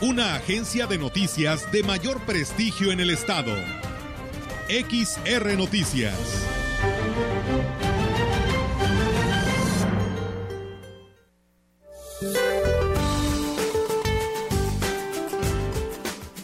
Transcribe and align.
una 0.00 0.36
agencia 0.36 0.86
de 0.86 0.96
noticias 0.96 1.72
de 1.72 1.82
mayor 1.82 2.20
prestigio 2.20 2.92
en 2.92 3.00
el 3.00 3.10
estado. 3.10 3.52
XR 4.68 5.56
Noticias. 5.56 6.14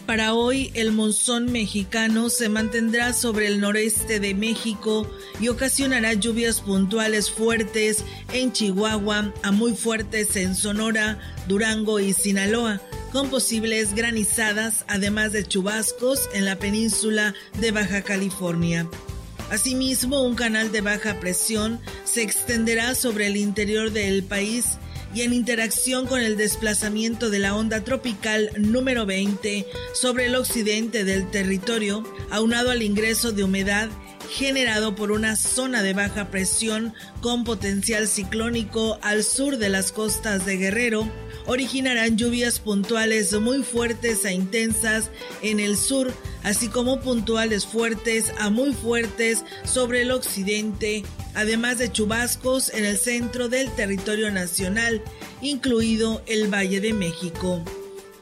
Para 0.05 0.33
hoy, 0.33 0.71
el 0.73 0.91
monzón 0.91 1.51
mexicano 1.51 2.29
se 2.29 2.49
mantendrá 2.49 3.13
sobre 3.13 3.47
el 3.47 3.61
noreste 3.61 4.19
de 4.19 4.33
México 4.33 5.09
y 5.39 5.47
ocasionará 5.47 6.13
lluvias 6.13 6.59
puntuales 6.59 7.31
fuertes 7.31 8.03
en 8.33 8.51
Chihuahua, 8.51 9.33
a 9.43 9.51
muy 9.51 9.75
fuertes 9.75 10.35
en 10.35 10.55
Sonora, 10.55 11.19
Durango 11.47 11.99
y 12.01 12.11
Sinaloa 12.13 12.81
con 13.15 13.29
posibles 13.29 13.95
granizadas, 13.95 14.83
además 14.89 15.31
de 15.31 15.45
chubascos 15.45 16.29
en 16.33 16.43
la 16.43 16.59
península 16.59 17.33
de 17.61 17.71
Baja 17.71 18.01
California. 18.01 18.89
Asimismo, 19.49 20.21
un 20.21 20.35
canal 20.35 20.69
de 20.73 20.81
baja 20.81 21.17
presión 21.21 21.79
se 22.03 22.23
extenderá 22.23 22.93
sobre 22.93 23.27
el 23.27 23.37
interior 23.37 23.91
del 23.91 24.21
país 24.21 24.79
y 25.13 25.21
en 25.21 25.31
interacción 25.31 26.07
con 26.07 26.19
el 26.19 26.35
desplazamiento 26.35 27.29
de 27.29 27.39
la 27.39 27.55
onda 27.55 27.85
tropical 27.85 28.49
número 28.57 29.05
20 29.05 29.65
sobre 29.93 30.25
el 30.25 30.35
occidente 30.35 31.05
del 31.05 31.31
territorio, 31.31 32.03
aunado 32.31 32.69
al 32.69 32.81
ingreso 32.81 33.31
de 33.31 33.45
humedad 33.45 33.89
generado 34.29 34.95
por 34.95 35.11
una 35.11 35.35
zona 35.35 35.81
de 35.81 35.93
baja 35.93 36.29
presión 36.29 36.93
con 37.21 37.43
potencial 37.43 38.07
ciclónico 38.07 38.99
al 39.01 39.23
sur 39.23 39.57
de 39.57 39.69
las 39.69 39.91
costas 39.91 40.45
de 40.45 40.57
Guerrero, 40.57 41.09
originarán 41.47 42.17
lluvias 42.17 42.59
puntuales 42.59 43.33
muy 43.39 43.63
fuertes 43.63 44.25
a 44.25 44.31
intensas 44.31 45.09
en 45.41 45.59
el 45.59 45.77
sur, 45.77 46.13
así 46.43 46.67
como 46.67 46.99
puntuales 46.99 47.65
fuertes 47.65 48.31
a 48.39 48.49
muy 48.49 48.73
fuertes 48.73 49.43
sobre 49.63 50.01
el 50.01 50.11
occidente, 50.11 51.03
además 51.33 51.77
de 51.77 51.91
chubascos 51.91 52.73
en 52.73 52.85
el 52.85 52.97
centro 52.97 53.49
del 53.49 53.71
territorio 53.75 54.31
nacional, 54.31 55.01
incluido 55.41 56.21
el 56.25 56.53
Valle 56.53 56.81
de 56.81 56.93
México. 56.93 57.63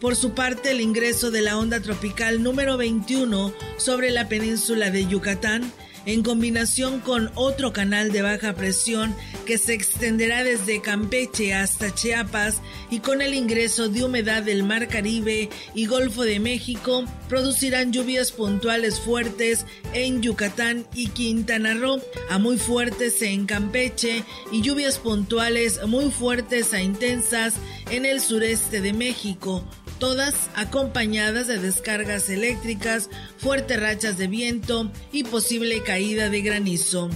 Por 0.01 0.17
su 0.17 0.33
parte, 0.33 0.71
el 0.71 0.81
ingreso 0.81 1.31
de 1.31 1.41
la 1.41 1.57
onda 1.57 1.79
tropical 1.79 2.43
número 2.43 2.75
21 2.75 3.53
sobre 3.77 4.11
la 4.11 4.27
península 4.27 4.89
de 4.89 5.07
Yucatán 5.07 5.71
en 6.05 6.23
combinación 6.23 6.99
con 6.99 7.31
otro 7.35 7.71
canal 7.71 8.11
de 8.11 8.21
baja 8.21 8.53
presión 8.53 9.15
que 9.45 9.57
se 9.57 9.73
extenderá 9.73 10.43
desde 10.43 10.81
Campeche 10.81 11.53
hasta 11.53 11.93
Chiapas 11.93 12.61
y 12.89 12.99
con 12.99 13.21
el 13.21 13.33
ingreso 13.33 13.89
de 13.89 14.03
humedad 14.03 14.43
del 14.43 14.63
Mar 14.63 14.87
Caribe 14.87 15.49
y 15.73 15.85
Golfo 15.85 16.23
de 16.23 16.39
México, 16.39 17.05
producirán 17.29 17.91
lluvias 17.91 18.31
puntuales 18.31 18.99
fuertes 18.99 19.65
en 19.93 20.21
Yucatán 20.21 20.85
y 20.93 21.07
Quintana 21.09 21.73
Roo, 21.73 22.01
a 22.29 22.37
muy 22.37 22.57
fuertes 22.57 23.21
en 23.21 23.45
Campeche 23.45 24.23
y 24.51 24.61
lluvias 24.61 24.99
puntuales 24.99 25.85
muy 25.87 26.11
fuertes 26.11 26.73
a 26.73 26.81
intensas 26.81 27.55
en 27.91 28.05
el 28.05 28.21
sureste 28.21 28.81
de 28.81 28.93
México 28.93 29.63
todas 29.99 30.49
acompañadas 30.55 31.47
de 31.47 31.59
descargas 31.59 32.29
eléctricas, 32.29 33.09
fuertes 33.37 33.79
rachas 33.79 34.17
de 34.17 34.27
viento 34.27 34.91
y 35.13 35.23
posible 35.23 35.81
caída 35.81 36.29
de 36.29 36.41
granizo. 36.41 37.09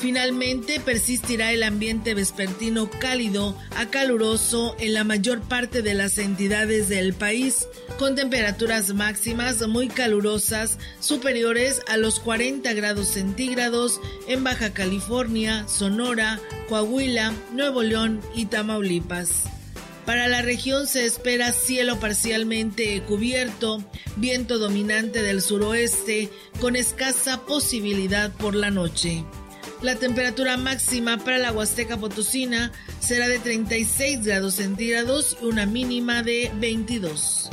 Finalmente 0.00 0.80
persistirá 0.80 1.52
el 1.52 1.62
ambiente 1.62 2.14
vespertino 2.14 2.88
cálido 2.88 3.54
a 3.76 3.90
caluroso 3.90 4.74
en 4.78 4.94
la 4.94 5.04
mayor 5.04 5.42
parte 5.42 5.82
de 5.82 5.92
las 5.92 6.16
entidades 6.16 6.88
del 6.88 7.12
país, 7.12 7.68
con 7.98 8.14
temperaturas 8.14 8.94
máximas 8.94 9.68
muy 9.68 9.88
calurosas 9.88 10.78
superiores 11.00 11.82
a 11.86 11.98
los 11.98 12.18
40 12.18 12.72
grados 12.72 13.08
centígrados 13.08 14.00
en 14.26 14.42
Baja 14.42 14.72
California, 14.72 15.68
Sonora, 15.68 16.40
Coahuila, 16.70 17.34
Nuevo 17.52 17.82
León 17.82 18.22
y 18.34 18.46
Tamaulipas. 18.46 19.44
Para 20.06 20.28
la 20.28 20.40
región 20.40 20.86
se 20.86 21.04
espera 21.04 21.52
cielo 21.52 22.00
parcialmente 22.00 23.02
cubierto, 23.02 23.84
viento 24.16 24.58
dominante 24.58 25.20
del 25.22 25.42
suroeste 25.42 26.30
con 26.58 26.74
escasa 26.74 27.44
posibilidad 27.44 28.32
por 28.32 28.54
la 28.54 28.70
noche. 28.70 29.26
La 29.82 29.94
temperatura 29.96 30.56
máxima 30.56 31.18
para 31.18 31.38
la 31.38 31.52
Huasteca 31.52 31.96
Potosina 31.96 32.70
será 33.00 33.28
de 33.28 33.38
36 33.38 34.24
grados 34.24 34.54
centígrados 34.56 35.36
y 35.40 35.46
una 35.46 35.66
mínima 35.66 36.22
de 36.22 36.50
22. 36.56 37.50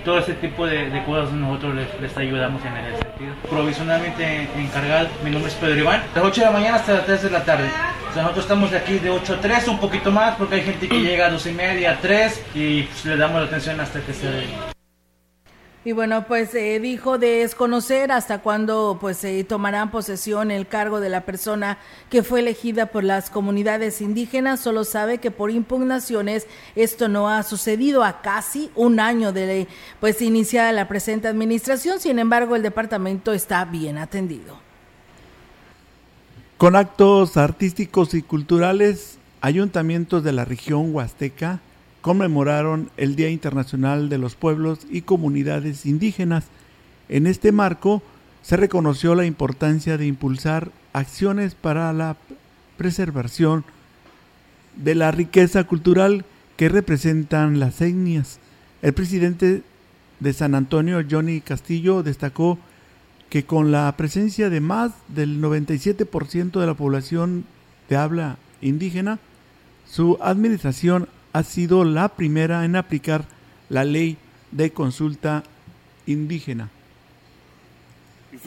todo 0.03 0.19
ese 0.19 0.33
tipo 0.33 0.65
de, 0.65 0.89
de 0.89 1.03
cosas 1.05 1.31
nosotros 1.31 1.75
les, 1.99 2.17
ayudamos 2.17 2.61
en 2.65 2.77
ese 2.77 3.01
sentido. 3.03 3.33
Provisionalmente 3.49 4.47
encargado, 4.55 5.09
mi 5.23 5.31
nombre 5.31 5.49
es 5.49 5.55
Pedro 5.55 5.79
Iván, 5.79 6.01
de 6.13 6.19
las 6.19 6.29
8 6.29 6.41
de 6.41 6.45
la 6.45 6.51
mañana 6.51 6.75
hasta 6.75 6.93
las 6.93 7.05
3 7.05 7.23
de 7.23 7.29
la 7.29 7.43
tarde. 7.43 7.69
O 8.09 8.13
sea, 8.13 8.21
nosotros 8.21 8.45
estamos 8.45 8.73
aquí 8.73 8.99
de 8.99 9.09
8 9.09 9.33
a 9.33 9.41
3, 9.41 9.67
un 9.67 9.79
poquito 9.79 10.11
más, 10.11 10.35
porque 10.35 10.55
hay 10.55 10.61
gente 10.61 10.87
que 10.87 11.01
llega 11.01 11.27
a 11.27 11.29
2 11.29 11.45
y 11.47 11.51
media, 11.51 11.97
3, 12.01 12.41
y 12.53 12.83
pues, 12.83 13.05
le 13.05 13.17
damos 13.17 13.41
la 13.41 13.47
atención 13.47 13.79
hasta 13.79 13.99
que 14.01 14.13
se... 14.13 14.76
Y 15.87 15.93
bueno, 15.93 16.27
pues 16.27 16.53
eh, 16.53 16.81
dijo 16.81 17.17
desconocer 17.17 18.11
hasta 18.11 18.39
cuándo 18.39 18.97
pues 18.99 19.15
se 19.15 19.41
tomarán 19.45 19.89
posesión 19.89 20.51
el 20.51 20.67
cargo 20.67 20.99
de 20.99 21.07
la 21.07 21.21
persona 21.21 21.77
que 22.09 22.23
fue 22.23 22.41
elegida 22.41 22.87
por 22.87 23.05
las 23.05 23.29
comunidades 23.29 24.01
indígenas. 24.01 24.59
Solo 24.59 24.83
sabe 24.83 25.19
que 25.19 25.31
por 25.31 25.49
impugnaciones 25.49 26.45
esto 26.75 27.07
no 27.07 27.29
ha 27.29 27.41
sucedido 27.43 28.03
a 28.03 28.21
casi 28.21 28.69
un 28.75 28.99
año 28.99 29.31
de 29.31 29.69
pues 30.01 30.21
iniciada 30.21 30.73
la 30.73 30.89
presente 30.89 31.29
administración. 31.29 32.01
Sin 32.01 32.19
embargo, 32.19 32.57
el 32.57 32.63
departamento 32.63 33.31
está 33.31 33.63
bien 33.63 33.97
atendido. 33.97 34.59
Con 36.57 36.75
actos 36.75 37.37
artísticos 37.37 38.13
y 38.13 38.23
culturales, 38.23 39.19
ayuntamientos 39.39 40.21
de 40.21 40.33
la 40.33 40.43
región 40.43 40.93
huasteca 40.93 41.61
conmemoraron 42.07 42.89
el 42.95 43.17
Día 43.17 43.29
Internacional 43.29 44.07
de 44.07 44.17
los 44.17 44.35
Pueblos 44.35 44.79
y 44.89 45.01
Comunidades 45.01 45.85
Indígenas. 45.85 46.45
En 47.09 47.27
este 47.27 47.51
marco 47.51 48.01
se 48.41 48.55
reconoció 48.55 49.13
la 49.13 49.25
importancia 49.25 49.97
de 49.97 50.05
impulsar 50.07 50.71
acciones 50.93 51.53
para 51.53 51.91
la 51.91 52.15
preservación 52.77 53.65
de 54.77 54.95
la 54.95 55.11
riqueza 55.11 55.65
cultural 55.65 56.23
que 56.55 56.69
representan 56.69 57.59
las 57.59 57.81
etnias. 57.81 58.39
El 58.81 58.93
presidente 58.93 59.63
de 60.21 60.31
San 60.31 60.55
Antonio, 60.55 61.03
Johnny 61.11 61.41
Castillo, 61.41 62.03
destacó 62.03 62.57
que 63.29 63.43
con 63.43 63.73
la 63.73 63.93
presencia 63.97 64.49
de 64.49 64.61
más 64.61 64.93
del 65.09 65.41
97% 65.41 66.57
de 66.57 66.65
la 66.67 66.73
población 66.73 67.43
de 67.89 67.97
habla 67.97 68.37
indígena, 68.61 69.19
su 69.85 70.17
administración 70.21 71.09
ha 71.37 71.43
sido 71.43 71.83
la 71.85 72.09
primera 72.09 72.65
en 72.65 72.75
aplicar 72.75 73.25
la 73.69 73.85
ley 73.85 74.17
de 74.51 74.71
consulta 74.71 75.43
indígena 76.07 76.71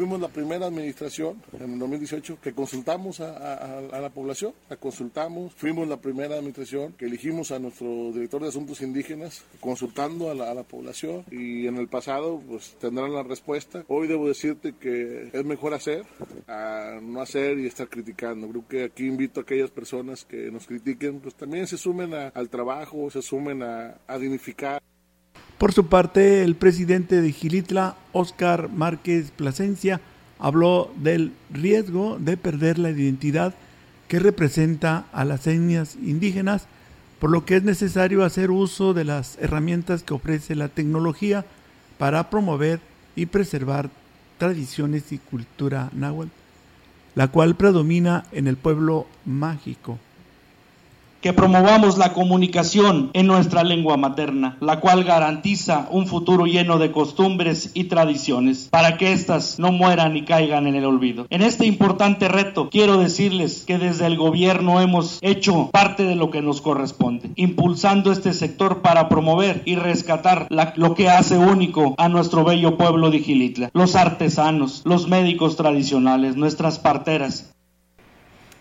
fuimos 0.00 0.18
la 0.18 0.28
primera 0.28 0.64
administración 0.64 1.42
en 1.52 1.74
el 1.74 1.78
2018 1.78 2.38
que 2.40 2.54
consultamos 2.54 3.20
a, 3.20 4.00
la 4.00 4.08
población, 4.08 4.54
la 4.70 4.78
consultamos, 4.78 5.52
fuimos 5.52 5.86
la 5.86 5.98
primera 5.98 6.36
administración 6.36 6.94
que 6.94 7.04
elegimos 7.04 7.50
a 7.50 7.58
nuestro 7.58 8.10
director 8.10 8.40
de 8.40 8.48
asuntos 8.48 8.80
indígenas 8.80 9.44
consultando 9.60 10.30
a 10.30 10.34
la, 10.34 10.62
población 10.62 11.26
y 11.30 11.66
en 11.66 11.76
el 11.76 11.88
pasado 11.88 12.40
pues 12.48 12.76
tendrán 12.80 13.12
la 13.12 13.22
respuesta. 13.22 13.84
Hoy 13.88 14.08
debo 14.08 14.26
decirte 14.26 14.72
que 14.72 15.28
es 15.34 15.44
mejor 15.44 15.74
hacer 15.74 16.06
a 16.48 16.98
no 17.02 17.20
hacer 17.20 17.58
y 17.58 17.66
estar 17.66 17.90
criticando. 17.90 18.48
Creo 18.48 18.68
que 18.68 18.84
aquí 18.84 19.06
invito 19.06 19.40
a 19.40 19.42
aquellas 19.42 19.70
personas 19.70 20.24
que 20.24 20.50
nos 20.50 20.66
critiquen, 20.66 21.20
pues 21.20 21.34
también 21.34 21.66
se 21.66 21.76
sumen 21.76 22.14
al 22.14 22.48
trabajo, 22.48 23.10
se 23.10 23.20
sumen 23.20 23.62
a 23.62 24.18
dignificar. 24.18 24.80
Por 25.60 25.74
su 25.74 25.88
parte, 25.88 26.42
el 26.42 26.54
presidente 26.54 27.20
de 27.20 27.32
Gilitla, 27.32 27.94
Óscar 28.12 28.70
Márquez 28.70 29.30
Plasencia, 29.30 30.00
habló 30.38 30.90
del 30.96 31.34
riesgo 31.50 32.16
de 32.18 32.38
perder 32.38 32.78
la 32.78 32.88
identidad 32.88 33.52
que 34.08 34.20
representa 34.20 35.04
a 35.12 35.26
las 35.26 35.46
etnias 35.46 35.96
indígenas, 35.96 36.64
por 37.18 37.28
lo 37.28 37.44
que 37.44 37.56
es 37.56 37.62
necesario 37.62 38.24
hacer 38.24 38.50
uso 38.50 38.94
de 38.94 39.04
las 39.04 39.36
herramientas 39.38 40.02
que 40.02 40.14
ofrece 40.14 40.54
la 40.54 40.68
tecnología 40.68 41.44
para 41.98 42.30
promover 42.30 42.80
y 43.14 43.26
preservar 43.26 43.90
tradiciones 44.38 45.12
y 45.12 45.18
cultura 45.18 45.90
náhuatl, 45.92 46.32
la 47.14 47.28
cual 47.28 47.54
predomina 47.54 48.24
en 48.32 48.46
el 48.46 48.56
pueblo 48.56 49.06
mágico 49.26 49.98
que 51.20 51.32
promovamos 51.32 51.98
la 51.98 52.12
comunicación 52.12 53.10
en 53.12 53.26
nuestra 53.26 53.62
lengua 53.62 53.96
materna, 53.96 54.56
la 54.60 54.80
cual 54.80 55.04
garantiza 55.04 55.88
un 55.90 56.06
futuro 56.06 56.46
lleno 56.46 56.78
de 56.78 56.92
costumbres 56.92 57.70
y 57.74 57.84
tradiciones, 57.84 58.68
para 58.70 58.96
que 58.96 59.12
éstas 59.12 59.58
no 59.58 59.72
mueran 59.72 60.16
y 60.16 60.24
caigan 60.24 60.66
en 60.66 60.74
el 60.74 60.84
olvido. 60.84 61.26
En 61.30 61.42
este 61.42 61.66
importante 61.66 62.28
reto, 62.28 62.70
quiero 62.70 62.98
decirles 62.98 63.64
que 63.66 63.78
desde 63.78 64.06
el 64.06 64.16
gobierno 64.16 64.80
hemos 64.80 65.18
hecho 65.22 65.70
parte 65.72 66.04
de 66.04 66.16
lo 66.16 66.30
que 66.30 66.42
nos 66.42 66.60
corresponde, 66.60 67.30
impulsando 67.36 68.12
este 68.12 68.32
sector 68.32 68.82
para 68.82 69.08
promover 69.08 69.62
y 69.64 69.76
rescatar 69.76 70.46
lo 70.76 70.94
que 70.94 71.10
hace 71.10 71.36
único 71.38 71.94
a 71.98 72.08
nuestro 72.08 72.44
bello 72.44 72.76
pueblo 72.76 73.10
de 73.10 73.20
Gilitla, 73.20 73.70
los 73.72 73.96
artesanos, 73.96 74.82
los 74.84 75.08
médicos 75.08 75.56
tradicionales, 75.56 76.36
nuestras 76.36 76.78
parteras, 76.78 77.49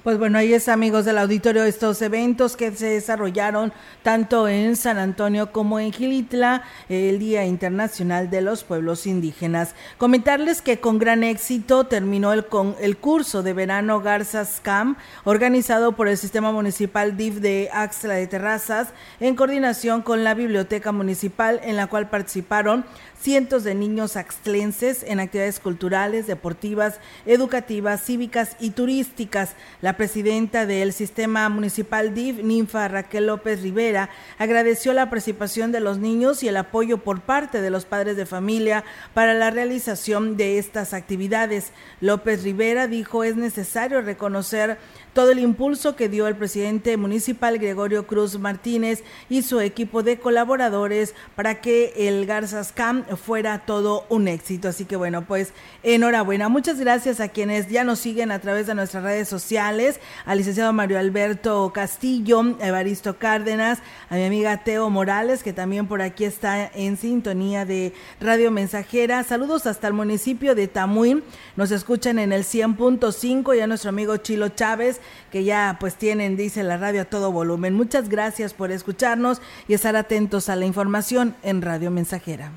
pues 0.10 0.18
bueno, 0.18 0.40
ahí 0.40 0.56
es 0.56 0.70
amigos 0.70 1.06
del 1.06 1.20
auditorio 1.20 1.64
estos 1.66 2.02
eventos 2.02 2.58
que 2.58 2.72
se 2.72 2.88
desarrollaron 2.88 3.72
tanto 4.02 4.48
en 4.48 4.76
San 4.76 4.98
Antonio 4.98 5.52
como 5.52 5.80
en 5.80 5.94
Gilitla, 5.94 6.64
el 6.90 7.20
Día 7.20 7.46
Internacional 7.46 8.32
de 8.32 8.42
los 8.42 8.64
Pueblos 8.64 9.06
Indígenas. 9.06 9.76
Comentarles 10.00 10.64
que 10.64 10.80
con 10.80 10.98
gran 10.98 11.24
éxito 11.24 11.84
terminó 11.84 12.34
el, 12.34 12.48
con, 12.48 12.76
el 12.82 12.98
curso 12.98 13.44
de 13.44 13.54
verano 13.54 14.02
Garzas 14.02 14.60
Camp, 14.64 14.98
organizado 15.26 15.92
por 15.92 16.08
el 16.08 16.18
Sistema 16.18 16.52
Municipal 16.52 17.16
DIF 17.16 17.36
de 17.36 17.70
Axla 17.72 18.16
de 18.16 18.26
Terrazas, 18.26 18.88
en 19.20 19.36
coordinación 19.36 20.02
con 20.02 20.24
la 20.24 20.34
Biblioteca 20.34 20.92
Municipal, 20.92 21.60
en 21.62 21.76
la 21.76 21.86
cual 21.86 22.10
participaron 22.10 22.84
cientos 23.22 23.64
de 23.64 23.76
niños 23.76 24.16
axtlenses 24.16 25.04
en 25.04 25.20
actividades 25.20 25.60
culturales, 25.60 26.28
deportivas, 26.28 27.00
educativas, 27.26 28.04
cívicas 28.04 28.56
y 28.60 28.72
turísticas. 28.72 29.52
La 29.82 29.98
presidenta 29.98 30.66
del 30.66 30.94
sistema 30.94 31.50
municipal 31.50 32.14
DIF, 32.14 32.42
Ninfa 32.42 32.88
Raquel 32.88 33.28
López 33.28 33.62
Rivera, 33.62 34.10
agradeció 34.38 34.94
la 34.94 35.10
participación 35.10 35.72
de 35.72 35.82
los 35.82 35.98
niños 35.98 36.44
y 36.44 36.48
el 36.48 36.58
apoyo 36.58 37.00
por 37.00 37.22
parte 37.22 37.62
de 37.62 37.70
los 37.70 37.86
padres 37.86 38.16
de 38.16 38.26
familia 38.26 38.84
para 39.14 39.34
la 39.34 39.52
realización 39.52 40.38
de 40.38 40.58
estas 40.58 40.94
actividades. 40.94 41.72
López 42.02 42.44
Rivera 42.44 42.88
dijo 42.88 43.24
es 43.24 43.36
necesario 43.36 44.02
reconocer 44.02 44.78
todo 45.14 45.32
el 45.32 45.40
impulso 45.40 45.96
que 45.96 46.10
dio 46.10 46.28
el 46.28 46.36
presidente 46.36 46.98
municipal 46.98 47.58
Gregorio 47.58 48.06
Cruz 48.08 48.38
Martínez 48.40 49.04
y 49.30 49.42
su 49.42 49.60
equipo 49.60 50.04
de 50.04 50.20
colaboradores 50.20 51.16
para 51.36 51.62
que 51.62 51.94
el 51.96 52.26
Garzas 52.26 52.72
Camp 52.72 53.10
fuera 53.16 53.66
todo 53.66 54.06
un 54.10 54.28
éxito. 54.28 54.70
Así 54.70 54.86
que 54.86 54.96
bueno, 54.96 55.26
pues 55.26 55.54
enhorabuena. 55.84 56.50
Muchas 56.50 56.80
gracias 56.80 57.20
a 57.20 57.30
quienes 57.30 57.70
ya 57.70 57.84
nos 57.84 58.00
siguen 58.00 58.32
a 58.32 58.40
través 58.40 58.68
de 58.68 58.76
nuestras 58.76 59.04
redes 59.04 59.28
sociales, 59.28 60.00
al 60.26 60.38
licenciado 60.38 60.74
Mario 60.74 61.00
Alberto 61.00 61.72
Castillo, 61.74 62.42
a 62.62 62.68
Evaristo 62.68 63.18
Cárdenas, 63.18 63.80
a 64.10 64.16
mi 64.16 64.24
amiga 64.24 64.64
Teo 64.64 64.90
Morales, 64.90 65.44
que 65.44 65.54
también 65.54 65.88
por 65.88 66.02
aquí 66.02 66.26
está 66.26 66.70
en 66.74 66.98
sintonía 66.98 67.66
de 67.66 67.94
Radio 68.20 68.52
Mensajera. 68.52 69.24
Saludos 69.24 69.66
hasta 69.66 69.88
el 69.88 69.94
municipio 69.94 70.56
de 70.56 70.68
Tamuín. 70.68 71.24
Nos 71.56 71.72
escuchan 71.72 72.20
en 72.20 72.32
el 72.32 72.44
100.5 72.44 73.58
y 73.58 73.62
a 73.62 73.68
nuestro 73.68 73.90
amigo 73.90 74.18
Chilo 74.18 74.50
Chávez 74.50 74.99
que 75.32 75.44
ya 75.44 75.78
pues 75.80 75.96
tienen, 75.96 76.38
dice 76.38 76.64
la 76.64 76.78
radio 76.78 77.02
a 77.02 77.06
todo 77.06 77.32
volumen. 77.32 77.76
Muchas 77.76 78.10
gracias 78.10 78.54
por 78.54 78.72
escucharnos 78.72 79.42
y 79.68 79.74
estar 79.74 79.96
atentos 79.96 80.50
a 80.50 80.56
la 80.56 80.66
información 80.66 81.36
en 81.44 81.62
Radio 81.62 81.92
Mensajera. 81.92 82.52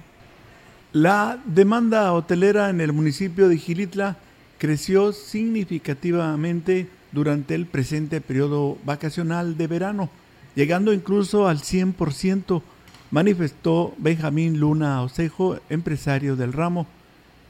La 0.93 1.39
demanda 1.47 2.13
hotelera 2.13 2.69
en 2.69 2.81
el 2.81 2.93
municipio 2.93 3.49
de 3.49 3.57
Gilitla 3.57 4.17
creció 4.59 5.13
significativamente 5.13 6.89
durante 7.13 7.55
el 7.55 7.67
presente 7.67 8.21
periodo 8.21 8.79
vacacional 8.85 9.57
de 9.57 9.67
verano, 9.67 10.11
llegando 10.55 10.93
incluso 10.93 11.49
al 11.49 11.59
100%, 11.59 12.63
manifestó 13.11 13.95
Benjamín 13.99 14.61
Luna 14.61 15.03
Osejo, 15.03 15.59
empresario 15.69 16.37
del 16.37 16.53
ramo. 16.53 16.87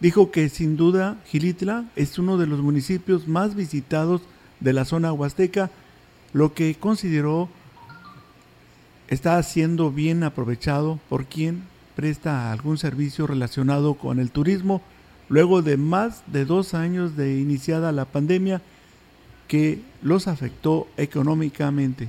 Dijo 0.00 0.30
que 0.30 0.48
sin 0.48 0.76
duda 0.76 1.16
Gilitla 1.26 1.84
es 1.96 2.18
uno 2.18 2.36
de 2.36 2.46
los 2.46 2.60
municipios 2.60 3.28
más 3.28 3.54
visitados 3.54 4.22
de 4.62 4.72
la 4.72 4.84
zona 4.84 5.12
huasteca, 5.12 5.70
lo 6.32 6.54
que 6.54 6.74
consideró 6.74 7.48
está 9.08 9.42
siendo 9.42 9.90
bien 9.90 10.24
aprovechado 10.24 10.98
por 11.08 11.26
quien 11.26 11.64
presta 11.94 12.50
algún 12.50 12.78
servicio 12.78 13.26
relacionado 13.26 13.94
con 13.94 14.18
el 14.18 14.30
turismo 14.30 14.80
luego 15.28 15.62
de 15.62 15.76
más 15.76 16.22
de 16.26 16.44
dos 16.44 16.74
años 16.74 17.16
de 17.16 17.38
iniciada 17.38 17.92
la 17.92 18.06
pandemia 18.06 18.62
que 19.48 19.80
los 20.02 20.28
afectó 20.28 20.88
económicamente 20.96 22.08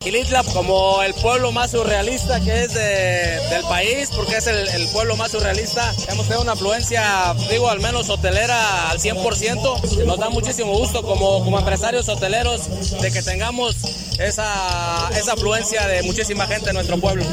Gilitla 0.00 0.44
como 0.52 1.02
el 1.02 1.14
pueblo 1.14 1.50
más 1.50 1.72
surrealista 1.72 2.40
que 2.40 2.64
es 2.64 2.74
del 2.74 3.62
país, 3.68 4.10
porque 4.14 4.36
es 4.36 4.46
el, 4.46 4.86
pueblo 4.92 5.16
más 5.16 5.32
surrealista. 5.32 5.92
Hemos 6.08 6.26
tenido 6.26 6.42
una 6.42 6.52
afluencia, 6.52 7.34
digo, 7.50 7.68
al 7.68 7.80
menos 7.80 8.08
hotelera 8.08 8.90
al 8.90 8.98
100%. 8.98 10.04
Nos 10.06 10.18
da 10.18 10.30
muchísimo 10.30 10.72
gusto 10.78 11.02
como, 11.02 11.42
como 11.42 11.58
empresarios 11.58 12.08
hoteleros 12.08 13.00
de 13.00 13.10
que 13.10 13.22
tengamos 13.22 13.76
esa, 14.20 15.10
esa 15.18 15.32
afluencia 15.32 15.86
de 15.88 16.02
muchísima 16.04 16.46
gente 16.46 16.68
en 16.70 16.74
nuestro 16.74 16.98
pueblo. 16.98 17.24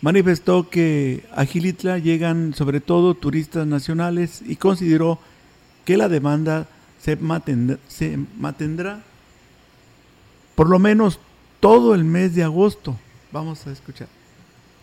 Manifestó 0.00 0.70
que 0.70 1.24
a 1.34 1.44
Gilitla 1.44 1.98
llegan 1.98 2.54
sobre 2.54 2.80
todo 2.80 3.14
turistas 3.14 3.66
nacionales 3.66 4.42
y 4.46 4.56
consideró 4.56 5.18
que 5.84 5.96
la 5.96 6.08
demanda 6.08 6.68
se, 7.02 7.16
mantendrá, 7.16 9.00
por 10.54 10.68
lo 10.68 10.78
menos 10.78 11.18
todo 11.60 11.94
el 11.94 12.04
mes 12.04 12.34
de 12.34 12.44
agosto. 12.44 12.96
Vamos 13.32 13.66
a 13.66 13.72
escuchar. 13.72 14.08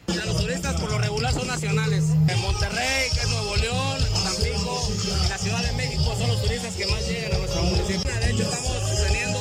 Los 0.08 0.38
turistas 0.38 0.80
por 0.80 0.92
lo 0.92 1.00
regular 1.00 1.34
son 1.34 1.48
nacionales. 1.48 2.04
En 2.28 2.42
Monterrey, 2.42 3.10
es 3.10 3.30
Nuevo 3.30 3.56
León, 3.56 3.98
Tampico, 4.24 4.90
y 5.26 5.30
la 5.30 5.38
Ciudad 5.38 5.64
de 5.64 5.74
México 5.74 6.16
son 6.18 6.28
los 6.28 6.42
turistas 6.44 6.76
que 6.76 6.86
más 6.88 7.08
llegan 7.08 7.34
a 7.34 7.38
nuestro 7.40 7.64
municipio. 7.64 8.14
De 8.14 8.32
hecho, 8.32 8.44
estamos 8.44 9.04
teniendo 9.08 9.40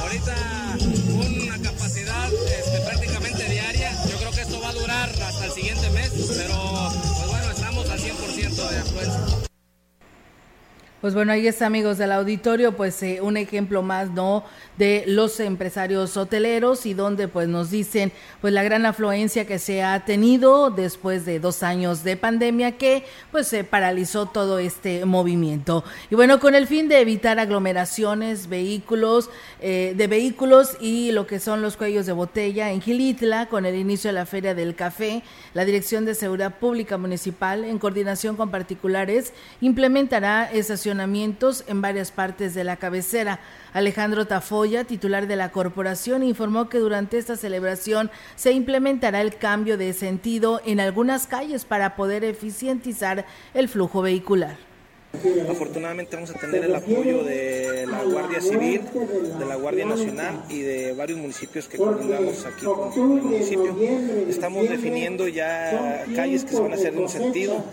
ahorita 0.00 0.78
una 1.12 1.58
capacidad 1.58 2.32
este, 2.32 2.80
prácticamente 2.82 3.50
diaria. 3.50 3.92
Yo 4.08 4.16
creo 4.18 4.30
que 4.30 4.40
esto 4.42 4.60
va 4.60 4.68
a 4.68 4.74
durar 4.74 5.10
hasta 5.10 5.44
el 5.44 5.52
siguiente 5.52 5.90
mes, 5.90 6.10
pero 6.36 6.90
pues 7.18 7.28
bueno, 7.28 7.50
estamos 7.50 7.90
al 7.90 7.98
100% 7.98 8.68
de 8.68 8.78
afluencia. 8.78 9.35
Pues 11.02 11.12
bueno, 11.12 11.32
ahí 11.32 11.46
está, 11.46 11.66
amigos 11.66 11.98
del 11.98 12.10
auditorio, 12.10 12.74
pues 12.74 13.02
eh, 13.02 13.20
un 13.20 13.36
ejemplo 13.36 13.82
más, 13.82 14.10
¿no? 14.12 14.44
De 14.78 15.04
los 15.06 15.40
empresarios 15.40 16.16
hoteleros 16.16 16.86
y 16.86 16.94
donde 16.94 17.28
pues 17.28 17.48
nos 17.48 17.70
dicen 17.70 18.12
pues 18.40 18.54
la 18.54 18.62
gran 18.62 18.86
afluencia 18.86 19.46
que 19.46 19.58
se 19.58 19.82
ha 19.82 20.06
tenido 20.06 20.70
después 20.70 21.26
de 21.26 21.38
dos 21.38 21.62
años 21.62 22.02
de 22.02 22.16
pandemia 22.16 22.78
que 22.78 23.04
pues 23.30 23.46
se 23.46 23.62
paralizó 23.62 24.24
todo 24.24 24.58
este 24.58 25.04
movimiento. 25.04 25.84
Y 26.10 26.14
bueno, 26.14 26.40
con 26.40 26.54
el 26.54 26.66
fin 26.66 26.88
de 26.88 27.00
evitar 27.00 27.38
aglomeraciones, 27.38 28.48
vehículos, 28.48 29.28
eh, 29.60 29.92
de 29.94 30.06
vehículos 30.06 30.78
y 30.80 31.12
lo 31.12 31.26
que 31.26 31.40
son 31.40 31.60
los 31.60 31.76
cuellos 31.76 32.06
de 32.06 32.12
botella 32.12 32.70
en 32.72 32.80
Gilitla, 32.80 33.46
con 33.50 33.66
el 33.66 33.74
inicio 33.74 34.08
de 34.08 34.14
la 34.14 34.24
Feria 34.24 34.54
del 34.54 34.74
Café, 34.74 35.22
la 35.52 35.66
Dirección 35.66 36.06
de 36.06 36.14
Seguridad 36.14 36.58
Pública 36.58 36.96
Municipal, 36.96 37.64
en 37.64 37.78
coordinación 37.78 38.34
con 38.36 38.50
particulares, 38.50 39.34
implementará 39.60 40.50
esas 40.50 40.85
en 40.86 41.82
varias 41.82 42.12
partes 42.12 42.54
de 42.54 42.62
la 42.62 42.76
cabecera. 42.76 43.40
Alejandro 43.72 44.26
Tafoya, 44.26 44.84
titular 44.84 45.26
de 45.26 45.36
la 45.36 45.50
corporación, 45.50 46.22
informó 46.22 46.68
que 46.68 46.78
durante 46.78 47.18
esta 47.18 47.36
celebración 47.36 48.10
se 48.36 48.52
implementará 48.52 49.20
el 49.20 49.36
cambio 49.36 49.76
de 49.78 49.92
sentido 49.92 50.60
en 50.64 50.78
algunas 50.78 51.26
calles 51.26 51.64
para 51.64 51.96
poder 51.96 52.22
eficientizar 52.22 53.26
el 53.54 53.68
flujo 53.68 54.00
vehicular. 54.02 54.56
Afortunadamente 55.50 56.14
vamos 56.14 56.30
a 56.30 56.34
tener 56.34 56.64
el 56.64 56.74
apoyo 56.74 57.24
de 57.24 57.86
la 57.86 58.04
Guardia 58.04 58.40
Civil, 58.40 58.82
de 59.38 59.46
la 59.46 59.56
Guardia 59.56 59.86
Nacional 59.86 60.44
y 60.50 60.60
de 60.60 60.92
varios 60.92 61.18
municipios 61.18 61.68
que 61.68 61.78
coordinamos 61.78 62.44
aquí 62.44 62.66
con 62.66 63.18
el 63.18 63.22
municipio. 63.22 63.74
Estamos 64.28 64.68
definiendo 64.68 65.26
ya 65.26 66.04
calles 66.14 66.44
que 66.44 66.50
se 66.50 66.60
van 66.60 66.72
a 66.72 66.74
hacer 66.74 66.92
de 66.92 67.00
un 67.00 67.08
sentido 67.08 67.64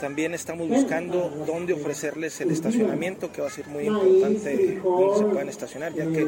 también 0.00 0.34
estamos 0.34 0.68
buscando 0.68 1.44
dónde 1.46 1.74
ofrecerles 1.74 2.40
el 2.40 2.50
estacionamiento, 2.50 3.30
que 3.30 3.42
va 3.42 3.48
a 3.48 3.50
ser 3.50 3.66
muy 3.68 3.84
importante 3.84 4.80
dónde 4.82 5.18
se 5.18 5.24
puedan 5.24 5.48
estacionar, 5.48 5.92
ya 5.92 6.04
que 6.06 6.26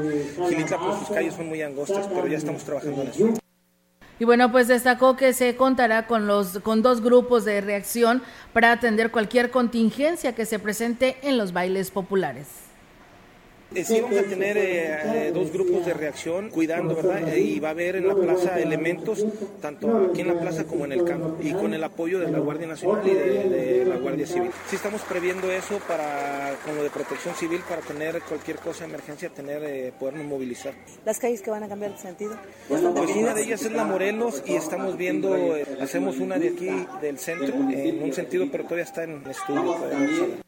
Gilitla 0.48 0.78
por 0.78 0.98
sus 0.98 1.08
calles 1.08 1.34
son 1.34 1.48
muy 1.48 1.62
angostas, 1.62 2.06
pero 2.08 2.26
ya 2.26 2.36
estamos 2.36 2.62
trabajando 2.64 3.02
en 3.02 3.08
eso. 3.08 3.34
Y 4.18 4.24
bueno, 4.24 4.52
pues 4.52 4.68
destacó 4.68 5.16
que 5.16 5.32
se 5.32 5.56
contará 5.56 6.06
con 6.06 6.26
los 6.26 6.60
con 6.60 6.82
dos 6.82 7.00
grupos 7.00 7.44
de 7.44 7.60
reacción 7.60 8.22
para 8.52 8.70
atender 8.70 9.10
cualquier 9.10 9.50
contingencia 9.50 10.34
que 10.34 10.46
se 10.46 10.58
presente 10.58 11.16
en 11.22 11.38
los 11.38 11.52
bailes 11.52 11.90
populares. 11.90 12.61
Eh, 13.74 13.84
sí 13.84 14.00
vamos 14.00 14.18
a 14.18 14.22
tener 14.24 14.56
eh, 14.58 15.28
eh, 15.28 15.30
dos 15.32 15.50
grupos 15.50 15.86
de 15.86 15.94
reacción 15.94 16.50
cuidando, 16.50 16.94
¿verdad? 16.94 17.34
Y 17.34 17.58
va 17.58 17.68
a 17.68 17.70
haber 17.70 17.96
en 17.96 18.06
la 18.06 18.14
plaza 18.14 18.60
elementos, 18.60 19.24
tanto 19.60 20.08
aquí 20.10 20.20
en 20.20 20.28
la 20.28 20.38
plaza 20.38 20.64
como 20.64 20.84
en 20.84 20.92
el 20.92 21.04
campo, 21.04 21.36
y 21.40 21.52
con 21.52 21.72
el 21.72 21.82
apoyo 21.82 22.20
de 22.20 22.30
la 22.30 22.38
Guardia 22.38 22.66
Nacional 22.66 23.06
y 23.06 23.14
de, 23.14 23.84
la 23.86 23.96
Guardia 23.96 24.26
Civil. 24.26 24.50
Sí 24.68 24.76
estamos 24.76 25.00
previendo 25.02 25.50
eso 25.50 25.78
para, 25.88 26.54
con 26.64 26.76
lo 26.76 26.82
de 26.82 26.90
protección 26.90 27.34
civil, 27.34 27.60
para 27.68 27.80
tener 27.82 28.20
cualquier 28.22 28.58
cosa 28.58 28.84
de 28.84 28.90
emergencia, 28.90 29.30
tener, 29.30 29.92
podernos 29.94 30.26
movilizar. 30.26 30.74
¿Las 31.04 31.18
calles 31.18 31.40
que 31.40 31.50
van 31.50 31.62
a 31.62 31.68
cambiar 31.68 31.92
de 31.92 31.98
sentido? 31.98 32.36
Pues 32.68 32.82
una 32.82 33.34
de 33.34 33.42
ellas 33.42 33.62
es 33.62 33.72
la 33.72 33.84
Morelos 33.84 34.42
y 34.46 34.54
estamos 34.54 34.96
viendo, 34.96 35.34
hacemos 35.80 36.18
una 36.18 36.38
de 36.38 36.48
aquí 36.48 36.70
del 37.00 37.18
centro, 37.18 37.54
en 37.70 38.02
un 38.02 38.12
sentido, 38.12 38.46
pero 38.50 38.64
todavía 38.64 38.84
está 38.84 39.04
en 39.04 39.22
estudio. 39.26 40.42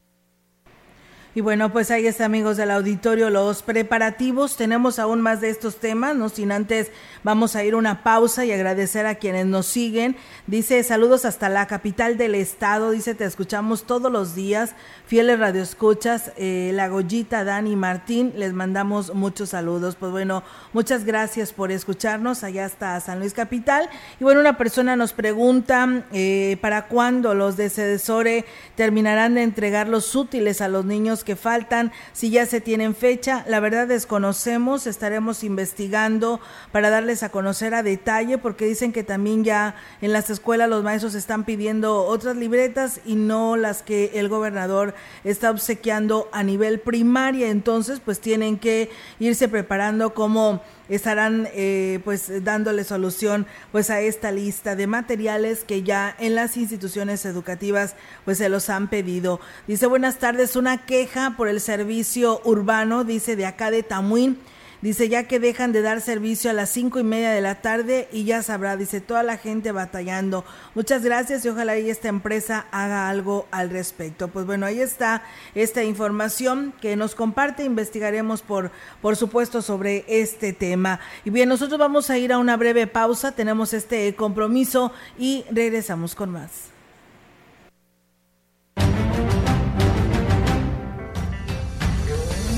Y 1.36 1.40
bueno, 1.40 1.72
pues 1.72 1.90
ahí 1.90 2.06
está, 2.06 2.26
amigos 2.26 2.56
del 2.56 2.70
auditorio, 2.70 3.28
los 3.28 3.62
preparativos. 3.62 4.56
Tenemos 4.56 5.00
aún 5.00 5.20
más 5.20 5.40
de 5.40 5.50
estos 5.50 5.78
temas, 5.78 6.14
no 6.14 6.28
sin 6.28 6.52
antes 6.52 6.92
vamos 7.24 7.56
a 7.56 7.64
ir 7.64 7.74
una 7.74 8.04
pausa 8.04 8.44
y 8.44 8.52
agradecer 8.52 9.04
a 9.06 9.16
quienes 9.16 9.44
nos 9.46 9.66
siguen. 9.66 10.14
Dice, 10.46 10.80
saludos 10.84 11.24
hasta 11.24 11.48
la 11.48 11.66
capital 11.66 12.16
del 12.18 12.36
estado. 12.36 12.92
Dice, 12.92 13.16
te 13.16 13.24
escuchamos 13.24 13.82
todos 13.82 14.12
los 14.12 14.36
días. 14.36 14.76
Fieles 15.08 15.40
radioescuchas, 15.40 16.30
eh, 16.36 16.70
la 16.72 16.86
Goyita, 16.86 17.42
Dani, 17.42 17.74
Martín, 17.74 18.32
les 18.36 18.52
mandamos 18.52 19.12
muchos 19.12 19.48
saludos. 19.48 19.96
Pues 19.96 20.12
bueno, 20.12 20.44
muchas 20.72 21.04
gracias 21.04 21.52
por 21.52 21.72
escucharnos 21.72 22.44
allá 22.44 22.64
hasta 22.64 23.00
San 23.00 23.18
Luis 23.18 23.34
Capital. 23.34 23.90
Y 24.20 24.24
bueno, 24.24 24.38
una 24.38 24.56
persona 24.56 24.94
nos 24.94 25.12
pregunta, 25.12 26.04
eh, 26.12 26.58
¿para 26.60 26.86
cuándo 26.86 27.34
los 27.34 27.56
de 27.56 27.70
Cedesore 27.70 28.44
terminarán 28.76 29.34
de 29.34 29.42
entregar 29.42 29.88
los 29.88 30.14
útiles 30.14 30.60
a 30.60 30.68
los 30.68 30.84
niños 30.84 31.23
que 31.24 31.36
faltan, 31.36 31.90
si 32.12 32.30
ya 32.30 32.46
se 32.46 32.60
tienen 32.60 32.94
fecha. 32.94 33.44
La 33.48 33.60
verdad 33.60 33.88
desconocemos, 33.88 34.86
estaremos 34.86 35.42
investigando 35.42 36.40
para 36.70 36.90
darles 36.90 37.22
a 37.22 37.30
conocer 37.30 37.74
a 37.74 37.82
detalle, 37.82 38.38
porque 38.38 38.66
dicen 38.66 38.92
que 38.92 39.02
también 39.02 39.42
ya 39.42 39.74
en 40.00 40.12
las 40.12 40.30
escuelas 40.30 40.68
los 40.68 40.84
maestros 40.84 41.14
están 41.14 41.44
pidiendo 41.44 42.04
otras 42.04 42.36
libretas 42.36 43.00
y 43.04 43.16
no 43.16 43.56
las 43.56 43.82
que 43.82 44.12
el 44.14 44.28
gobernador 44.28 44.94
está 45.24 45.50
obsequiando 45.50 46.28
a 46.32 46.42
nivel 46.42 46.80
primaria. 46.80 47.48
Entonces, 47.48 48.00
pues 48.04 48.20
tienen 48.20 48.58
que 48.58 48.90
irse 49.18 49.48
preparando 49.48 50.14
como 50.14 50.62
estarán 50.88 51.48
eh, 51.54 52.00
pues 52.04 52.44
dándole 52.44 52.84
solución 52.84 53.46
pues 53.72 53.90
a 53.90 54.00
esta 54.00 54.32
lista 54.32 54.76
de 54.76 54.86
materiales 54.86 55.64
que 55.64 55.82
ya 55.82 56.14
en 56.18 56.34
las 56.34 56.56
instituciones 56.56 57.24
educativas 57.24 57.94
pues 58.24 58.38
se 58.38 58.48
los 58.48 58.70
han 58.70 58.88
pedido. 58.88 59.40
Dice 59.66 59.86
buenas 59.86 60.18
tardes, 60.18 60.56
una 60.56 60.84
queja 60.86 61.34
por 61.36 61.48
el 61.48 61.60
servicio 61.60 62.40
urbano, 62.44 63.04
dice 63.04 63.36
de 63.36 63.46
acá 63.46 63.70
de 63.70 63.82
Tamuín 63.82 64.38
Dice, 64.84 65.08
ya 65.08 65.26
que 65.26 65.40
dejan 65.40 65.72
de 65.72 65.80
dar 65.80 66.02
servicio 66.02 66.50
a 66.50 66.52
las 66.52 66.68
cinco 66.68 66.98
y 66.98 67.04
media 67.04 67.30
de 67.30 67.40
la 67.40 67.62
tarde 67.62 68.06
y 68.12 68.24
ya 68.24 68.42
sabrá, 68.42 68.76
dice, 68.76 69.00
toda 69.00 69.22
la 69.22 69.38
gente 69.38 69.72
batallando. 69.72 70.44
Muchas 70.74 71.02
gracias 71.02 71.42
y 71.42 71.48
ojalá 71.48 71.74
esta 71.74 72.08
empresa 72.08 72.66
haga 72.70 73.08
algo 73.08 73.48
al 73.50 73.70
respecto. 73.70 74.28
Pues 74.28 74.44
bueno, 74.44 74.66
ahí 74.66 74.82
está 74.82 75.22
esta 75.54 75.82
información 75.82 76.74
que 76.82 76.96
nos 76.96 77.14
comparte. 77.14 77.64
Investigaremos 77.64 78.42
por, 78.42 78.72
por 79.00 79.16
supuesto 79.16 79.62
sobre 79.62 80.04
este 80.06 80.52
tema. 80.52 81.00
Y 81.24 81.30
bien, 81.30 81.48
nosotros 81.48 81.78
vamos 81.78 82.10
a 82.10 82.18
ir 82.18 82.30
a 82.30 82.36
una 82.36 82.58
breve 82.58 82.86
pausa. 82.86 83.32
Tenemos 83.32 83.72
este 83.72 84.14
compromiso 84.14 84.92
y 85.18 85.46
regresamos 85.50 86.14
con 86.14 86.28
más. 86.28 86.73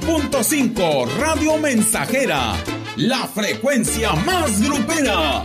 100.5 0.00 1.08
Radio 1.18 1.56
Mensajera, 1.58 2.54
la 2.96 3.26
frecuencia 3.26 4.12
más 4.12 4.60
grupera. 4.60 5.44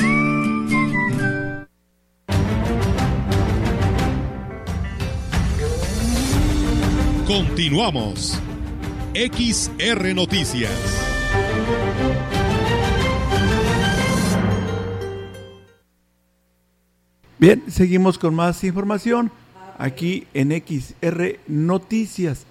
Continuamos. 7.31 8.37
XR 9.13 10.13
Noticias. 10.13 10.69
Bien, 17.39 17.63
seguimos 17.69 18.17
con 18.17 18.35
más 18.35 18.65
información 18.65 19.31
aquí 19.77 20.27
en 20.33 20.51
XR 20.51 21.39
Noticias. 21.47 22.45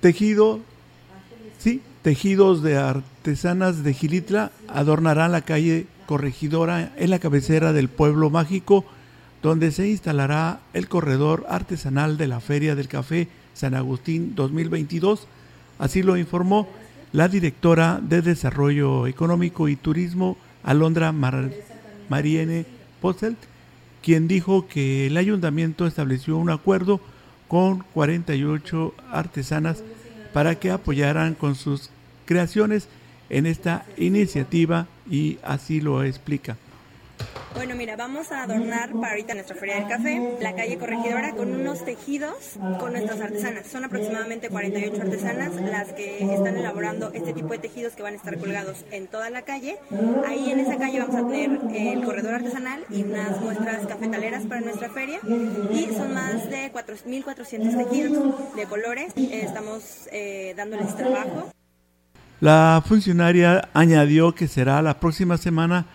Tejido, 0.00 0.60
sí, 1.58 1.82
tejidos 2.00 2.62
de 2.62 2.78
artesanas 2.78 3.84
de 3.84 3.92
Gilitla 3.92 4.50
adornarán 4.68 5.32
la 5.32 5.42
calle 5.42 5.88
Corregidora 6.06 6.94
en 6.96 7.10
la 7.10 7.18
cabecera 7.18 7.74
del 7.74 7.90
pueblo 7.90 8.30
mágico 8.30 8.86
donde 9.42 9.72
se 9.72 9.88
instalará 9.88 10.60
el 10.72 10.88
corredor 10.88 11.44
artesanal 11.48 12.16
de 12.16 12.28
la 12.28 12.40
Feria 12.40 12.74
del 12.74 12.88
Café 12.88 13.28
San 13.54 13.74
Agustín 13.74 14.34
2022. 14.34 15.26
Así 15.78 16.02
lo 16.02 16.16
informó 16.16 16.68
la 17.12 17.28
directora 17.28 18.00
de 18.00 18.22
Desarrollo 18.22 19.06
Económico 19.06 19.68
y 19.68 19.76
Turismo, 19.76 20.36
Alondra 20.62 21.12
Mariene 22.08 22.66
Postel, 23.00 23.36
quien 24.00 24.28
dijo 24.28 24.68
que 24.68 25.08
el 25.08 25.16
ayuntamiento 25.16 25.86
estableció 25.86 26.36
un 26.36 26.50
acuerdo 26.50 27.00
con 27.48 27.80
48 27.92 28.94
artesanas 29.10 29.82
para 30.32 30.54
que 30.54 30.70
apoyaran 30.70 31.34
con 31.34 31.56
sus 31.56 31.90
creaciones 32.24 32.88
en 33.28 33.46
esta 33.46 33.84
iniciativa 33.98 34.86
y 35.10 35.38
así 35.42 35.80
lo 35.80 36.04
explica. 36.04 36.56
Bueno, 37.54 37.74
mira, 37.76 37.96
vamos 37.96 38.32
a 38.32 38.42
adornar 38.42 38.92
para 38.92 39.10
ahorita 39.10 39.34
nuestra 39.34 39.54
Feria 39.54 39.76
del 39.76 39.86
Café, 39.86 40.36
la 40.40 40.54
calle 40.54 40.78
Corregidora, 40.78 41.32
con 41.32 41.52
unos 41.52 41.84
tejidos 41.84 42.58
con 42.80 42.92
nuestras 42.92 43.20
artesanas. 43.20 43.66
Son 43.66 43.84
aproximadamente 43.84 44.48
48 44.48 45.02
artesanas 45.02 45.54
las 45.56 45.92
que 45.92 46.32
están 46.34 46.56
elaborando 46.56 47.12
este 47.12 47.32
tipo 47.32 47.48
de 47.48 47.58
tejidos 47.58 47.92
que 47.92 48.02
van 48.02 48.14
a 48.14 48.16
estar 48.16 48.38
colgados 48.38 48.84
en 48.90 49.06
toda 49.06 49.30
la 49.30 49.42
calle. 49.42 49.78
Ahí 50.26 50.50
en 50.50 50.60
esa 50.60 50.76
calle 50.78 50.98
vamos 50.98 51.16
a 51.16 51.28
tener 51.28 51.60
el 51.74 52.02
corredor 52.04 52.34
artesanal 52.34 52.84
y 52.90 53.02
unas 53.02 53.40
muestras 53.40 53.86
cafetaleras 53.86 54.44
para 54.46 54.60
nuestra 54.62 54.88
feria. 54.88 55.20
Y 55.72 55.94
son 55.94 56.14
más 56.14 56.48
de 56.48 56.72
4.400 56.72 57.84
tejidos 57.84 58.56
de 58.56 58.66
colores. 58.66 59.12
Estamos 59.16 60.08
eh, 60.10 60.54
dándoles 60.56 60.96
trabajo. 60.96 61.52
La 62.40 62.82
funcionaria 62.84 63.68
añadió 63.72 64.34
que 64.34 64.48
será 64.48 64.82
la 64.82 64.98
próxima 64.98 65.36
semana 65.36 65.86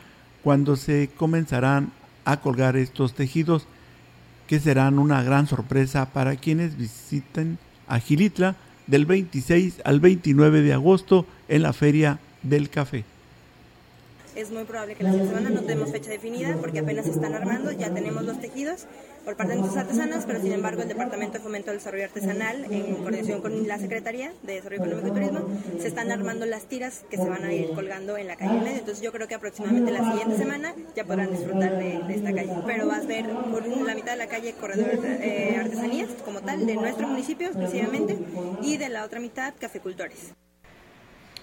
cuando 0.44 0.76
se 0.76 1.10
comenzarán 1.18 1.92
a 2.26 2.38
colgar 2.38 2.76
estos 2.78 3.14
tejidos 3.14 3.68
que 4.48 4.60
serán 4.60 5.00
una 5.00 5.24
gran 5.24 5.48
sorpresa 5.48 6.14
para 6.14 6.36
quienes 6.36 6.78
visiten 6.78 7.58
a 7.88 8.00
Gilitla 8.00 8.56
del 8.88 9.06
26 9.06 9.82
al 9.84 10.00
29 10.00 10.62
de 10.62 10.74
agosto 10.74 11.26
en 11.48 11.64
la 11.64 11.74
Feria 11.74 12.20
del 12.44 12.70
Café 12.70 13.06
es 14.38 14.52
muy 14.52 14.66
probable 14.66 14.94
que 14.94 15.04
la 15.04 15.12
semana 15.12 15.50
no 15.50 15.62
tenemos 15.62 15.92
fecha 15.92 16.12
definida 16.12 16.56
porque 16.62 16.80
apenas 16.80 17.06
se 17.06 17.12
están 17.12 17.34
armando, 17.34 17.72
ya 17.72 17.92
tenemos 17.92 18.24
los 18.24 18.40
tejidos 18.40 18.86
por 19.26 19.36
parte 19.36 19.54
de 19.54 19.60
nuestros 19.60 19.84
artesanos, 19.84 20.26
pero 20.28 20.40
sin 20.40 20.52
embargo 20.52 20.84
el 20.84 20.88
Departamento 20.88 21.40
de 21.40 21.44
Fomento 21.44 21.72
del 21.72 21.80
Desarrollo 21.80 22.04
Artesanal, 22.04 22.66
en 22.72 22.96
coordinación 22.98 23.42
con 23.42 23.68
la 23.68 23.80
Secretaría 23.80 24.32
de 24.44 24.54
Desarrollo 24.54 24.84
Económico 24.84 25.08
y 25.08 25.12
Turismo, 25.12 25.40
se 25.82 25.88
están 25.88 26.12
armando 26.12 26.46
las 26.46 26.66
tiras 26.66 27.04
que 27.10 27.18
se 27.18 27.28
van 27.28 27.44
a 27.44 27.52
ir 27.52 27.72
colgando 27.74 28.16
en 28.16 28.28
la 28.28 28.36
calle 28.36 28.62
medio. 28.62 28.78
Entonces 28.78 29.04
yo 29.04 29.12
creo 29.12 29.28
que 29.28 29.36
aproximadamente 29.36 29.92
la 29.92 30.12
siguiente 30.12 30.38
semana 30.38 30.76
ya 30.96 31.04
podrán 31.04 31.32
disfrutar 31.32 31.76
de, 31.78 32.14
esta 32.14 32.32
calle. 32.32 32.54
Pero 32.66 32.88
vas 32.88 33.04
a 33.04 33.08
ver 33.08 33.26
por 33.52 33.68
la 33.68 33.96
mitad 33.96 34.12
de 34.12 34.18
la 34.18 34.28
calle 34.28 34.54
corredor 34.54 35.00
eh, 35.04 35.58
artesanías 35.60 36.10
como 36.24 36.42
tal 36.42 36.66
de 36.66 36.76
nuestro 36.76 37.08
municipio 37.08 37.48
exclusivamente 37.48 38.18
y 38.62 38.78
de 38.78 38.90
la 38.90 39.04
otra 39.04 39.20
mitad 39.20 39.54
cafecultores. 39.60 40.36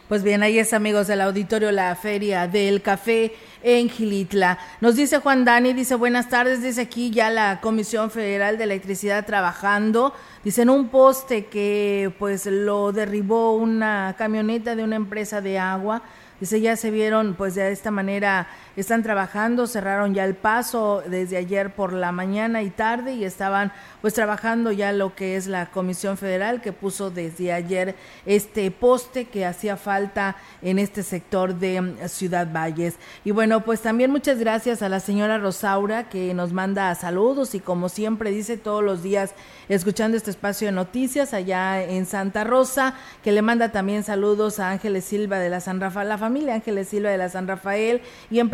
Pues 0.09 0.23
bien, 0.23 0.43
ahí 0.43 0.59
es 0.59 0.75
amigos 0.75 1.07
del 1.07 1.23
auditorio 1.23 1.73
la 1.73 1.95
feria 1.97 2.47
del 2.47 2.83
café 2.83 3.33
en 3.63 3.89
Gilitla. 3.89 4.59
Nos 4.83 4.97
dice 4.97 5.17
Juan 5.19 5.47
Dani, 5.47 5.73
dice 5.73 5.95
buenas 5.95 6.29
tardes, 6.29 6.63
dice 6.63 6.83
aquí 6.83 7.11
ya 7.11 7.31
la 7.31 7.63
Comisión 7.63 8.11
Federal 8.11 8.59
de 8.59 8.65
Electricidad 8.65 9.25
trabajando. 9.25 10.13
Dicen 10.45 10.69
un 10.69 10.91
poste 10.91 11.47
que 11.47 12.13
pues 12.19 12.45
lo 12.45 12.93
derribó 12.93 13.57
una 13.57 14.15
camioneta 14.19 14.77
de 14.77 14.85
una 14.85 14.97
empresa 14.97 15.41
de 15.41 15.59
agua. 15.59 16.03
Dice 16.45 16.61
ya 16.61 16.77
se 16.77 16.91
vieron 16.91 17.37
pues 17.37 17.55
de 17.55 17.73
esta 17.73 17.91
manera 17.91 18.49
están 18.77 19.03
trabajando, 19.03 19.67
cerraron 19.67 20.13
ya 20.13 20.27
el 20.27 20.35
paso 20.35 21.03
desde 21.07 21.39
ayer 21.39 21.75
por 21.75 21.95
la 21.95 22.13
mañana 22.13 22.61
y 22.61 22.69
tarde 22.69 23.15
y 23.15 23.25
estaban 23.25 23.73
pues 24.03 24.13
trabajando 24.13 24.71
ya 24.71 24.93
lo 24.93 25.15
que 25.15 25.37
es 25.37 25.47
la 25.47 25.71
Comisión 25.71 26.19
Federal 26.19 26.61
que 26.61 26.75
puso 26.75 27.11
desde 27.11 27.51
ayer 27.51 27.95
este 28.27 28.71
poste 28.71 29.25
que 29.25 29.47
hacía 29.47 29.79
falta 29.79 30.37
en 30.61 30.79
este 30.79 31.03
sector 31.03 31.55
de 31.55 31.95
Ciudad 32.09 32.47
Valles. 32.53 32.97
Y 33.25 33.31
bueno, 33.31 33.63
pues 33.63 33.81
también 33.81 34.11
muchas 34.11 34.39
gracias 34.39 34.83
a 34.83 34.91
la 34.91 35.01
señora 35.01 35.39
Rosaura 35.39 36.11
que 36.11 36.35
nos 36.35 36.53
manda 36.53 36.95
saludos 36.95 37.55
y 37.55 37.61
como 37.61 37.89
siempre 37.89 38.31
dice 38.31 38.59
todos 38.59 38.85
los 38.85 39.03
días 39.03 39.33
escuchando 39.71 40.19
este 40.19 40.31
espacio 40.31 40.67
de 40.67 40.73
noticias 40.73 41.33
allá 41.33 41.83
en 41.83 42.05
Santa 42.05 42.45
Rosa, 42.45 42.97
que 43.23 43.33
le 43.33 43.41
manda 43.41 43.73
también 43.73 44.05
saludos 44.05 44.61
a 44.61 44.69
Ángeles 44.69 45.07
Silva 45.07 45.39
de 45.39 45.49
la 45.49 45.61
San 45.61 45.81
Rafael, 45.81 46.11
la 46.11 46.19
familia 46.19 46.34
Ángeles 46.51 46.89
Silva 46.89 47.11
de 47.11 47.19
la 47.19 47.29
San 47.29 47.47
Rafael 47.47 48.03
y 48.31 48.41
en 48.41 48.51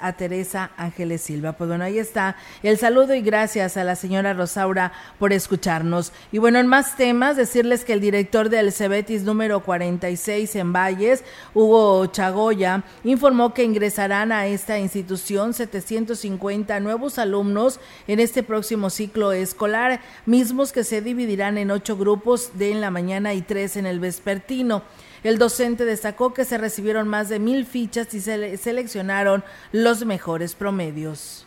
a 0.00 0.12
Teresa 0.12 0.70
Ángeles 0.76 1.22
Silva. 1.22 1.52
Pues 1.52 1.68
bueno, 1.68 1.84
ahí 1.84 1.98
está 1.98 2.36
el 2.62 2.76
saludo 2.78 3.14
y 3.14 3.22
gracias 3.22 3.76
a 3.76 3.84
la 3.84 3.96
señora 3.96 4.34
Rosaura 4.34 4.92
por 5.18 5.32
escucharnos. 5.32 6.12
Y 6.30 6.38
bueno, 6.38 6.58
en 6.58 6.66
más 6.66 6.96
temas, 6.96 7.36
decirles 7.36 7.84
que 7.84 7.92
el 7.94 8.00
director 8.00 8.48
del 8.48 8.72
Cebetis 8.72 9.22
número 9.22 9.60
46 9.60 10.56
en 10.56 10.72
Valles, 10.72 11.24
Hugo 11.54 12.06
Chagoya, 12.06 12.82
informó 13.04 13.54
que 13.54 13.64
ingresarán 13.64 14.32
a 14.32 14.46
esta 14.46 14.78
institución 14.78 15.54
750 15.54 16.80
nuevos 16.80 17.18
alumnos 17.18 17.80
en 18.06 18.20
este 18.20 18.42
próximo 18.42 18.90
ciclo 18.90 19.32
escolar, 19.32 20.00
mismos 20.26 20.72
que 20.72 20.84
se 20.84 21.00
dividirán 21.00 21.58
en 21.58 21.70
ocho 21.70 21.96
grupos 21.96 22.58
de 22.58 22.72
en 22.72 22.80
la 22.80 22.90
mañana 22.90 23.34
y 23.34 23.42
tres 23.42 23.76
en 23.76 23.86
el 23.86 24.00
vespertino. 24.00 24.82
El 25.24 25.38
docente 25.38 25.84
destacó 25.84 26.34
que 26.34 26.44
se 26.44 26.58
recibieron 26.58 27.06
más 27.06 27.28
de 27.28 27.38
mil 27.38 27.64
fichas 27.64 28.12
y 28.12 28.20
se 28.20 28.56
seleccionaron 28.56 29.44
los 29.70 30.04
mejores 30.04 30.56
promedios. 30.56 31.46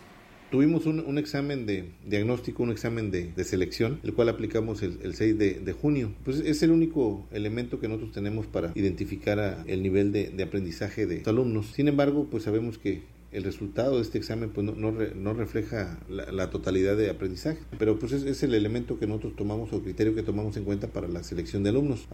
Tuvimos 0.49 0.85
un, 0.85 1.17
examen 1.17 1.65
de 1.65 1.91
diagnóstico, 2.05 2.63
un 2.63 2.71
examen 2.71 3.11
de, 3.11 3.33
selección, 3.43 3.99
el 4.03 4.13
cual 4.13 4.29
aplicamos 4.29 4.81
el, 4.81 5.13
6 5.13 5.37
de, 5.37 5.73
junio. 5.73 6.13
Pues 6.23 6.39
es 6.39 6.63
el 6.63 6.71
único 6.71 7.27
elemento 7.31 7.81
que 7.81 7.89
nosotros 7.89 8.13
tenemos 8.13 8.47
para 8.47 8.71
identificar 8.75 9.65
el 9.67 9.83
nivel 9.83 10.13
de, 10.13 10.41
aprendizaje 10.41 11.05
de 11.05 11.17
los 11.17 11.27
alumnos. 11.27 11.73
Sin 11.73 11.89
embargo, 11.89 12.27
pues 12.31 12.43
sabemos 12.43 12.77
que 12.77 13.01
el 13.33 13.43
resultado 13.43 13.97
de 13.97 14.03
este 14.03 14.17
examen 14.17 14.51
pues 14.51 14.65
no, 14.65 15.33
refleja 15.33 15.99
la, 16.07 16.49
totalidad 16.49 16.95
de 16.95 17.09
aprendizaje, 17.09 17.59
pero 17.77 17.99
pues 17.99 18.13
es, 18.13 18.23
es 18.23 18.41
el 18.43 18.53
elemento 18.53 18.97
que 18.97 19.07
nosotros 19.07 19.35
tomamos 19.35 19.73
o 19.73 19.83
criterio 19.83 20.15
que 20.15 20.23
tomamos 20.23 20.55
en 20.55 20.63
cuenta 20.63 20.87
para 20.87 21.09
la 21.09 21.23
selección 21.23 21.61
de 21.63 21.71
alumnos. 21.71 22.07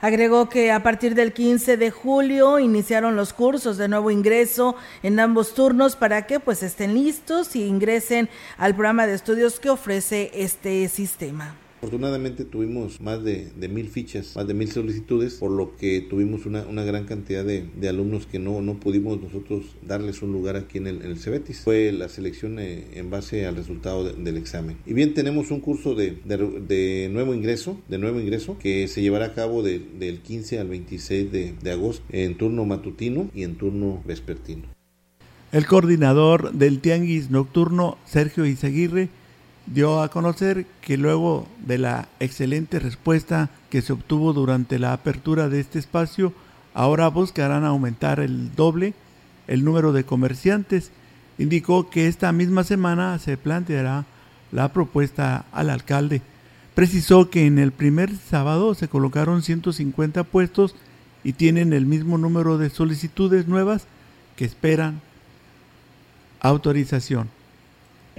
Agregó 0.00 0.48
que 0.48 0.70
a 0.70 0.82
partir 0.82 1.14
del 1.14 1.32
15 1.32 1.76
de 1.76 1.90
julio 1.90 2.58
iniciaron 2.58 3.16
los 3.16 3.32
cursos 3.32 3.78
de 3.78 3.88
nuevo 3.88 4.10
ingreso 4.10 4.76
en 5.02 5.18
ambos 5.18 5.54
turnos 5.54 5.96
para 5.96 6.26
que 6.26 6.40
pues 6.40 6.62
estén 6.62 6.94
listos 6.94 7.56
y 7.56 7.64
ingresen 7.64 8.28
al 8.58 8.74
programa 8.74 9.06
de 9.06 9.14
estudios 9.14 9.60
que 9.60 9.70
ofrece 9.70 10.30
este 10.34 10.88
sistema. 10.88 11.54
Afortunadamente 11.84 12.46
tuvimos 12.46 13.02
más 13.02 13.22
de, 13.22 13.52
mil 13.68 13.88
fichas, 13.88 14.34
más 14.36 14.46
de 14.46 14.54
mil 14.54 14.72
solicitudes, 14.72 15.34
por 15.34 15.50
lo 15.50 15.76
que 15.76 16.00
tuvimos 16.00 16.46
una, 16.46 16.62
gran 16.82 17.04
cantidad 17.04 17.44
de, 17.44 17.68
alumnos 17.86 18.26
que 18.26 18.38
no, 18.38 18.80
pudimos 18.80 19.20
nosotros 19.20 19.66
darles 19.82 20.22
un 20.22 20.32
lugar 20.32 20.56
aquí 20.56 20.78
en 20.78 20.86
el, 20.86 21.18
Cebetis. 21.18 21.60
Fue 21.60 21.92
la 21.92 22.08
selección 22.08 22.58
eh, 22.58 22.86
en 22.94 23.10
base 23.10 23.44
al 23.44 23.56
resultado 23.56 24.02
del 24.02 24.38
examen. 24.38 24.78
Y 24.86 24.94
bien, 24.94 25.12
tenemos 25.12 25.50
un 25.50 25.60
curso 25.60 25.94
de, 25.94 27.10
nuevo 27.12 27.34
ingreso, 27.34 27.78
de 27.90 27.98
nuevo 27.98 28.18
ingreso, 28.18 28.56
que 28.58 28.88
se 28.88 29.02
llevará 29.02 29.26
a 29.26 29.34
cabo 29.34 29.62
del 29.62 30.20
15 30.22 30.60
al 30.60 30.68
26 30.68 31.30
de 31.32 31.70
agosto 31.70 32.02
en 32.08 32.38
turno 32.38 32.64
matutino 32.64 33.28
y 33.34 33.42
en 33.42 33.56
turno 33.56 34.02
vespertino. 34.06 34.62
El 35.52 35.66
coordinador 35.66 36.54
del 36.54 36.80
Tianguis 36.80 37.30
Nocturno, 37.30 37.98
Sergio 38.06 38.46
Izaguirre, 38.46 39.10
dio 39.66 40.02
a 40.02 40.10
conocer 40.10 40.66
que 40.80 40.96
luego 40.96 41.48
de 41.64 41.78
la 41.78 42.08
excelente 42.20 42.78
respuesta 42.78 43.50
que 43.70 43.82
se 43.82 43.92
obtuvo 43.92 44.32
durante 44.32 44.78
la 44.78 44.92
apertura 44.92 45.48
de 45.48 45.60
este 45.60 45.78
espacio, 45.78 46.32
ahora 46.74 47.08
buscarán 47.08 47.64
aumentar 47.64 48.20
el 48.20 48.54
doble 48.54 48.94
el 49.46 49.64
número 49.64 49.92
de 49.92 50.04
comerciantes. 50.04 50.90
Indicó 51.38 51.90
que 51.90 52.08
esta 52.08 52.32
misma 52.32 52.64
semana 52.64 53.18
se 53.18 53.36
planteará 53.36 54.06
la 54.52 54.72
propuesta 54.72 55.44
al 55.52 55.70
alcalde. 55.70 56.22
Precisó 56.74 57.30
que 57.30 57.46
en 57.46 57.58
el 57.58 57.72
primer 57.72 58.16
sábado 58.16 58.74
se 58.74 58.88
colocaron 58.88 59.42
150 59.42 60.24
puestos 60.24 60.74
y 61.22 61.34
tienen 61.34 61.72
el 61.72 61.86
mismo 61.86 62.18
número 62.18 62.58
de 62.58 62.70
solicitudes 62.70 63.48
nuevas 63.48 63.86
que 64.36 64.44
esperan 64.44 65.00
autorización. 66.40 67.30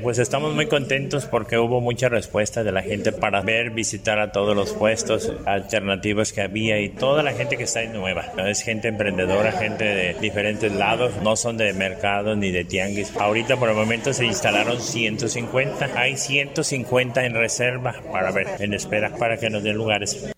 Pues 0.01 0.19
estamos 0.19 0.53
muy 0.53 0.67
contentos 0.67 1.25
porque 1.25 1.57
hubo 1.57 1.79
mucha 1.79 2.09
respuesta 2.09 2.65
de 2.65 2.73
la 2.73 2.81
gente 2.81 3.13
para 3.13 3.41
ver, 3.41 3.69
visitar 3.69 4.19
a 4.19 4.33
todos 4.33 4.53
los 4.53 4.73
puestos 4.73 5.31
alternativos 5.45 6.33
que 6.33 6.41
había 6.41 6.81
y 6.81 6.89
toda 6.89 7.23
la 7.23 7.31
gente 7.31 7.55
que 7.55 7.63
está 7.63 7.79
ahí 7.79 7.87
nueva. 7.87 8.25
Es 8.45 8.61
gente 8.61 8.89
emprendedora, 8.89 9.53
gente 9.53 9.85
de 9.85 10.13
diferentes 10.15 10.73
lados, 10.73 11.13
no 11.23 11.37
son 11.37 11.55
de 11.55 11.71
mercado 11.73 12.35
ni 12.35 12.51
de 12.51 12.65
tianguis. 12.65 13.15
Ahorita 13.15 13.55
por 13.55 13.69
el 13.69 13.75
momento 13.75 14.11
se 14.11 14.25
instalaron 14.25 14.81
150, 14.81 15.89
hay 15.95 16.17
150 16.17 17.25
en 17.25 17.33
reserva 17.33 17.95
para 18.11 18.31
ver, 18.31 18.47
en 18.59 18.73
espera 18.73 19.15
para 19.15 19.37
que 19.37 19.49
nos 19.49 19.63
den 19.63 19.77
lugares. 19.77 20.29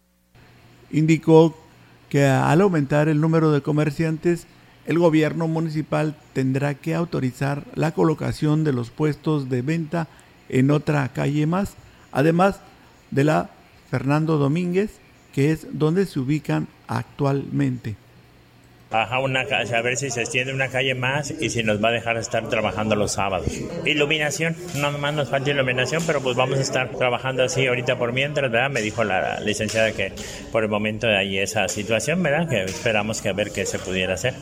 Indicó 0.91 1.58
que 2.10 2.26
al 2.26 2.62
aumentar 2.62 3.10
el 3.10 3.20
número 3.20 3.52
de 3.52 3.62
comerciantes, 3.62 4.46
el 4.88 5.00
gobierno 5.00 5.47
municipal 5.47 6.15
tendrá 6.34 6.73
que 6.73 6.95
autorizar 6.95 7.63
la 7.76 7.91
colocación 7.91 8.63
de 8.63 8.73
los 8.73 8.89
puestos 8.89 9.50
de 9.50 9.62
venta 9.62 10.08
en 10.50 10.71
otra 10.71 11.08
calle 11.10 11.45
más, 11.45 11.76
además 12.12 12.62
de 13.12 13.26
la 13.26 13.50
Fernando 13.91 14.38
Domínguez, 14.38 15.00
que 15.34 15.52
es 15.52 15.67
donde 15.71 16.06
se 16.06 16.19
ubican 16.19 16.67
actualmente. 16.88 17.95
Ajá, 18.89 19.19
una 19.19 19.45
calle, 19.45 19.76
a 19.76 19.82
ver 19.82 19.97
si 19.97 20.10
se 20.10 20.21
extiende 20.21 20.54
una 20.54 20.69
calle 20.69 20.95
más 20.95 21.32
y 21.32 21.50
si 21.50 21.62
nos 21.62 21.84
va 21.84 21.89
a 21.89 21.91
dejar 21.91 22.15
estar 22.15 22.47
trabajando 22.47 22.95
los 22.95 23.12
sábados. 23.12 23.47
Iluminación, 23.86 24.56
no 24.78 24.97
más 24.97 25.13
nos 25.13 25.30
falta 25.30 25.50
iluminación, 25.50 26.04
pero 26.08 26.21
pues 26.21 26.38
vamos 26.38 26.58
a 26.58 26.62
estar 26.62 26.89
trabajando 26.91 27.43
así 27.43 27.67
ahorita 27.67 27.97
por 27.97 28.13
mientras, 28.13 28.50
¿verdad? 28.50 28.69
Me 28.69 28.82
dijo 28.82 29.04
la 29.04 29.41
licenciada 29.41 29.91
que 29.91 30.13
por 30.54 30.63
el 30.63 30.69
momento 30.69 31.08
hay 31.08 31.38
esa 31.38 31.67
situación, 31.67 32.23
¿verdad? 32.23 32.47
Que 32.47 32.63
esperamos 32.63 33.21
que 33.21 33.28
a 33.28 33.34
ver 33.34 33.52
qué 33.52 33.65
se 33.65 33.78
pudiera 33.78 34.13
hacer. 34.13 34.34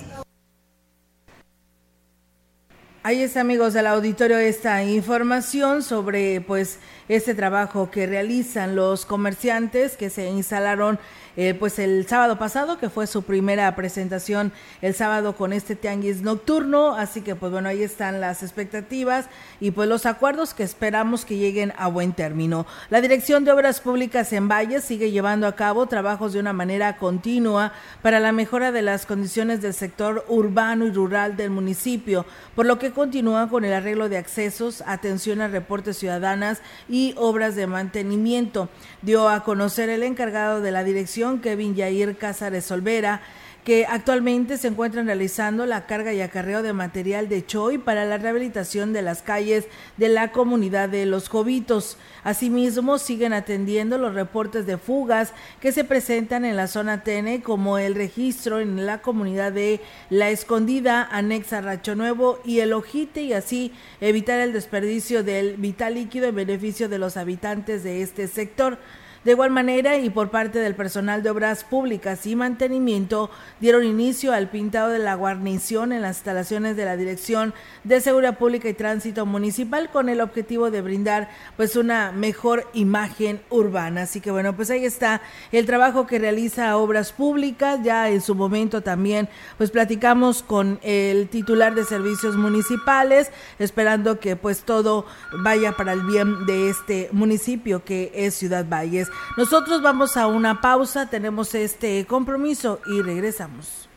Ahí 3.08 3.22
está, 3.22 3.42
amigos 3.42 3.74
del 3.74 3.86
auditorio, 3.86 4.40
esta 4.40 4.84
información 4.84 5.84
sobre 5.84 6.42
pues 6.42 6.80
este 7.08 7.36
trabajo 7.36 7.92
que 7.92 8.08
realizan 8.08 8.76
los 8.76 9.06
comerciantes 9.06 9.96
que 9.98 10.10
se 10.10 10.28
instalaron 10.28 11.00
eh, 11.38 11.54
pues 11.54 11.80
el 11.80 12.08
sábado 12.08 12.40
pasado, 12.40 12.78
que 12.78 12.90
fue 12.90 13.08
su 13.08 13.24
primera 13.24 13.76
presentación 13.76 14.54
el 14.82 14.94
sábado 14.94 15.36
con 15.36 15.52
este 15.52 15.76
tianguis 15.76 16.22
nocturno. 16.22 16.96
Así 16.96 17.22
que 17.22 17.36
pues 17.36 17.52
bueno, 17.52 17.68
ahí 17.68 17.84
están 17.84 18.22
las 18.22 18.42
expectativas 18.42 19.26
y 19.60 19.72
pues 19.72 19.90
los 19.90 20.06
acuerdos 20.06 20.54
que 20.54 20.64
esperamos 20.64 21.26
que 21.26 21.38
lleguen 21.38 21.74
a 21.78 21.88
buen 21.88 22.14
término. 22.14 22.66
La 22.90 23.02
Dirección 23.02 23.44
de 23.44 23.52
Obras 23.52 23.82
Públicas 23.82 24.32
en 24.32 24.48
Valles 24.48 24.86
sigue 24.86 25.12
llevando 25.12 25.46
a 25.48 25.56
cabo 25.56 25.88
trabajos 25.88 26.32
de 26.32 26.40
una 26.40 26.54
manera 26.54 26.98
continua 26.98 27.74
para 28.02 28.22
la 28.22 28.32
mejora 28.32 28.72
de 28.72 28.82
las 28.82 29.06
condiciones 29.06 29.62
del 29.62 29.74
sector 29.74 30.26
urbano 30.30 30.86
y 30.86 30.92
rural 30.92 31.36
del 31.36 31.50
municipio, 31.50 32.26
por 32.56 32.66
lo 32.66 32.80
que 32.80 32.92
continúa 32.92 33.50
con 33.50 33.66
el 33.66 33.74
arreglo 33.74 34.08
de 34.08 34.18
accesos, 34.18 34.84
atención 34.88 35.42
a 35.42 35.50
reportes 35.50 35.98
ciudadanas 35.98 36.62
y 36.88 36.95
obras 37.18 37.56
de 37.56 37.68
mantenimiento. 37.68 38.70
Dio 39.02 39.30
a 39.30 39.44
conocer 39.44 39.90
el 39.90 40.04
encargado 40.04 40.62
de 40.62 40.72
la 40.72 40.84
dirección 40.84 41.40
Kevin 41.40 41.76
Yair 41.76 42.18
Cázares 42.18 42.72
Olvera, 42.72 43.22
que 43.66 43.88
actualmente 43.88 44.60
se 44.60 44.68
encuentran 44.68 45.08
realizando 45.08 45.66
la 45.66 45.88
carga 45.88 46.14
y 46.14 46.22
acarreo 46.22 46.62
de 46.62 46.72
material 46.72 47.28
de 47.28 47.44
Choi 47.44 47.80
para 47.80 48.06
la 48.06 48.20
rehabilitación 48.20 48.94
de 48.94 49.02
las 49.02 49.24
calles 49.24 49.66
de 49.98 50.08
la 50.08 50.32
comunidad 50.32 50.88
de 50.88 51.08
Los 51.08 51.30
Jovitos. 51.30 51.98
Asimismo, 52.24 53.00
siguen 53.00 53.34
atendiendo 53.34 53.98
los 53.98 54.14
reportes 54.14 54.68
de 54.68 54.78
fugas 54.78 55.34
que 55.60 55.72
se 55.72 55.84
presentan 55.84 56.46
en 56.46 56.56
la 56.56 56.68
zona 56.68 57.04
Tene, 57.04 57.42
como 57.42 57.80
el 57.80 57.96
registro 57.96 58.60
en 58.60 58.86
la 58.86 59.02
comunidad 59.02 59.52
de 59.52 59.82
La 60.12 60.30
Escondida, 60.30 61.04
anexa 61.12 61.60
Racho 61.62 61.96
Nuevo 61.96 62.40
y 62.46 62.60
El 62.60 62.72
Ojite, 62.72 63.24
y 63.24 63.34
así 63.34 63.74
evitar 64.00 64.40
el 64.42 64.54
desperdicio 64.54 65.24
del 65.24 65.58
vital 65.58 65.96
líquido 65.96 66.28
en 66.28 66.36
beneficio 66.36 66.88
de 66.88 67.00
los 67.00 67.18
habitantes 67.18 67.84
de 67.84 68.04
este 68.04 68.28
sector. 68.28 68.78
De 69.26 69.32
igual 69.32 69.50
manera, 69.50 69.98
y 69.98 70.12
por 70.12 70.30
parte 70.30 70.60
del 70.60 70.76
personal 70.76 71.24
de 71.24 71.32
obras 71.32 71.64
públicas 71.64 72.28
y 72.28 72.36
mantenimiento, 72.36 73.32
dieron 73.60 73.84
inicio 73.84 74.32
al 74.34 74.52
pintado 74.52 74.90
de 74.90 75.00
la 75.00 75.16
guarnición 75.16 75.92
en 75.92 76.04
las 76.04 76.18
instalaciones 76.18 76.78
de 76.78 76.86
la 76.86 76.96
Dirección 76.96 77.56
de 77.84 78.02
Seguridad 78.02 78.38
Pública 78.38 78.70
y 78.70 78.76
Tránsito 78.76 79.26
Municipal 79.26 79.90
con 79.90 80.10
el 80.10 80.22
objetivo 80.22 80.70
de 80.70 80.84
brindar 80.84 81.30
pues 81.58 81.76
una 81.76 82.12
mejor 82.12 82.70
imagen 82.76 83.42
urbana. 83.50 84.04
Así 84.04 84.22
que 84.22 84.30
bueno, 84.30 84.56
pues 84.56 84.70
ahí 84.70 84.86
está 84.86 85.24
el 85.52 85.66
trabajo 85.66 86.06
que 86.06 86.20
realiza 86.20 86.78
Obras 86.78 87.12
Públicas. 87.12 87.80
Ya 87.84 88.10
en 88.10 88.22
su 88.22 88.36
momento 88.36 88.82
también 88.82 89.28
pues 89.58 89.72
platicamos 89.72 90.44
con 90.44 90.80
el 90.84 91.30
titular 91.30 91.74
de 91.74 91.84
servicios 91.84 92.36
municipales, 92.36 93.32
esperando 93.58 94.20
que 94.20 94.36
pues 94.36 94.62
todo 94.62 95.08
vaya 95.44 95.72
para 95.72 95.94
el 95.94 96.04
bien 96.04 96.46
de 96.46 96.70
este 96.70 97.10
municipio 97.12 97.84
que 97.84 98.12
es 98.14 98.36
Ciudad 98.36 98.68
Valles. 98.70 99.10
Nosotros 99.38 99.82
vamos 99.82 100.18
a 100.18 100.28
una 100.28 100.62
pausa, 100.62 101.10
tenemos 101.10 101.56
este 101.56 102.06
compromiso 102.06 102.80
y 102.86 103.02
regresamos. 103.02 103.90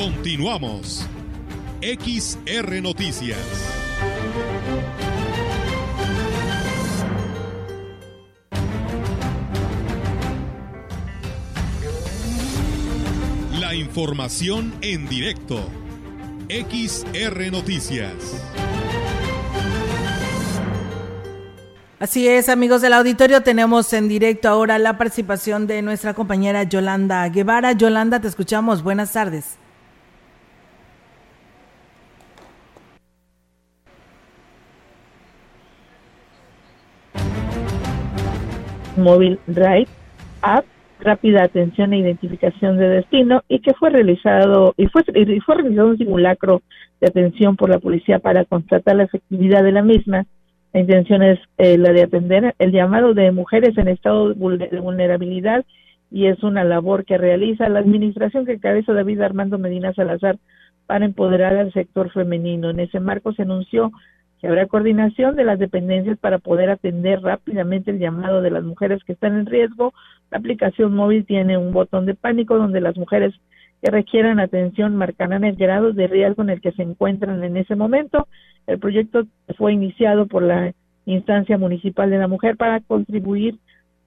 Continuamos. 0.00 1.06
XR 1.82 2.80
Noticias. 2.80 3.36
La 13.60 13.74
información 13.74 14.72
en 14.80 15.06
directo. 15.06 15.68
XR 16.48 17.50
Noticias. 17.52 18.14
Así 21.98 22.26
es, 22.26 22.48
amigos 22.48 22.80
del 22.80 22.94
auditorio, 22.94 23.42
tenemos 23.42 23.92
en 23.92 24.08
directo 24.08 24.48
ahora 24.48 24.78
la 24.78 24.96
participación 24.96 25.66
de 25.66 25.82
nuestra 25.82 26.14
compañera 26.14 26.62
Yolanda 26.62 27.28
Guevara. 27.28 27.72
Yolanda, 27.72 28.18
te 28.18 28.28
escuchamos. 28.28 28.82
Buenas 28.82 29.12
tardes. 29.12 29.59
Móvil 39.00 39.38
Drive 39.46 39.88
App 40.42 40.64
rápida 41.00 41.44
atención 41.44 41.92
e 41.92 41.98
identificación 41.98 42.76
de 42.76 42.88
destino 42.88 43.42
y 43.48 43.60
que 43.60 43.74
fue 43.74 43.90
realizado 43.90 44.74
y 44.76 44.86
fue 44.86 45.02
y 45.14 45.40
fue 45.40 45.56
realizado 45.56 45.88
un 45.88 45.98
simulacro 45.98 46.62
de 47.00 47.08
atención 47.08 47.56
por 47.56 47.70
la 47.70 47.78
policía 47.78 48.18
para 48.18 48.44
constatar 48.44 48.96
la 48.96 49.04
efectividad 49.04 49.64
de 49.64 49.72
la 49.72 49.82
misma. 49.82 50.26
La 50.72 50.80
intención 50.80 51.22
es 51.22 51.38
eh, 51.58 51.78
la 51.78 51.92
de 51.92 52.02
atender 52.02 52.54
el 52.58 52.72
llamado 52.72 53.14
de 53.14 53.32
mujeres 53.32 53.76
en 53.76 53.88
estado 53.88 54.28
de 54.28 54.80
vulnerabilidad 54.80 55.64
y 56.10 56.26
es 56.26 56.42
una 56.42 56.64
labor 56.64 57.04
que 57.04 57.18
realiza 57.18 57.68
la 57.68 57.80
administración 57.80 58.44
que 58.44 58.58
cabeza 58.58 58.92
David 58.92 59.20
Armando 59.20 59.58
Medina 59.58 59.92
Salazar 59.94 60.38
para 60.86 61.04
empoderar 61.04 61.56
al 61.56 61.72
sector 61.72 62.10
femenino. 62.10 62.70
En 62.70 62.80
ese 62.80 63.00
marco 63.00 63.32
se 63.32 63.42
anunció 63.42 63.92
que 64.40 64.48
habrá 64.48 64.66
coordinación 64.66 65.36
de 65.36 65.44
las 65.44 65.58
dependencias 65.58 66.18
para 66.18 66.38
poder 66.38 66.70
atender 66.70 67.20
rápidamente 67.20 67.90
el 67.90 67.98
llamado 67.98 68.40
de 68.40 68.50
las 68.50 68.64
mujeres 68.64 69.04
que 69.04 69.12
están 69.12 69.38
en 69.38 69.46
riesgo. 69.46 69.92
La 70.30 70.38
aplicación 70.38 70.94
móvil 70.94 71.26
tiene 71.26 71.58
un 71.58 71.72
botón 71.72 72.06
de 72.06 72.14
pánico 72.14 72.56
donde 72.56 72.80
las 72.80 72.96
mujeres 72.96 73.34
que 73.82 73.90
requieran 73.90 74.40
atención 74.40 74.96
marcarán 74.96 75.44
el 75.44 75.56
grado 75.56 75.92
de 75.92 76.06
riesgo 76.06 76.42
en 76.42 76.50
el 76.50 76.60
que 76.60 76.72
se 76.72 76.82
encuentran 76.82 77.42
en 77.44 77.56
ese 77.56 77.76
momento. 77.76 78.28
El 78.66 78.78
proyecto 78.78 79.24
fue 79.56 79.72
iniciado 79.72 80.26
por 80.26 80.42
la 80.42 80.72
instancia 81.04 81.58
municipal 81.58 82.10
de 82.10 82.18
la 82.18 82.28
mujer 82.28 82.56
para 82.56 82.80
contribuir 82.80 83.58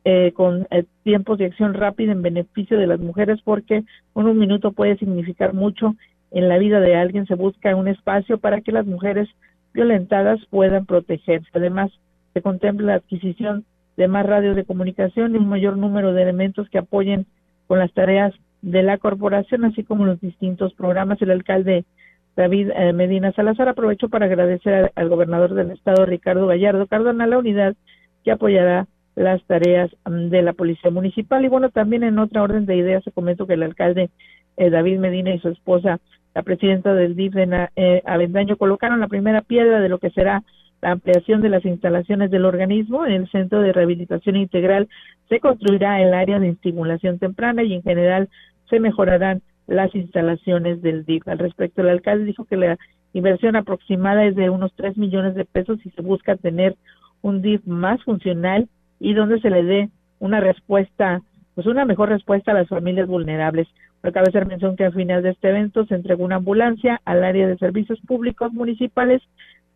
eh, 0.05 0.31
con 0.33 0.67
eh, 0.71 0.83
tiempos 1.03 1.37
de 1.37 1.45
acción 1.45 1.73
rápida 1.73 2.11
en 2.11 2.21
beneficio 2.21 2.77
de 2.77 2.87
las 2.87 2.99
mujeres 2.99 3.39
porque 3.43 3.83
un 4.13 4.37
minuto 4.37 4.71
puede 4.71 4.97
significar 4.97 5.53
mucho 5.53 5.95
en 6.31 6.49
la 6.49 6.57
vida 6.57 6.79
de 6.79 6.95
alguien. 6.95 7.25
Se 7.27 7.35
busca 7.35 7.75
un 7.75 7.87
espacio 7.87 8.37
para 8.37 8.61
que 8.61 8.71
las 8.71 8.85
mujeres 8.85 9.29
violentadas 9.73 10.39
puedan 10.49 10.85
protegerse. 10.85 11.47
Además, 11.53 11.91
se 12.33 12.41
contempla 12.41 12.87
la 12.87 12.95
adquisición 12.95 13.65
de 13.97 14.07
más 14.07 14.25
radios 14.25 14.55
de 14.55 14.65
comunicación 14.65 15.33
y 15.33 15.37
un 15.37 15.47
mayor 15.47 15.77
número 15.77 16.13
de 16.13 16.23
elementos 16.23 16.69
que 16.69 16.79
apoyen 16.79 17.25
con 17.67 17.79
las 17.79 17.93
tareas 17.93 18.33
de 18.61 18.81
la 18.83 18.97
corporación, 18.97 19.65
así 19.65 19.83
como 19.83 20.05
los 20.05 20.19
distintos 20.19 20.73
programas. 20.73 21.21
El 21.21 21.31
alcalde 21.31 21.85
David 22.35 22.71
eh, 22.75 22.93
Medina 22.93 23.31
Salazar 23.33 23.69
aprovechó 23.69 24.09
para 24.09 24.25
agradecer 24.25 24.91
al, 24.95 25.09
gobernador 25.09 25.53
del 25.53 25.71
estado, 25.71 26.05
Ricardo 26.05 26.47
Gallardo 26.47 26.87
Cardona, 26.87 27.27
la 27.27 27.37
unidad 27.37 27.75
que 28.23 28.31
apoyará 28.31 28.87
las 29.15 29.43
tareas 29.43 29.91
mm, 30.05 30.29
de 30.29 30.41
la 30.41 30.53
Policía 30.53 30.89
Municipal. 30.89 31.45
Y 31.45 31.49
bueno, 31.49 31.69
también 31.69 32.03
en 32.03 32.17
otra 32.17 32.41
orden 32.41 32.65
de 32.65 32.77
ideas 32.77 33.03
se 33.03 33.11
comentó 33.11 33.45
que 33.45 33.53
el 33.53 33.63
alcalde 33.63 34.09
eh, 34.57 34.69
David 34.69 34.99
Medina 34.99 35.33
y 35.33 35.39
su 35.39 35.49
esposa 35.49 35.99
la 36.35 36.43
presidenta 36.43 36.93
del 36.93 37.15
DIF 37.15 37.35
en 37.35 37.53
eh, 37.75 38.01
Avendaño 38.05 38.57
colocaron 38.57 38.99
la 38.99 39.07
primera 39.07 39.41
piedra 39.41 39.79
de 39.79 39.89
lo 39.89 39.99
que 39.99 40.09
será 40.09 40.43
la 40.81 40.91
ampliación 40.91 41.41
de 41.41 41.49
las 41.49 41.63
instalaciones 41.65 42.31
del 42.31 42.45
organismo. 42.45 43.05
En 43.05 43.13
el 43.13 43.29
Centro 43.29 43.61
de 43.61 43.71
Rehabilitación 43.71 44.35
Integral 44.35 44.89
se 45.29 45.39
construirá 45.39 46.01
el 46.01 46.13
área 46.13 46.39
de 46.39 46.49
estimulación 46.49 47.19
temprana 47.19 47.63
y 47.63 47.73
en 47.73 47.83
general 47.83 48.29
se 48.69 48.79
mejorarán 48.79 49.41
las 49.67 49.93
instalaciones 49.95 50.81
del 50.81 51.05
DIF. 51.05 51.27
Al 51.27 51.39
respecto, 51.39 51.81
el 51.81 51.89
alcalde 51.89 52.25
dijo 52.25 52.45
que 52.45 52.57
la 52.57 52.77
inversión 53.13 53.55
aproximada 53.55 54.25
es 54.25 54.35
de 54.35 54.49
unos 54.49 54.73
3 54.75 54.97
millones 54.97 55.35
de 55.35 55.45
pesos 55.45 55.79
y 55.85 55.89
se 55.91 56.01
busca 56.01 56.35
tener 56.35 56.75
un 57.21 57.41
DIF 57.41 57.65
más 57.65 58.03
funcional 58.03 58.67
y 58.99 59.13
donde 59.13 59.39
se 59.39 59.49
le 59.49 59.63
dé 59.63 59.89
una 60.19 60.39
respuesta, 60.39 61.21
pues 61.55 61.67
una 61.67 61.85
mejor 61.85 62.09
respuesta 62.09 62.51
a 62.51 62.55
las 62.55 62.67
familias 62.67 63.07
vulnerables. 63.07 63.67
Pero 64.03 64.11
cabe 64.11 64.27
hacer 64.27 64.45
mención 64.45 64.75
que 64.75 64.83
al 64.83 64.93
final 64.93 65.23
de 65.23 65.29
este 65.29 65.47
evento 65.47 65.85
se 65.85 65.95
entregó 65.95 66.25
una 66.25 66.35
ambulancia 66.35 66.99
al 67.05 67.23
área 67.23 67.47
de 67.47 67.57
servicios 67.57 68.01
públicos 68.01 68.51
municipales 68.51 69.21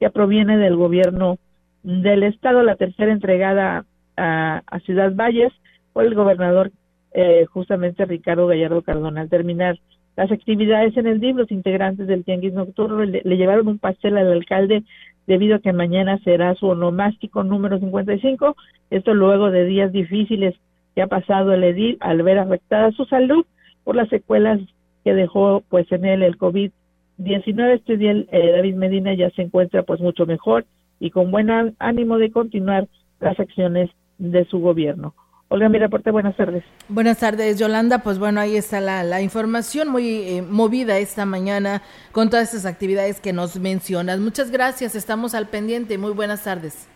que 0.01 0.09
proviene 0.09 0.57
del 0.57 0.75
gobierno 0.75 1.37
del 1.81 2.23
estado, 2.23 2.61
la 2.61 2.75
tercera 2.75 3.13
entregada 3.13 3.85
a, 4.17 4.79
Ciudad 4.85 5.15
Valles 5.15 5.53
por 5.93 6.03
el 6.03 6.13
gobernador 6.13 6.71
eh, 7.13 7.45
justamente 7.45 8.03
Ricardo 8.03 8.47
Gallardo 8.47 8.81
Cardona. 8.81 9.21
Al 9.21 9.29
terminar 9.29 9.79
las 10.17 10.29
actividades 10.29 10.97
en 10.97 11.07
el 11.07 11.21
DIF, 11.21 11.37
los 11.37 11.51
integrantes 11.51 12.05
del 12.05 12.25
Tianguis 12.25 12.53
Nocturno 12.53 13.05
le, 13.05 13.21
llevaron 13.23 13.69
un 13.69 13.79
pastel 13.79 14.17
al 14.17 14.33
alcalde 14.33 14.83
debido 15.25 15.55
a 15.55 15.59
que 15.59 15.71
mañana 15.71 16.17
será 16.25 16.53
su 16.55 16.67
onomástico 16.67 17.45
número 17.45 17.79
55. 17.79 18.57
Esto 18.89 19.13
luego 19.13 19.51
de 19.51 19.63
días 19.63 19.93
difíciles 19.93 20.53
que 20.95 21.01
ha 21.01 21.07
pasado 21.07 21.53
el 21.53 21.63
edil 21.63 21.95
al 22.01 22.23
ver 22.23 22.39
afectada 22.39 22.91
su 22.91 23.05
salud 23.05 23.45
por 23.87 23.95
las 23.95 24.09
secuelas 24.09 24.59
que 25.05 25.13
dejó 25.13 25.63
pues 25.69 25.89
en 25.93 26.03
él 26.03 26.21
el 26.21 26.37
COVID-19. 26.37 27.75
Este 27.75 27.95
día 27.95 28.11
eh, 28.11 28.51
David 28.51 28.75
Medina 28.75 29.13
ya 29.13 29.29
se 29.29 29.43
encuentra 29.43 29.83
pues 29.83 30.01
mucho 30.01 30.25
mejor 30.25 30.65
y 30.99 31.09
con 31.09 31.31
buen 31.31 31.49
ánimo 31.79 32.17
de 32.17 32.29
continuar 32.29 32.89
las 33.21 33.39
acciones 33.39 33.89
de 34.17 34.43
su 34.47 34.59
gobierno. 34.59 35.15
Olga, 35.47 35.69
mi 35.69 35.79
reporte, 35.79 36.11
buenas 36.11 36.35
tardes. 36.35 36.65
Buenas 36.89 37.19
tardes, 37.19 37.57
Yolanda. 37.57 37.99
Pues 37.99 38.19
bueno, 38.19 38.41
ahí 38.41 38.57
está 38.57 38.81
la, 38.81 39.05
la 39.05 39.21
información 39.21 39.87
muy 39.87 40.05
eh, 40.05 40.41
movida 40.41 40.97
esta 40.97 41.25
mañana 41.25 41.81
con 42.11 42.29
todas 42.29 42.53
estas 42.53 42.69
actividades 42.69 43.21
que 43.21 43.31
nos 43.31 43.57
mencionas. 43.57 44.19
Muchas 44.19 44.51
gracias, 44.51 44.95
estamos 44.95 45.33
al 45.33 45.47
pendiente. 45.47 45.97
Muy 45.97 46.11
buenas 46.11 46.43
tardes. 46.43 46.89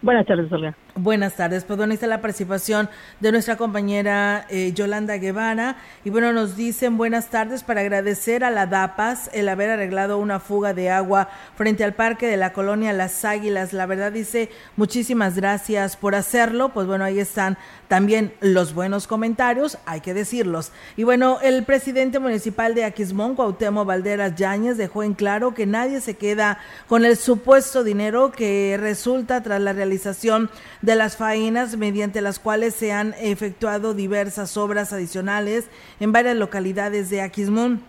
Buenas 0.00 0.26
tardes, 0.26 0.52
Olga. 0.52 0.76
Buenas 0.94 1.34
tardes, 1.34 1.64
pues 1.64 1.76
bueno, 1.76 1.92
está 1.92 2.06
la 2.06 2.20
participación 2.20 2.88
de 3.18 3.30
nuestra 3.30 3.56
compañera 3.56 4.46
eh, 4.48 4.72
Yolanda 4.72 5.16
Guevara 5.16 5.76
y 6.04 6.10
bueno, 6.10 6.32
nos 6.32 6.56
dicen 6.56 6.96
buenas 6.96 7.30
tardes 7.30 7.62
para 7.62 7.82
agradecer 7.82 8.42
a 8.42 8.50
la 8.50 8.66
DAPAS 8.66 9.30
el 9.32 9.48
haber 9.48 9.70
arreglado 9.70 10.18
una 10.18 10.40
fuga 10.40 10.74
de 10.74 10.90
agua 10.90 11.28
frente 11.56 11.82
al 11.82 11.94
parque 11.94 12.26
de 12.26 12.36
la 12.36 12.52
colonia 12.52 12.92
Las 12.92 13.24
Águilas. 13.24 13.72
La 13.72 13.86
verdad 13.86 14.10
dice 14.10 14.50
muchísimas 14.76 15.36
gracias 15.36 15.96
por 15.96 16.14
hacerlo, 16.14 16.70
pues 16.70 16.86
bueno, 16.86 17.04
ahí 17.04 17.18
están 17.20 17.58
también 17.88 18.32
los 18.40 18.74
buenos 18.74 19.06
comentarios, 19.06 19.78
hay 19.86 20.00
que 20.00 20.14
decirlos. 20.14 20.72
Y 20.96 21.04
bueno, 21.04 21.38
el 21.42 21.64
presidente 21.64 22.18
municipal 22.18 22.74
de 22.74 22.84
Aquismón, 22.84 23.34
Cuauhtémoc 23.34 23.86
Valderas 23.86 24.36
Yáñez, 24.36 24.76
dejó 24.76 25.02
en 25.02 25.14
claro 25.14 25.54
que 25.54 25.66
nadie 25.66 26.00
se 26.00 26.14
queda 26.14 26.58
con 26.86 27.04
el 27.04 27.16
supuesto 27.16 27.84
dinero 27.84 28.30
que 28.30 28.76
resulta 28.78 29.42
tras 29.42 29.60
la 29.60 29.72
realización 29.72 30.50
de 30.82 30.96
las 30.96 31.16
faenas 31.16 31.76
mediante 31.76 32.20
las 32.20 32.38
cuales 32.38 32.74
se 32.74 32.92
han 32.92 33.14
efectuado 33.18 33.94
diversas 33.94 34.56
obras 34.56 34.92
adicionales 34.92 35.64
en 35.98 36.12
varias 36.12 36.36
localidades 36.36 37.08
de 37.08 37.22
Aquismón. 37.22 37.82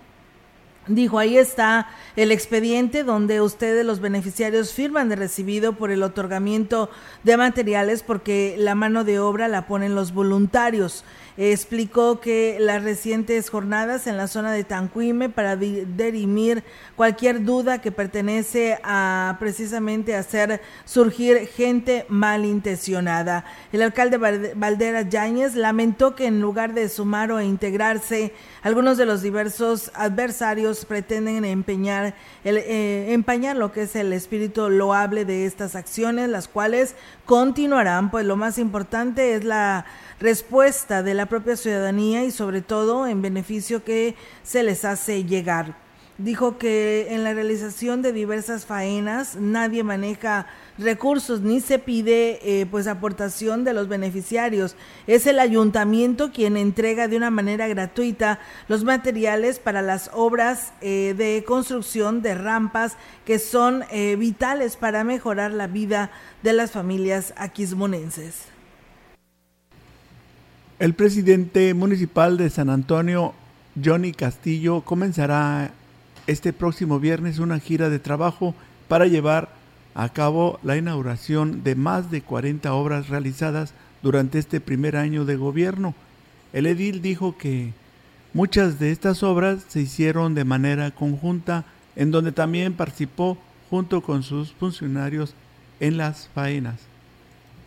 Dijo, 0.90 1.20
ahí 1.20 1.38
está 1.38 1.88
el 2.16 2.32
expediente 2.32 3.04
donde 3.04 3.42
ustedes 3.42 3.86
los 3.86 4.00
beneficiarios 4.00 4.74
firman 4.74 5.08
de 5.08 5.16
recibido 5.16 5.74
por 5.74 5.92
el 5.92 6.02
otorgamiento 6.02 6.90
de 7.24 7.38
materiales 7.38 8.02
porque 8.02 8.56
la 8.58 8.74
mano 8.74 9.04
de 9.04 9.20
obra 9.20 9.48
la 9.48 9.68
ponen 9.68 9.94
los 9.94 10.14
voluntarios 10.14 11.04
explicó 11.40 12.20
que 12.20 12.58
las 12.60 12.84
recientes 12.84 13.50
jornadas 13.50 14.08
en 14.08 14.18
la 14.18 14.28
zona 14.28 14.52
de 14.52 14.66
Tanquime 14.66 15.30
para 15.30 15.56
dirimir 15.56 16.66
cualquier 16.98 17.46
duda 17.46 17.80
que 17.80 17.94
pertenece 17.94 18.78
a 18.84 19.38
precisamente 19.40 20.18
hacer 20.18 20.60
surgir 20.84 21.48
gente 21.48 22.06
malintencionada. 22.10 23.46
El 23.72 23.84
alcalde 23.84 24.18
Valdera 24.54 25.04
Yáñez 25.04 25.56
lamentó 25.56 26.14
que 26.14 26.26
en 26.26 26.42
lugar 26.42 26.74
de 26.74 26.90
sumar 26.90 27.32
o 27.32 27.42
integrarse, 27.42 28.34
algunos 28.62 28.98
de 28.98 29.06
los 29.06 29.22
diversos 29.22 29.92
adversarios 29.94 30.84
pretenden 30.84 31.46
empeñar 31.46 32.16
el, 32.44 32.58
eh, 32.58 33.14
empañar 33.14 33.56
lo 33.56 33.72
que 33.72 33.84
es 33.84 33.96
el 33.96 34.12
espíritu 34.12 34.70
loable 34.70 35.24
de 35.24 35.46
estas 35.46 35.76
acciones, 35.76 36.28
las 36.28 36.50
cuales 36.50 36.96
continuarán, 37.26 38.12
pues 38.12 38.26
lo 38.26 38.36
más 38.36 38.58
importante 38.58 39.36
es 39.36 39.46
la 39.46 39.86
respuesta 40.20 41.04
de 41.04 41.14
la 41.14 41.28
propia 41.28 41.56
ciudadanía 41.56 42.24
y 42.24 42.32
sobre 42.32 42.62
todo 42.62 43.08
en 43.08 43.22
beneficio 43.22 43.84
que 43.84 44.16
se 44.44 44.64
les 44.64 44.86
hace 44.86 45.24
llegar. 45.24 45.76
Dijo 46.20 46.58
que 46.58 47.08
en 47.12 47.24
la 47.24 47.34
realización 47.34 48.02
de 48.02 48.12
diversas 48.12 48.66
faenas 48.66 49.38
nadie 49.38 49.86
maneja 49.86 50.48
recursos 50.78 51.40
ni 51.40 51.62
se 51.62 51.80
pide 51.80 52.40
eh, 52.44 52.66
pues 52.66 52.88
aportación 52.88 53.64
de 53.64 53.72
los 53.72 53.88
beneficiarios. 53.88 54.76
Es 55.08 55.28
el 55.28 55.40
ayuntamiento 55.40 56.34
quien 56.34 56.58
entrega 56.58 57.08
de 57.08 57.16
una 57.16 57.30
manera 57.30 57.70
gratuita 57.70 58.42
los 58.68 58.84
materiales 58.84 59.60
para 59.60 59.82
las 59.82 60.10
obras 60.14 60.74
eh, 60.82 61.16
de 61.18 61.46
construcción 61.48 62.22
de 62.22 62.36
rampas 62.36 62.98
que 63.24 63.40
son 63.40 63.86
eh, 63.90 64.18
vitales 64.18 64.76
para 64.76 65.06
mejorar 65.06 65.52
la 65.52 65.68
vida 65.68 66.12
de 66.44 66.52
las 66.52 66.72
familias 66.72 67.34
aquismonenses. 67.38 68.59
El 70.80 70.94
presidente 70.94 71.74
municipal 71.74 72.38
de 72.38 72.50
San 72.50 72.70
Antonio, 72.70 73.34
Johnny 73.84 74.14
Castillo, 74.14 74.80
comenzará 74.80 75.72
este 76.26 76.54
próximo 76.54 77.02
viernes 77.02 77.40
una 77.40 77.60
gira 77.60 77.90
de 77.90 78.00
trabajo 78.00 78.56
para 78.88 79.06
llevar 79.06 79.50
a 79.94 80.08
cabo 80.08 80.58
la 80.64 80.78
inauguración 80.78 81.66
de 81.66 81.76
más 81.76 82.12
de 82.12 82.22
40 82.22 82.74
obras 82.74 83.10
realizadas 83.10 83.74
durante 84.02 84.40
este 84.40 84.62
primer 84.62 84.96
año 84.96 85.26
de 85.26 85.36
gobierno. 85.36 85.96
El 86.54 86.66
edil 86.66 87.02
dijo 87.02 87.38
que 87.38 87.74
muchas 88.34 88.80
de 88.80 88.92
estas 88.92 89.22
obras 89.22 89.66
se 89.68 89.82
hicieron 89.82 90.34
de 90.34 90.46
manera 90.46 90.92
conjunta, 90.92 91.66
en 91.98 92.10
donde 92.12 92.32
también 92.32 92.72
participó 92.72 93.38
junto 93.70 94.02
con 94.02 94.24
sus 94.24 94.54
funcionarios 94.54 95.36
en 95.82 95.98
las 95.98 96.30
faenas. 96.34 96.89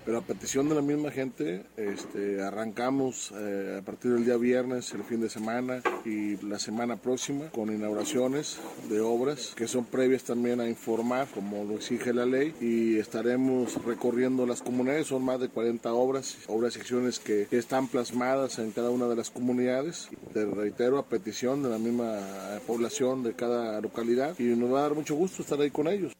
Pero 0.05 0.19
a 0.19 0.23
petición 0.23 0.69
de 0.69 0.75
la 0.75 0.83
misma 0.83 1.11
gente, 1.11 1.65
este, 1.77 2.43
arrancamos 2.43 3.33
eh, 3.37 3.79
a 3.81 3.85
partir 3.85 4.13
del 4.13 4.25
día 4.25 4.37
viernes, 4.37 4.93
el 4.93 5.05
fin 5.05 5.21
de 5.21 5.31
semana 5.31 5.81
y 6.05 6.37
la 6.45 6.59
semana 6.59 6.97
próxima 6.97 7.51
con 7.51 7.73
inauguraciones 7.73 8.59
de 8.89 9.01
obras 9.01 9.53
que 9.55 9.69
son 9.69 9.85
previas 9.85 10.25
también 10.25 10.61
a 10.61 10.69
informar, 10.69 11.29
como 11.33 11.65
lo 11.65 11.77
exige 11.77 12.13
la 12.13 12.27
ley, 12.27 12.55
y 12.61 12.99
estaremos 12.99 13.85
recorriendo 13.85 14.47
las 14.47 14.61
comunidades. 14.63 15.07
Son 15.07 15.25
más 15.25 15.41
de 15.41 15.49
40 15.49 15.93
obras, 15.93 16.39
obras 16.49 16.77
y 16.77 16.81
acciones 16.81 17.19
que, 17.19 17.47
están 17.53 17.87
plasmadas 17.87 18.59
en 18.59 18.73
cada 18.73 18.91
una 18.91 19.07
de 19.07 19.15
las 19.15 19.31
comunidades. 19.31 20.09
Te 20.33 20.45
reitero, 20.45 20.99
a 20.99 21.07
petición 21.07 21.63
de 21.63 21.69
la 21.69 21.79
misma 21.79 22.19
población 22.67 23.23
de 23.23 23.35
cada 23.35 23.81
localidad, 23.81 24.39
y 24.39 24.45
nos 24.45 24.73
va 24.73 24.81
a 24.81 24.83
dar 24.83 24.95
mucho 24.95 25.15
gusto 25.15 25.43
estar 25.43 25.61
ahí 25.61 25.71
con 25.71 25.87
ellos. 25.87 26.13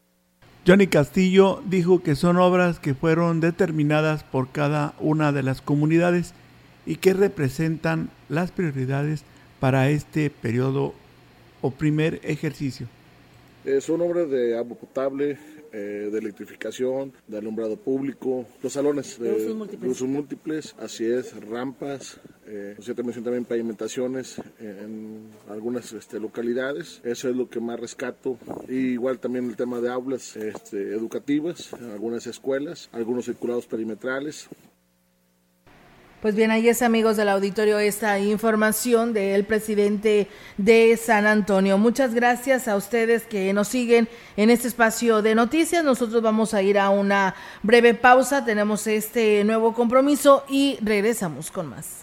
Johnny 0.65 0.87
Castillo 0.87 1.61
dijo 1.65 2.01
que 2.01 2.15
son 2.15 2.37
obras 2.37 2.79
que 2.79 2.93
fueron 2.93 3.41
determinadas 3.41 4.23
por 4.23 4.49
cada 4.49 4.93
una 5.01 5.33
de 5.33 5.43
las 5.43 5.61
comunidades 5.61 6.33
y 6.85 6.95
que 6.95 7.13
representan 7.13 8.09
las 8.29 8.51
prioridades 8.51 9.25
para 9.59 9.89
este 9.89 10.29
periodo 10.29 10.93
o 11.61 11.71
primer 11.71 12.21
ejercicio. 12.23 12.87
Eh, 13.65 13.81
son 13.81 13.99
obras 13.99 14.29
de 14.29 14.57
agua 14.57 14.77
potable, 14.77 15.37
eh, 15.73 16.09
de 16.11 16.19
electrificación, 16.19 17.13
de 17.27 17.37
alumbrado 17.37 17.77
público, 17.77 18.45
los 18.61 18.73
salones 18.73 19.19
de, 19.19 19.31
usos 19.87 20.07
múltiples. 20.07 20.75
así 20.79 21.05
es, 21.05 21.35
rampas, 21.45 22.19
eh, 22.45 22.75
también 22.95 23.45
pavimentaciones 23.45 24.39
en 24.59 25.29
algunas 25.49 25.91
este, 25.93 26.19
localidades, 26.19 27.01
eso 27.03 27.27
es 27.27 27.35
lo 27.35 27.49
que 27.49 27.59
más 27.59 27.79
rescato. 27.79 28.37
Y 28.67 28.93
igual 28.93 29.19
también 29.19 29.49
el 29.49 29.55
tema 29.55 29.81
de 29.81 29.89
aulas 29.89 30.35
este, 30.35 30.93
educativas, 30.93 31.73
algunas 31.73 32.27
escuelas, 32.27 32.89
algunos 32.91 33.25
circulados 33.25 33.65
perimetrales, 33.65 34.49
pues 36.23 36.35
bien, 36.35 36.51
ahí 36.51 36.69
es 36.69 36.81
amigos 36.81 37.17
del 37.17 37.27
auditorio 37.27 37.79
esta 37.79 38.17
información 38.17 39.11
del 39.11 39.43
presidente 39.43 40.29
de 40.57 40.95
San 40.95 41.25
Antonio. 41.25 41.77
Muchas 41.77 42.13
gracias 42.13 42.69
a 42.69 42.77
ustedes 42.77 43.23
que 43.23 43.51
nos 43.51 43.67
siguen 43.67 44.07
en 44.37 44.49
este 44.49 44.69
espacio 44.69 45.21
de 45.21 45.35
noticias. 45.35 45.83
Nosotros 45.83 46.21
vamos 46.21 46.53
a 46.53 46.61
ir 46.61 46.79
a 46.79 46.91
una 46.91 47.35
breve 47.61 47.93
pausa, 47.93 48.45
tenemos 48.45 48.87
este 48.87 49.43
nuevo 49.43 49.73
compromiso 49.73 50.45
y 50.47 50.77
regresamos 50.81 51.51
con 51.51 51.67
más. 51.67 52.02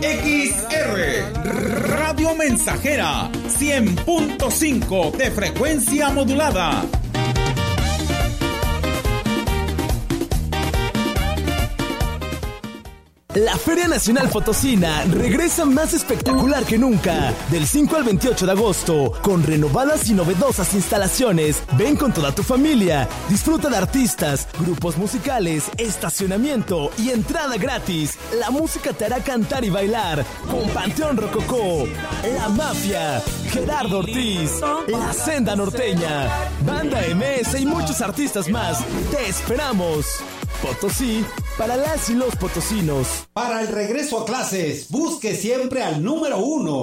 XR 0.00 1.88
Radio 1.88 2.34
Mensajera 2.34 3.30
100.5 3.32 5.12
de 5.16 5.30
frecuencia 5.30 6.10
modulada. 6.10 6.84
La 13.36 13.54
Feria 13.58 13.86
Nacional 13.86 14.30
Potosina 14.30 15.04
regresa 15.10 15.66
más 15.66 15.92
espectacular 15.92 16.64
que 16.64 16.78
nunca. 16.78 17.34
Del 17.50 17.66
5 17.66 17.94
al 17.96 18.04
28 18.04 18.46
de 18.46 18.52
agosto, 18.52 19.12
con 19.20 19.42
renovadas 19.42 20.08
y 20.08 20.14
novedosas 20.14 20.72
instalaciones. 20.72 21.62
Ven 21.76 21.96
con 21.96 22.14
toda 22.14 22.34
tu 22.34 22.42
familia. 22.42 23.06
Disfruta 23.28 23.68
de 23.68 23.76
artistas, 23.76 24.48
grupos 24.58 24.96
musicales, 24.96 25.64
estacionamiento 25.76 26.90
y 26.96 27.10
entrada 27.10 27.58
gratis. 27.58 28.16
La 28.40 28.48
música 28.48 28.94
te 28.94 29.04
hará 29.04 29.22
cantar 29.22 29.66
y 29.66 29.68
bailar. 29.68 30.24
Con 30.50 30.66
Panteón 30.70 31.18
Rococó, 31.18 31.86
La 32.38 32.48
Mafia, 32.48 33.22
Gerardo 33.50 33.98
Ortiz, 33.98 34.50
La 34.88 35.12
Senda 35.12 35.54
Norteña, 35.54 36.30
Banda 36.64 37.02
MS 37.14 37.60
y 37.60 37.66
muchos 37.66 38.00
artistas 38.00 38.48
más. 38.48 38.82
Te 39.10 39.28
esperamos. 39.28 40.22
Potosí 40.62 41.24
para 41.58 41.76
las 41.76 42.08
y 42.10 42.14
los 42.14 42.34
potosinos. 42.36 43.28
Para 43.32 43.60
el 43.60 43.68
regreso 43.68 44.20
a 44.20 44.24
clases, 44.24 44.88
busque 44.90 45.34
siempre 45.34 45.82
al 45.82 46.02
número 46.02 46.38
uno. 46.38 46.82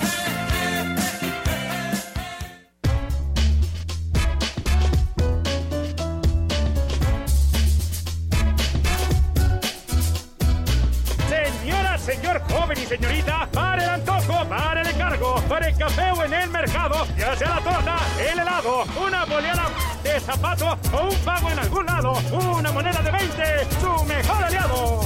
Café 15.77 16.11
o 16.11 16.23
en 16.23 16.33
el 16.33 16.49
mercado, 16.49 17.05
ya 17.17 17.35
sea 17.35 17.49
la 17.49 17.61
torta, 17.61 17.97
el 18.31 18.39
helado, 18.39 18.83
una 19.05 19.25
boleada 19.25 19.69
de 20.03 20.19
zapato 20.19 20.77
o 20.93 21.09
un 21.09 21.15
pago 21.25 21.49
en 21.49 21.59
algún 21.59 21.85
lado, 21.85 22.13
una 22.31 22.71
moneda 22.71 23.01
de 23.01 23.11
20, 23.11 23.43
su 23.79 24.05
mejor 24.05 24.43
aliado. 24.43 25.01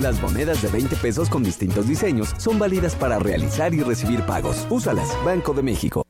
Las 0.00 0.20
monedas 0.20 0.60
de 0.60 0.68
20 0.68 0.96
pesos 0.96 1.30
con 1.30 1.42
distintos 1.42 1.88
diseños 1.88 2.34
son 2.36 2.58
válidas 2.58 2.94
para 2.94 3.18
realizar 3.18 3.72
y 3.72 3.80
recibir 3.82 4.22
pagos. 4.26 4.66
Úsalas, 4.68 5.08
Banco 5.24 5.54
de 5.54 5.62
México. 5.62 6.04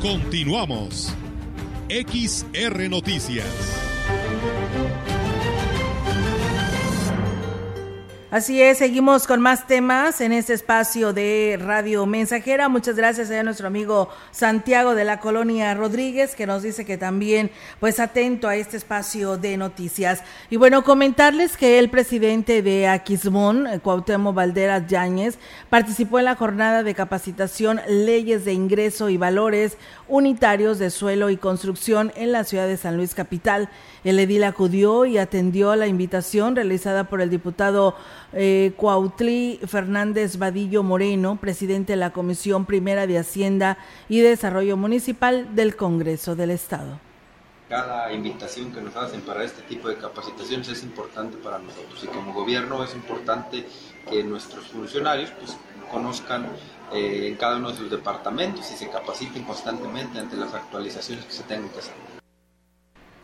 Continuamos. 0.00 1.12
XR 1.88 2.88
Noticias. 2.88 3.46
Así 8.28 8.60
es, 8.60 8.78
seguimos 8.78 9.28
con 9.28 9.40
más 9.40 9.68
temas 9.68 10.20
en 10.20 10.32
este 10.32 10.52
espacio 10.52 11.12
de 11.12 11.56
Radio 11.62 12.06
Mensajera. 12.06 12.68
Muchas 12.68 12.96
gracias 12.96 13.30
a 13.30 13.44
nuestro 13.44 13.68
amigo 13.68 14.08
Santiago 14.32 14.96
de 14.96 15.04
la 15.04 15.20
Colonia 15.20 15.72
Rodríguez, 15.74 16.34
que 16.34 16.44
nos 16.44 16.64
dice 16.64 16.84
que 16.84 16.98
también, 16.98 17.52
pues 17.78 18.00
atento 18.00 18.48
a 18.48 18.56
este 18.56 18.78
espacio 18.78 19.36
de 19.36 19.56
noticias. 19.56 20.24
Y 20.50 20.56
bueno, 20.56 20.82
comentarles 20.82 21.56
que 21.56 21.78
el 21.78 21.88
presidente 21.88 22.62
de 22.62 22.88
Aquismón, 22.88 23.68
Cuauhtémoc 23.80 24.34
Valderas 24.34 24.88
Yáñez, 24.88 25.38
participó 25.70 26.18
en 26.18 26.24
la 26.24 26.34
jornada 26.34 26.82
de 26.82 26.96
capacitación 26.96 27.80
Leyes 27.86 28.44
de 28.44 28.54
Ingreso 28.54 29.08
y 29.08 29.18
Valores 29.18 29.78
Unitarios 30.08 30.80
de 30.80 30.90
Suelo 30.90 31.30
y 31.30 31.36
Construcción 31.36 32.12
en 32.16 32.32
la 32.32 32.42
ciudad 32.42 32.66
de 32.66 32.76
San 32.76 32.96
Luis 32.96 33.14
Capital. 33.14 33.68
El 34.02 34.18
edil 34.18 34.42
acudió 34.42 35.04
y 35.04 35.18
atendió 35.18 35.70
a 35.70 35.76
la 35.76 35.86
invitación 35.86 36.56
realizada 36.56 37.04
por 37.04 37.20
el 37.20 37.30
diputado 37.30 37.96
eh, 38.32 38.72
Fernández 39.66 40.38
Vadillo 40.38 40.82
Moreno, 40.82 41.36
presidente 41.36 41.92
de 41.92 41.96
la 41.96 42.12
Comisión 42.12 42.64
Primera 42.64 43.06
de 43.06 43.18
Hacienda 43.18 43.78
y 44.08 44.20
Desarrollo 44.20 44.76
Municipal 44.76 45.54
del 45.54 45.76
Congreso 45.76 46.36
del 46.36 46.50
Estado. 46.50 47.00
Cada 47.68 48.12
invitación 48.12 48.72
que 48.72 48.80
nos 48.80 48.94
hacen 48.94 49.22
para 49.22 49.42
este 49.42 49.62
tipo 49.62 49.88
de 49.88 49.96
capacitaciones 49.96 50.68
es 50.68 50.84
importante 50.84 51.36
para 51.36 51.58
nosotros 51.58 52.02
y 52.04 52.06
como 52.06 52.32
gobierno 52.32 52.84
es 52.84 52.94
importante 52.94 53.66
que 54.08 54.22
nuestros 54.22 54.66
funcionarios 54.66 55.32
pues, 55.32 55.56
conozcan 55.90 56.46
eh, 56.92 57.28
en 57.28 57.36
cada 57.36 57.56
uno 57.56 57.72
de 57.72 57.76
sus 57.76 57.90
departamentos 57.90 58.70
y 58.70 58.76
se 58.76 58.88
capaciten 58.88 59.42
constantemente 59.42 60.20
ante 60.20 60.36
las 60.36 60.54
actualizaciones 60.54 61.24
que 61.24 61.32
se 61.32 61.42
tengan 61.42 61.68
que 61.70 61.80
hacer. 61.80 62.15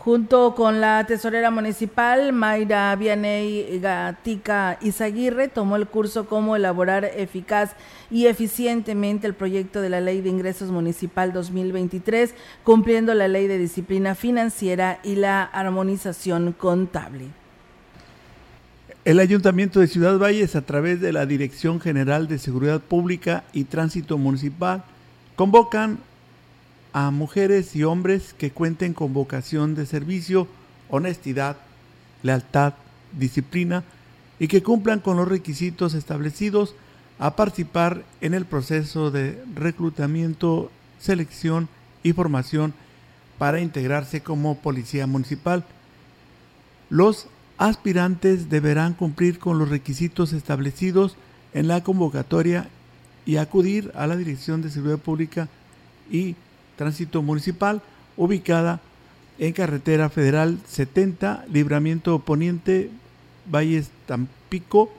Junto 0.05 0.57
con 0.57 0.80
la 0.80 1.07
tesorera 1.07 1.53
municipal, 1.53 2.32
Mayra 2.32 2.96
Vianey 2.96 3.78
Gatica 3.78 4.76
Izaguirre, 4.80 5.46
tomó 5.46 5.76
el 5.76 5.86
curso 5.86 6.26
Cómo 6.26 6.57
elaborar 6.57 7.05
eficaz 7.05 7.76
y 8.11 8.26
eficientemente 8.26 9.28
el 9.28 9.34
proyecto 9.34 9.80
de 9.80 9.90
la 9.90 10.00
Ley 10.00 10.20
de 10.20 10.28
Ingresos 10.28 10.72
Municipal 10.72 11.32
2023, 11.32 12.34
cumpliendo 12.64 13.14
la 13.14 13.28
Ley 13.28 13.46
de 13.46 13.59
Disciplina 13.59 14.16
Financiera 14.16 14.98
y 15.05 15.14
la 15.14 15.44
Armonización 15.44 16.50
Contable. 16.50 17.26
El 19.05 19.20
Ayuntamiento 19.20 19.78
de 19.78 19.86
Ciudad 19.86 20.18
Valles, 20.18 20.57
a 20.57 20.62
través 20.62 21.00
de 21.00 21.12
la 21.12 21.26
Dirección 21.26 21.80
General 21.80 22.26
de 22.26 22.40
Seguridad 22.40 22.80
Pública 22.80 23.44
y 23.53 23.64
Tránsito 23.64 24.18
Municipal, 24.18 24.82
convocan 25.36 26.00
a 26.93 27.11
mujeres 27.11 27.74
y 27.74 27.84
hombres 27.84 28.34
que 28.36 28.51
cuenten 28.51 28.95
con 28.95 29.12
vocación 29.12 29.74
de 29.74 29.86
servicio, 29.86 30.47
honestidad, 30.88 31.57
lealtad, 32.22 32.74
disciplina 33.12 33.84
y 34.38 34.49
que 34.49 34.62
cumplan 34.62 35.01
con 35.01 35.16
los 35.16 35.28
requisitos 35.28 35.95
establecidos 35.95 36.74
a 37.18 37.36
participar 37.36 38.05
en 38.20 38.34
el 38.34 38.45
proceso 38.45 39.11
de 39.11 39.43
reclutamiento, 39.55 40.70
selección 40.99 41.68
y 42.03 42.12
formación 42.12 42.74
para 43.38 43.61
integrarse 43.61 44.22
como 44.22 44.59
policía 44.59 45.07
municipal. 45.07 45.64
Los 46.90 47.26
aspirantes 47.59 48.51
deberán 48.51 48.95
cumplir 48.95 49.38
con 49.38 49.59
los 49.59 49.68
requisitos 49.68 50.32
establecidos 50.32 51.16
en 51.55 51.68
la 51.68 51.82
convocatoria 51.82 52.68
y 53.24 53.36
acudir 53.36 53.93
a 53.95 54.07
la 54.07 54.16
Dirección 54.16 54.62
de 54.62 54.70
Seguridad 54.70 54.99
Pública 54.99 55.49
y 56.11 56.34
Tránsito 56.83 57.22
Municipal, 57.22 57.80
ubicada 58.16 58.80
en 59.39 59.53
Carretera 59.53 60.11
Federal 60.11 60.59
70, 60.66 61.45
Libramiento 61.49 62.18
Poniente, 62.18 62.91
Valles 63.49 63.91
Tampico, 64.07 64.91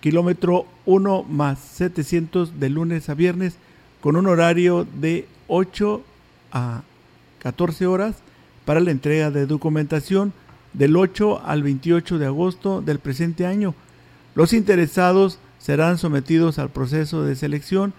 kilómetro 0.00 0.64
1 0.86 1.24
más 1.24 1.58
700 1.58 2.60
de 2.60 2.70
lunes 2.70 3.08
a 3.08 3.14
viernes, 3.14 3.56
con 4.00 4.14
un 4.14 4.28
horario 4.28 4.86
de 5.00 5.26
8 5.48 6.04
a 6.52 6.82
14 7.40 7.88
horas 7.88 8.14
para 8.64 8.78
la 8.78 8.92
entrega 8.92 9.32
de 9.32 9.46
documentación 9.46 10.32
del 10.72 10.96
8 10.96 11.42
al 11.44 11.64
28 11.64 12.18
de 12.20 12.26
agosto 12.26 12.80
del 12.80 13.00
presente 13.00 13.44
año. 13.44 13.74
Los 14.36 14.52
interesados 14.52 15.40
serán 15.58 15.98
sometidos 15.98 16.60
al 16.60 16.70
proceso 16.70 17.24
de 17.24 17.34
selección 17.34 17.92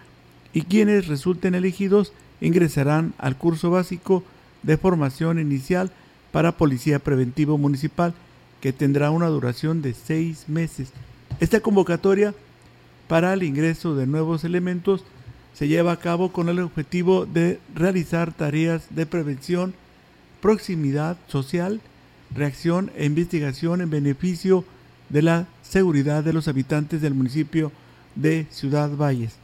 y 0.54 0.62
quienes 0.62 1.08
resulten 1.08 1.54
elegidos 1.54 2.14
ingresarán 2.44 3.14
al 3.18 3.38
curso 3.38 3.72
básico 3.72 4.24
de 4.62 4.78
formación 4.78 5.40
inicial 5.40 5.92
para 6.32 6.58
Policía 6.58 7.00
Preventivo 7.00 7.58
Municipal, 7.58 8.14
que 8.62 8.74
tendrá 8.74 9.12
una 9.12 9.28
duración 9.28 9.82
de 9.82 9.94
seis 9.94 10.46
meses. 10.48 10.90
Esta 11.40 11.62
convocatoria 11.62 12.36
para 13.08 13.34
el 13.34 13.44
ingreso 13.44 13.96
de 13.96 14.08
nuevos 14.08 14.44
elementos 14.44 15.04
se 15.54 15.68
lleva 15.68 15.94
a 15.94 16.00
cabo 16.00 16.32
con 16.32 16.50
el 16.50 16.60
objetivo 16.60 17.26
de 17.26 17.60
realizar 17.76 18.34
tareas 18.34 18.88
de 18.90 19.06
prevención, 19.06 19.74
proximidad 20.42 21.18
social, 21.28 21.82
reacción 22.36 22.92
e 22.96 23.06
investigación 23.06 23.82
en 23.82 23.90
beneficio 23.90 24.66
de 25.10 25.22
la 25.22 25.48
seguridad 25.62 26.24
de 26.24 26.34
los 26.34 26.48
habitantes 26.48 27.02
del 27.02 27.14
municipio 27.14 27.72
de 28.16 28.48
Ciudad 28.50 28.90
Valles. 28.98 29.43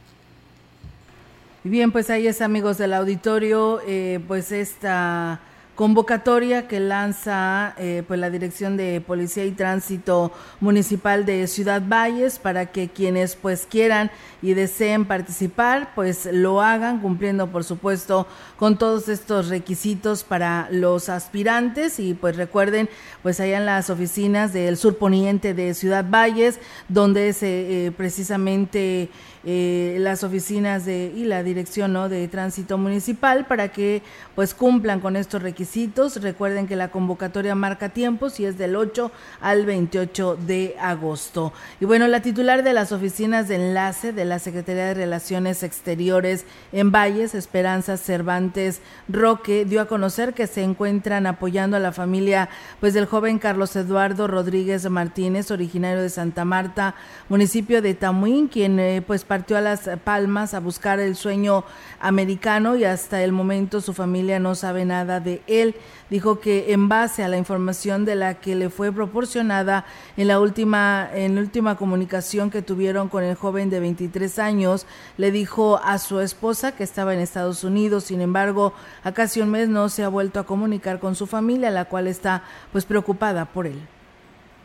Bien, 1.62 1.92
pues 1.92 2.08
ahí 2.08 2.26
es 2.26 2.40
amigos 2.40 2.78
del 2.78 2.94
auditorio, 2.94 3.82
eh, 3.86 4.18
pues 4.26 4.50
esta 4.50 5.40
convocatoria 5.74 6.68
que 6.68 6.80
lanza 6.80 7.74
eh, 7.78 8.02
pues 8.06 8.18
la 8.18 8.30
Dirección 8.30 8.78
de 8.78 9.02
Policía 9.02 9.44
y 9.44 9.52
Tránsito 9.52 10.32
Municipal 10.60 11.24
de 11.24 11.46
Ciudad 11.46 11.82
Valles 11.86 12.38
para 12.38 12.66
que 12.66 12.88
quienes 12.88 13.34
pues 13.34 13.66
quieran 13.66 14.10
y 14.42 14.52
deseen 14.52 15.06
participar 15.06 15.92
pues 15.94 16.28
lo 16.32 16.60
hagan 16.60 17.00
cumpliendo 17.00 17.46
por 17.46 17.64
supuesto 17.64 18.26
con 18.58 18.76
todos 18.76 19.08
estos 19.08 19.48
requisitos 19.48 20.22
para 20.24 20.68
los 20.70 21.08
aspirantes. 21.08 21.98
Y 21.98 22.12
pues 22.14 22.36
recuerden 22.36 22.88
pues 23.22 23.38
allá 23.40 23.58
en 23.58 23.66
las 23.66 23.90
oficinas 23.90 24.52
del 24.52 24.76
sur 24.76 24.96
poniente 24.96 25.52
de 25.54 25.74
Ciudad 25.74 26.04
Valles 26.08 26.58
donde 26.88 27.28
es 27.30 27.42
eh, 27.42 27.92
precisamente 27.96 29.08
eh, 29.44 29.96
las 30.00 30.22
oficinas 30.22 30.84
de 30.84 31.12
y 31.16 31.24
la 31.24 31.42
dirección 31.42 31.92
¿no? 31.92 32.08
de 32.08 32.28
tránsito 32.28 32.76
municipal 32.76 33.46
para 33.46 33.68
que 33.68 34.02
pues 34.34 34.54
cumplan 34.54 35.00
con 35.00 35.16
estos 35.16 35.42
requisitos. 35.42 36.20
Recuerden 36.22 36.66
que 36.66 36.76
la 36.76 36.90
convocatoria 36.90 37.54
marca 37.54 37.88
tiempos 37.88 38.38
y 38.40 38.44
es 38.44 38.58
del 38.58 38.76
8 38.76 39.10
al 39.40 39.64
28 39.64 40.36
de 40.46 40.76
agosto. 40.80 41.52
Y 41.80 41.84
bueno, 41.84 42.06
la 42.06 42.20
titular 42.22 42.62
de 42.62 42.72
las 42.72 42.92
oficinas 42.92 43.48
de 43.48 43.56
enlace 43.56 44.12
de 44.12 44.24
la 44.24 44.38
Secretaría 44.38 44.86
de 44.86 44.94
Relaciones 44.94 45.62
Exteriores 45.62 46.44
en 46.72 46.92
Valles, 46.92 47.34
Esperanza 47.34 47.96
Cervantes 47.96 48.80
Roque, 49.08 49.64
dio 49.64 49.80
a 49.80 49.86
conocer 49.86 50.34
que 50.34 50.46
se 50.46 50.62
encuentran 50.62 51.26
apoyando 51.26 51.76
a 51.76 51.80
la 51.80 51.92
familia 51.92 52.48
pues 52.78 52.94
del 52.94 53.06
joven 53.06 53.38
Carlos 53.38 53.74
Eduardo 53.76 54.26
Rodríguez 54.26 54.88
Martínez, 54.90 55.50
originario 55.50 56.02
de 56.02 56.10
Santa 56.10 56.44
Marta, 56.44 56.94
municipio 57.28 57.80
de 57.82 57.94
Tamuín, 57.94 58.48
quien 58.48 58.78
eh, 58.78 59.02
pues 59.06 59.24
partió 59.30 59.56
a 59.56 59.60
Las 59.60 59.88
Palmas 60.02 60.54
a 60.54 60.58
buscar 60.58 60.98
el 60.98 61.14
sueño 61.14 61.62
americano 62.00 62.74
y 62.74 62.82
hasta 62.82 63.22
el 63.22 63.30
momento 63.30 63.80
su 63.80 63.94
familia 63.94 64.40
no 64.40 64.56
sabe 64.56 64.84
nada 64.84 65.20
de 65.20 65.40
él. 65.46 65.76
Dijo 66.10 66.40
que 66.40 66.72
en 66.72 66.88
base 66.88 67.22
a 67.22 67.28
la 67.28 67.38
información 67.38 68.04
de 68.04 68.16
la 68.16 68.40
que 68.40 68.56
le 68.56 68.70
fue 68.70 68.90
proporcionada 68.90 69.84
en 70.16 70.26
la 70.26 70.40
última 70.40 71.08
en 71.14 71.38
última 71.38 71.76
comunicación 71.76 72.50
que 72.50 72.60
tuvieron 72.60 73.08
con 73.08 73.22
el 73.22 73.36
joven 73.36 73.70
de 73.70 73.78
23 73.78 74.40
años, 74.40 74.84
le 75.16 75.30
dijo 75.30 75.80
a 75.84 75.98
su 75.98 76.18
esposa 76.18 76.72
que 76.72 76.82
estaba 76.82 77.14
en 77.14 77.20
Estados 77.20 77.62
Unidos. 77.62 78.02
Sin 78.02 78.22
embargo, 78.22 78.72
a 79.04 79.12
casi 79.12 79.40
un 79.40 79.50
mes 79.50 79.68
no 79.68 79.90
se 79.90 80.02
ha 80.02 80.08
vuelto 80.08 80.40
a 80.40 80.44
comunicar 80.44 80.98
con 80.98 81.14
su 81.14 81.28
familia, 81.28 81.70
la 81.70 81.84
cual 81.84 82.08
está 82.08 82.42
pues 82.72 82.84
preocupada 82.84 83.44
por 83.44 83.68
él. 83.68 83.80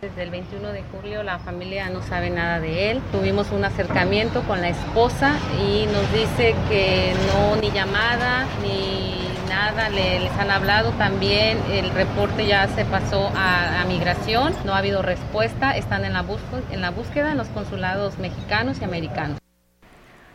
Desde 0.02 0.24
el 0.24 0.30
21 0.30 0.74
de 0.74 0.84
julio 0.92 1.24
la 1.24 1.40
familia 1.40 1.90
no 1.90 2.02
sabe 2.02 2.30
nada 2.30 2.60
de 2.60 2.92
él. 2.92 3.02
Tuvimos 3.12 3.52
un 3.52 3.64
acercamiento 3.64 4.42
con 4.44 4.62
la 4.62 4.70
esposa 4.70 5.34
y 5.60 5.86
nos 5.86 6.12
dice 6.14 6.54
que 6.70 7.14
no, 7.28 7.56
ni 7.56 7.72
llamada, 7.72 8.46
ni 8.62 9.16
nada, 9.50 9.90
le, 9.90 10.20
les 10.20 10.32
han 10.34 10.52
hablado 10.52 10.92
también, 10.92 11.58
el 11.72 11.90
reporte 11.92 12.46
ya 12.46 12.68
se 12.68 12.84
pasó 12.86 13.32
a, 13.36 13.82
a 13.82 13.86
migración, 13.86 14.54
no 14.66 14.74
ha 14.74 14.80
habido 14.80 15.02
respuesta, 15.02 15.78
están 15.78 16.04
en 16.04 16.14
la, 16.14 16.26
en 16.72 16.82
la 16.82 16.92
búsqueda 16.92 17.32
en 17.32 17.38
los 17.38 17.48
consulados 17.48 18.18
mexicanos 18.20 18.82
y 18.82 18.84
americanos. 18.84 19.45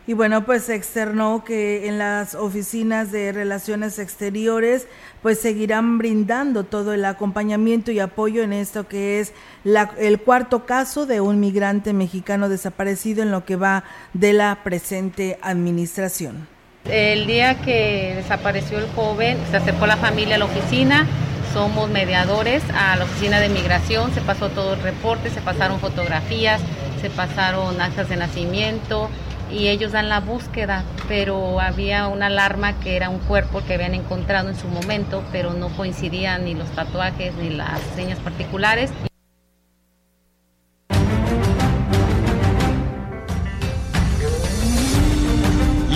Y 0.07 0.13
bueno, 0.13 0.45
pues 0.45 0.67
externó 0.69 1.43
que 1.43 1.87
en 1.87 1.99
las 1.99 2.33
oficinas 2.33 3.11
de 3.11 3.31
relaciones 3.31 3.99
exteriores 3.99 4.87
pues 5.21 5.39
seguirán 5.39 5.99
brindando 5.99 6.63
todo 6.63 6.93
el 6.93 7.05
acompañamiento 7.05 7.91
y 7.91 7.99
apoyo 7.99 8.41
en 8.41 8.51
esto 8.51 8.87
que 8.87 9.19
es 9.19 9.33
la, 9.63 9.91
el 9.99 10.19
cuarto 10.19 10.65
caso 10.65 11.05
de 11.05 11.21
un 11.21 11.39
migrante 11.39 11.93
mexicano 11.93 12.49
desaparecido 12.49 13.21
en 13.21 13.31
lo 13.31 13.45
que 13.45 13.55
va 13.55 13.83
de 14.13 14.33
la 14.33 14.63
presente 14.63 15.37
administración. 15.41 16.47
El 16.85 17.27
día 17.27 17.61
que 17.61 18.13
desapareció 18.15 18.79
el 18.79 18.87
joven, 18.95 19.37
se 19.51 19.57
acercó 19.57 19.85
la 19.85 19.97
familia 19.97 20.35
a 20.35 20.39
la 20.39 20.45
oficina, 20.45 21.07
somos 21.53 21.91
mediadores 21.91 22.63
a 22.73 22.95
la 22.95 23.03
oficina 23.03 23.39
de 23.39 23.49
migración, 23.49 24.11
se 24.13 24.21
pasó 24.21 24.49
todo 24.49 24.73
el 24.73 24.81
reporte, 24.81 25.29
se 25.29 25.41
pasaron 25.41 25.79
fotografías, 25.79 26.59
se 27.01 27.11
pasaron 27.11 27.79
actas 27.79 28.09
de 28.09 28.15
nacimiento, 28.15 29.09
y 29.51 29.67
ellos 29.67 29.91
dan 29.91 30.09
la 30.09 30.19
búsqueda, 30.19 30.83
pero 31.07 31.59
había 31.59 32.07
una 32.07 32.27
alarma 32.27 32.79
que 32.79 32.95
era 32.95 33.09
un 33.09 33.19
cuerpo 33.19 33.61
que 33.65 33.73
habían 33.73 33.93
encontrado 33.93 34.49
en 34.49 34.55
su 34.55 34.67
momento, 34.67 35.23
pero 35.31 35.53
no 35.53 35.69
coincidían 35.69 36.45
ni 36.45 36.53
los 36.53 36.69
tatuajes 36.71 37.33
ni 37.35 37.49
las 37.49 37.81
señas 37.95 38.19
particulares. 38.19 38.91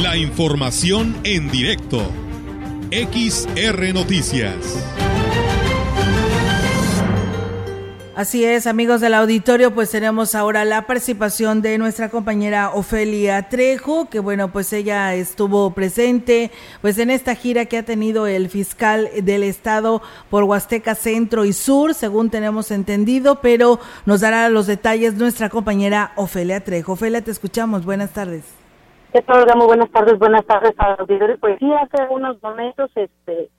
La 0.02 0.18
información 0.18 1.16
en 1.24 1.50
directo. 1.50 2.12
XR 2.92 3.94
Noticias. 3.94 5.05
Así 8.16 8.46
es, 8.46 8.66
amigos 8.66 9.02
del 9.02 9.14
auditorio, 9.14 9.72
pues 9.72 9.92
tenemos 9.92 10.36
ahora 10.36 10.64
la 10.64 10.84
participación 10.84 11.62
de 11.62 11.78
nuestra 11.78 12.08
compañera 12.08 12.70
Ofelia 12.74 13.50
Trejo, 13.50 14.10
que 14.10 14.22
bueno, 14.22 14.54
pues 14.54 14.72
ella 14.72 15.14
estuvo 15.16 15.72
presente 15.72 16.50
pues 16.82 16.98
en 16.98 17.10
esta 17.10 17.36
gira 17.36 17.66
que 17.66 17.78
ha 17.78 17.84
tenido 17.84 18.26
el 18.26 18.48
fiscal 18.48 19.10
del 19.22 19.44
estado 19.44 20.02
por 20.30 20.46
Huasteca 20.46 20.96
Centro 20.96 21.44
y 21.44 21.52
Sur, 21.52 21.94
según 21.94 22.30
tenemos 22.30 22.72
entendido, 22.72 23.42
pero 23.42 23.80
nos 24.06 24.22
dará 24.22 24.48
los 24.48 24.66
detalles 24.66 25.16
nuestra 25.16 25.50
compañera 25.50 26.14
Ofelia 26.16 26.64
Trejo. 26.64 26.94
Ofelia, 26.94 27.22
te 27.22 27.32
escuchamos. 27.32 27.84
Buenas 27.84 28.14
tardes. 28.14 28.46
¿Qué 29.12 29.22
tal, 29.24 29.46
Muy 29.58 29.66
buenas 29.66 29.92
tardes, 29.92 30.18
buenas 30.18 30.46
tardes 30.46 30.72
a 30.78 30.92
los 30.92 31.02
auditores. 31.02 31.38
Pues 31.42 31.60
sí, 31.60 31.70
hace 31.74 32.02
unos 32.10 32.42
momentos, 32.42 32.90
este 32.96 33.50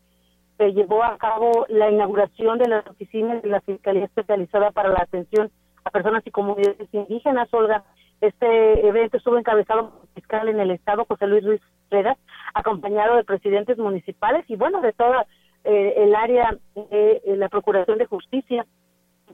se 0.58 0.72
llevó 0.72 1.02
a 1.02 1.18
cabo 1.18 1.66
la 1.68 1.90
inauguración 1.90 2.58
de 2.58 2.68
las 2.68 2.86
oficinas 2.86 3.42
de 3.42 3.48
la 3.48 3.60
Fiscalía 3.60 4.04
Especializada 4.04 4.70
para 4.70 4.90
la 4.90 5.00
Atención 5.02 5.50
a 5.84 5.90
Personas 5.90 6.26
y 6.26 6.30
Comunidades 6.30 6.88
Indígenas. 6.92 7.52
Olga, 7.52 7.84
este 8.20 8.86
evento 8.86 9.18
estuvo 9.18 9.36
encabezado 9.36 9.90
por 9.90 10.02
el 10.02 10.14
fiscal 10.14 10.48
en 10.48 10.60
el 10.60 10.70
Estado, 10.70 11.04
José 11.06 11.26
Luis 11.26 11.44
Ruiz 11.44 11.60
Fredas, 11.88 12.16
acompañado 12.54 13.16
de 13.16 13.24
presidentes 13.24 13.76
municipales 13.78 14.44
y, 14.48 14.56
bueno, 14.56 14.80
de 14.80 14.92
toda 14.92 15.26
eh, 15.64 15.94
el 15.98 16.14
área 16.14 16.56
de 16.74 17.20
la 17.36 17.48
Procuración 17.48 17.98
de 17.98 18.06
Justicia. 18.06 18.66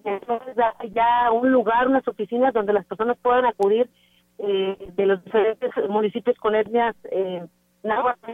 Entonces, 0.04 0.56
ya 0.90 1.30
un 1.30 1.52
lugar, 1.52 1.86
unas 1.86 2.06
oficinas 2.08 2.52
donde 2.52 2.72
las 2.72 2.84
personas 2.86 3.16
puedan 3.22 3.44
acudir 3.44 3.88
eh, 4.38 4.76
de 4.96 5.06
los 5.06 5.22
diferentes 5.24 5.70
municipios 5.88 6.36
con 6.38 6.56
etnias 6.56 6.96
eh, 7.04 7.46
náhuatl 7.84 8.32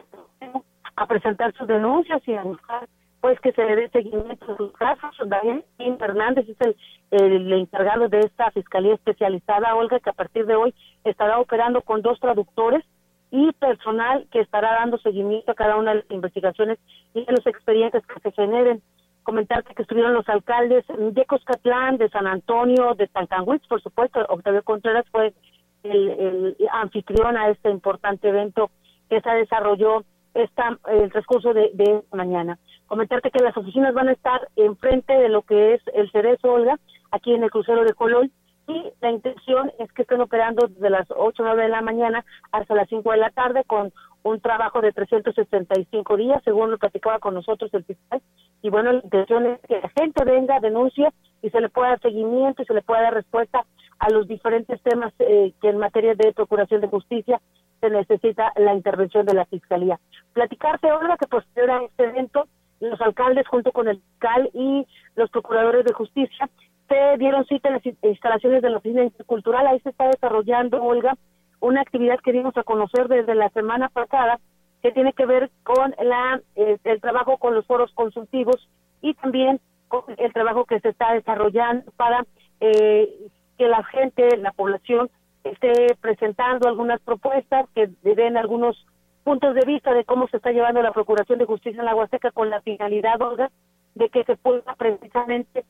a 0.98 1.06
presentar 1.06 1.52
sus 1.54 1.68
denuncias 1.68 2.20
y 2.26 2.34
a 2.34 2.42
buscar 2.42 2.88
pues 3.20 3.38
que 3.40 3.52
se 3.52 3.64
le 3.64 3.74
dé 3.74 3.88
seguimiento 3.90 4.52
a 4.52 4.56
sus 4.56 4.72
casos. 4.72 5.10
Daniel 5.26 5.64
Fernández 5.98 6.48
es 6.48 6.56
el, 6.60 6.76
el, 7.10 7.52
encargado 7.52 8.08
de 8.08 8.20
esta 8.20 8.50
fiscalía 8.52 8.94
especializada, 8.94 9.74
Olga, 9.74 9.98
que 9.98 10.10
a 10.10 10.12
partir 10.12 10.46
de 10.46 10.54
hoy 10.54 10.74
estará 11.04 11.40
operando 11.40 11.82
con 11.82 12.00
dos 12.00 12.20
traductores 12.20 12.84
y 13.30 13.52
personal 13.52 14.26
que 14.30 14.40
estará 14.40 14.74
dando 14.74 14.98
seguimiento 14.98 15.50
a 15.50 15.56
cada 15.56 15.76
una 15.76 15.90
de 15.90 16.02
las 16.02 16.10
investigaciones 16.10 16.78
y 17.12 17.24
de 17.24 17.32
los 17.32 17.46
expedientes 17.46 18.06
que 18.06 18.20
se 18.20 18.32
generen. 18.32 18.82
Comentarte 19.24 19.74
que 19.74 19.82
estuvieron 19.82 20.14
los 20.14 20.28
alcaldes 20.28 20.84
de 20.88 21.24
Coscatlán, 21.26 21.98
de 21.98 22.08
San 22.10 22.26
Antonio, 22.26 22.94
de 22.94 23.08
Tancanwitz, 23.08 23.66
por 23.66 23.82
supuesto, 23.82 24.24
Octavio 24.28 24.62
Contreras 24.62 25.04
fue 25.10 25.34
el, 25.82 26.08
el 26.08 26.56
anfitrión 26.72 27.36
a 27.36 27.50
este 27.50 27.68
importante 27.68 28.28
evento 28.28 28.70
que 29.10 29.20
se 29.20 29.30
desarrolló 29.30 30.04
esta, 30.42 30.78
el 30.88 31.10
transcurso 31.10 31.52
de, 31.52 31.70
de 31.74 32.02
mañana. 32.12 32.58
Comentarte 32.86 33.30
que 33.30 33.42
las 33.42 33.56
oficinas 33.56 33.94
van 33.94 34.08
a 34.08 34.12
estar 34.12 34.48
enfrente 34.56 35.12
de 35.12 35.28
lo 35.28 35.42
que 35.42 35.74
es 35.74 35.82
el 35.94 36.10
Cerezo 36.10 36.52
Olga, 36.52 36.78
aquí 37.10 37.34
en 37.34 37.42
el 37.42 37.50
crucero 37.50 37.84
de 37.84 37.94
Colón, 37.94 38.32
y 38.68 38.92
la 39.00 39.10
intención 39.10 39.72
es 39.78 39.90
que 39.92 40.02
estén 40.02 40.20
operando 40.20 40.68
desde 40.68 40.90
las 40.90 41.06
8 41.10 41.42
o 41.42 41.46
9 41.46 41.62
de 41.62 41.68
la 41.70 41.80
mañana 41.80 42.24
hasta 42.52 42.74
las 42.74 42.88
5 42.88 43.10
de 43.12 43.16
la 43.16 43.30
tarde 43.30 43.64
con 43.66 43.92
un 44.22 44.40
trabajo 44.40 44.82
de 44.82 44.92
365 44.92 46.16
días, 46.16 46.42
según 46.44 46.70
lo 46.70 46.78
platicaba 46.78 47.18
con 47.18 47.34
nosotros 47.34 47.72
el 47.72 47.84
fiscal. 47.84 48.20
Y 48.60 48.68
bueno, 48.68 48.92
la 48.92 49.00
intención 49.02 49.46
es 49.46 49.60
que 49.60 49.80
la 49.80 49.88
gente 49.98 50.24
venga, 50.24 50.60
denuncie 50.60 51.08
y 51.40 51.48
se 51.48 51.60
le 51.60 51.70
pueda 51.70 51.90
dar 51.90 52.00
seguimiento 52.00 52.62
y 52.62 52.66
se 52.66 52.74
le 52.74 52.82
pueda 52.82 53.02
dar 53.02 53.14
respuesta 53.14 53.64
a 53.98 54.10
los 54.10 54.28
diferentes 54.28 54.80
temas 54.82 55.12
eh, 55.18 55.52
que 55.60 55.70
en 55.70 55.78
materia 55.78 56.14
de 56.14 56.32
procuración 56.32 56.80
de 56.80 56.88
justicia 56.88 57.40
se 57.80 57.90
necesita 57.90 58.52
la 58.56 58.74
intervención 58.74 59.26
de 59.26 59.34
la 59.34 59.46
Fiscalía. 59.46 59.98
Platicarte 60.32 60.88
ahora 60.88 61.16
que 61.16 61.26
posterior 61.26 61.70
a 61.70 61.84
este 61.84 62.04
evento, 62.04 62.46
los 62.80 63.00
alcaldes 63.00 63.46
junto 63.48 63.72
con 63.72 63.88
el 63.88 64.00
fiscal 64.00 64.50
y 64.54 64.86
los 65.16 65.30
procuradores 65.30 65.84
de 65.84 65.92
justicia 65.92 66.48
se 66.88 67.18
dieron 67.18 67.44
cita 67.46 67.68
en 67.68 67.74
las 67.74 67.86
instalaciones 68.02 68.62
de 68.62 68.70
la 68.70 68.78
Oficina 68.78 69.04
Intercultural. 69.04 69.66
Ahí 69.66 69.80
se 69.80 69.90
está 69.90 70.08
desarrollando, 70.08 70.82
Olga, 70.82 71.16
una 71.60 71.82
actividad 71.82 72.18
que 72.20 72.32
dimos 72.32 72.56
a 72.56 72.62
conocer 72.62 73.08
desde 73.08 73.34
la 73.34 73.50
semana 73.50 73.88
pasada 73.88 74.38
que 74.82 74.92
tiene 74.92 75.12
que 75.12 75.26
ver 75.26 75.50
con 75.64 75.94
la 76.02 76.40
eh, 76.54 76.78
el 76.84 77.00
trabajo 77.00 77.36
con 77.38 77.54
los 77.54 77.66
foros 77.66 77.92
consultivos 77.94 78.68
y 79.02 79.14
también 79.14 79.60
con 79.88 80.04
el 80.16 80.32
trabajo 80.32 80.64
que 80.64 80.80
se 80.80 80.90
está 80.90 81.12
desarrollando 81.14 81.90
para 81.96 82.24
eh, 82.60 83.08
que 83.56 83.68
la 83.68 83.82
gente, 83.84 84.36
la 84.36 84.52
población, 84.52 85.10
esté 85.44 85.94
presentando 86.00 86.68
algunas 86.68 87.00
propuestas, 87.00 87.66
que 87.74 87.88
den 88.02 88.36
algunos 88.36 88.86
puntos 89.24 89.54
de 89.54 89.66
vista 89.66 89.92
de 89.92 90.04
cómo 90.04 90.28
se 90.28 90.38
está 90.38 90.52
llevando 90.52 90.82
la 90.82 90.92
Procuración 90.92 91.38
de 91.38 91.44
Justicia 91.44 91.80
en 91.80 91.86
la 91.86 91.94
Huasteca 91.94 92.30
con 92.30 92.50
la 92.50 92.62
finalidad, 92.62 93.20
Olga, 93.20 93.50
de 93.94 94.08
que 94.08 94.24
se 94.24 94.36
pueda 94.36 94.74
precisamente 94.76 95.64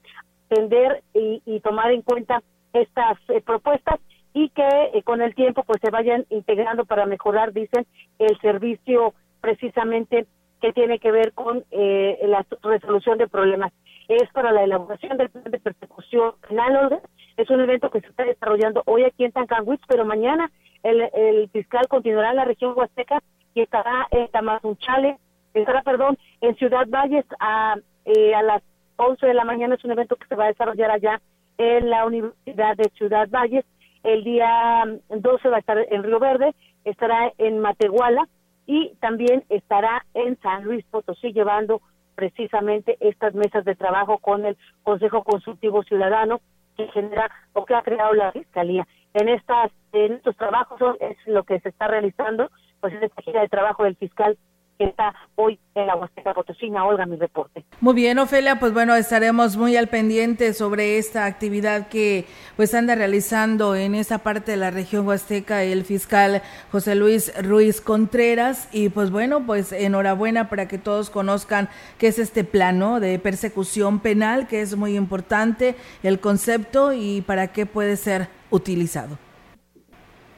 atender 0.46 1.02
y, 1.14 1.60
tomar 1.60 1.90
en 1.90 2.02
cuenta 2.02 2.42
estas 2.72 3.18
eh, 3.28 3.40
propuestas 3.40 4.00
y 4.32 4.50
que 4.50 4.68
eh, 4.94 5.02
con 5.02 5.20
el 5.20 5.34
tiempo 5.34 5.64
pues 5.64 5.80
se 5.82 5.90
vayan 5.90 6.24
integrando 6.30 6.84
para 6.84 7.06
mejorar, 7.06 7.52
dicen, 7.52 7.86
el 8.18 8.38
servicio 8.40 9.14
precisamente 9.40 10.26
que 10.60 10.72
tiene 10.72 10.98
que 10.98 11.10
ver 11.10 11.32
con 11.32 11.64
eh, 11.70 12.18
la 12.26 12.46
resolución 12.62 13.18
de 13.18 13.28
problemas. 13.28 13.72
Es 14.08 14.28
para 14.32 14.52
la 14.52 14.64
elaboración 14.64 15.18
del 15.18 15.28
plan 15.28 15.44
de 15.44 15.60
persecución 15.60 16.32
penal, 16.48 17.00
es 17.36 17.50
un 17.50 17.60
evento 17.60 17.90
que 17.90 18.00
se 18.00 18.08
está 18.08 18.24
desarrollando 18.24 18.82
hoy 18.86 19.04
aquí 19.04 19.24
en 19.24 19.32
Tancanwitz, 19.32 19.82
pero 19.86 20.04
mañana 20.04 20.50
el, 20.82 21.02
el 21.12 21.48
fiscal 21.50 21.86
continuará 21.88 22.30
en 22.30 22.36
la 22.36 22.44
región 22.44 22.72
Huasteca 22.74 23.22
y 23.54 23.60
estará 23.60 24.06
en 24.10 24.28
Tamazunchale, 24.28 25.18
estará, 25.54 25.82
perdón, 25.82 26.18
en 26.40 26.56
Ciudad 26.56 26.86
Valles 26.88 27.26
a, 27.38 27.76
eh, 28.04 28.34
a 28.34 28.42
las 28.42 28.62
11 28.96 29.26
de 29.26 29.34
la 29.34 29.44
mañana, 29.44 29.74
es 29.74 29.84
un 29.84 29.92
evento 29.92 30.16
que 30.16 30.26
se 30.26 30.34
va 30.34 30.44
a 30.44 30.48
desarrollar 30.48 30.90
allá 30.90 31.20
en 31.58 31.90
la 31.90 32.06
Universidad 32.06 32.76
de 32.76 32.90
Ciudad 32.96 33.28
Valles. 33.30 33.64
El 34.02 34.24
día 34.24 34.84
12 35.08 35.48
va 35.48 35.56
a 35.56 35.60
estar 35.60 35.78
en 35.78 36.02
Río 36.02 36.18
Verde, 36.18 36.54
estará 36.84 37.32
en 37.38 37.58
Matehuala 37.58 38.28
y 38.66 38.94
también 39.00 39.44
estará 39.48 40.04
en 40.14 40.38
San 40.40 40.64
Luis 40.64 40.84
Potosí 40.90 41.32
llevando 41.32 41.80
precisamente 42.18 42.96
estas 42.98 43.32
mesas 43.32 43.64
de 43.64 43.76
trabajo 43.76 44.18
con 44.18 44.44
el 44.44 44.56
Consejo 44.82 45.22
Consultivo 45.22 45.84
Ciudadano 45.84 46.40
que 46.76 46.88
genera 46.88 47.30
o 47.52 47.64
que 47.64 47.76
ha 47.76 47.82
creado 47.82 48.12
la 48.12 48.32
Fiscalía. 48.32 48.88
En 49.14 49.28
estas 49.28 49.70
en 49.92 50.14
estos 50.14 50.36
trabajos 50.36 50.80
es 50.98 51.16
lo 51.26 51.44
que 51.44 51.60
se 51.60 51.68
está 51.68 51.86
realizando, 51.86 52.50
pues 52.80 52.92
en 52.92 53.04
esta 53.04 53.22
gira 53.22 53.42
de 53.42 53.48
trabajo 53.48 53.84
del 53.84 53.94
fiscal 53.94 54.36
que 54.78 54.84
está 54.84 55.14
hoy 55.34 55.58
en 55.74 55.86
la 55.86 55.96
Huasteca 55.96 56.32
Potosina. 56.32 56.84
Olga, 56.84 57.04
mi 57.04 57.16
reporte. 57.16 57.64
Muy 57.80 57.94
bien, 57.94 58.18
Ofelia, 58.18 58.60
pues 58.60 58.72
bueno, 58.72 58.94
estaremos 58.94 59.56
muy 59.56 59.76
al 59.76 59.88
pendiente 59.88 60.54
sobre 60.54 60.98
esta 60.98 61.26
actividad 61.26 61.88
que 61.88 62.26
pues 62.56 62.74
anda 62.74 62.94
realizando 62.94 63.74
en 63.74 63.94
esa 63.94 64.18
parte 64.18 64.52
de 64.52 64.56
la 64.56 64.70
región 64.70 65.06
Huasteca 65.06 65.64
el 65.64 65.84
fiscal 65.84 66.42
José 66.70 66.94
Luis 66.94 67.32
Ruiz 67.42 67.80
Contreras 67.80 68.68
y 68.72 68.88
pues 68.88 69.10
bueno, 69.10 69.44
pues 69.44 69.72
enhorabuena 69.72 70.48
para 70.48 70.68
que 70.68 70.78
todos 70.78 71.10
conozcan 71.10 71.68
qué 71.98 72.08
es 72.08 72.18
este 72.18 72.44
plano 72.44 73.00
de 73.00 73.18
persecución 73.18 74.00
penal, 74.00 74.46
que 74.46 74.60
es 74.60 74.76
muy 74.76 74.96
importante 74.96 75.74
el 76.02 76.20
concepto 76.20 76.92
y 76.92 77.22
para 77.22 77.48
qué 77.48 77.66
puede 77.66 77.96
ser 77.96 78.28
utilizado. 78.50 79.18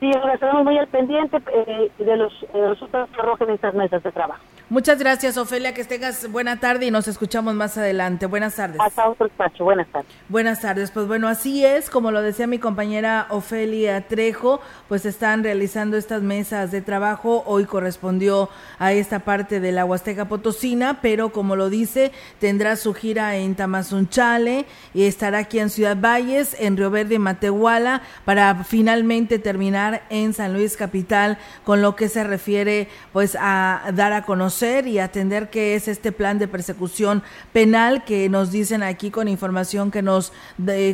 Sí, 0.00 0.10
ahora 0.14 0.32
estamos 0.32 0.64
muy 0.64 0.78
al 0.78 0.88
pendiente 0.88 1.36
eh, 1.52 1.90
de 1.98 2.16
los 2.16 2.32
eh, 2.54 2.68
resultados 2.68 3.10
que 3.10 3.20
arrojen 3.20 3.50
estas 3.50 3.74
mesas 3.74 4.02
de 4.02 4.10
trabajo. 4.10 4.42
Muchas 4.70 5.00
gracias, 5.00 5.36
Ofelia. 5.36 5.74
Que 5.74 5.82
tengas 5.82 6.30
buena 6.30 6.60
tarde 6.60 6.86
y 6.86 6.92
nos 6.92 7.08
escuchamos 7.08 7.54
más 7.54 7.76
adelante. 7.76 8.26
Buenas 8.26 8.54
tardes. 8.54 8.80
Hasta 8.80 9.08
otro 9.08 9.26
espacio. 9.26 9.64
Buenas 9.64 9.88
tardes. 9.88 10.12
Buenas 10.28 10.60
tardes. 10.60 10.92
Pues 10.92 11.08
bueno, 11.08 11.26
así 11.26 11.64
es, 11.66 11.90
como 11.90 12.12
lo 12.12 12.22
decía 12.22 12.46
mi 12.46 12.60
compañera 12.60 13.26
Ofelia 13.30 14.00
Trejo, 14.06 14.60
pues 14.88 15.06
están 15.06 15.42
realizando 15.42 15.96
estas 15.96 16.22
mesas 16.22 16.70
de 16.70 16.82
trabajo. 16.82 17.42
Hoy 17.46 17.64
correspondió 17.64 18.48
a 18.78 18.92
esta 18.92 19.18
parte 19.18 19.58
de 19.58 19.72
la 19.72 19.84
Huasteca 19.84 20.26
Potosina, 20.26 21.00
pero 21.02 21.32
como 21.32 21.56
lo 21.56 21.68
dice, 21.68 22.12
tendrá 22.38 22.76
su 22.76 22.94
gira 22.94 23.34
en 23.34 23.56
Tamazunchale 23.56 24.66
y 24.94 25.02
estará 25.06 25.38
aquí 25.38 25.58
en 25.58 25.70
Ciudad 25.70 25.96
Valles, 26.00 26.54
en 26.60 26.76
Río 26.76 26.92
Verde 26.92 27.16
y 27.16 27.18
Matehuala, 27.18 28.02
para 28.24 28.62
finalmente 28.62 29.40
terminar 29.40 30.02
en 30.10 30.32
San 30.32 30.52
Luis 30.52 30.76
Capital 30.76 31.38
con 31.64 31.82
lo 31.82 31.96
que 31.96 32.08
se 32.08 32.22
refiere 32.22 32.86
pues 33.12 33.36
a 33.40 33.90
dar 33.94 34.12
a 34.12 34.22
conocer 34.22 34.59
y 34.62 34.98
atender 34.98 35.48
qué 35.48 35.74
es 35.74 35.88
este 35.88 36.12
plan 36.12 36.38
de 36.38 36.46
persecución 36.46 37.22
penal 37.52 38.04
que 38.04 38.28
nos 38.28 38.50
dicen 38.50 38.82
aquí 38.82 39.10
con 39.10 39.26
información 39.26 39.90
que 39.90 40.02
nos 40.02 40.32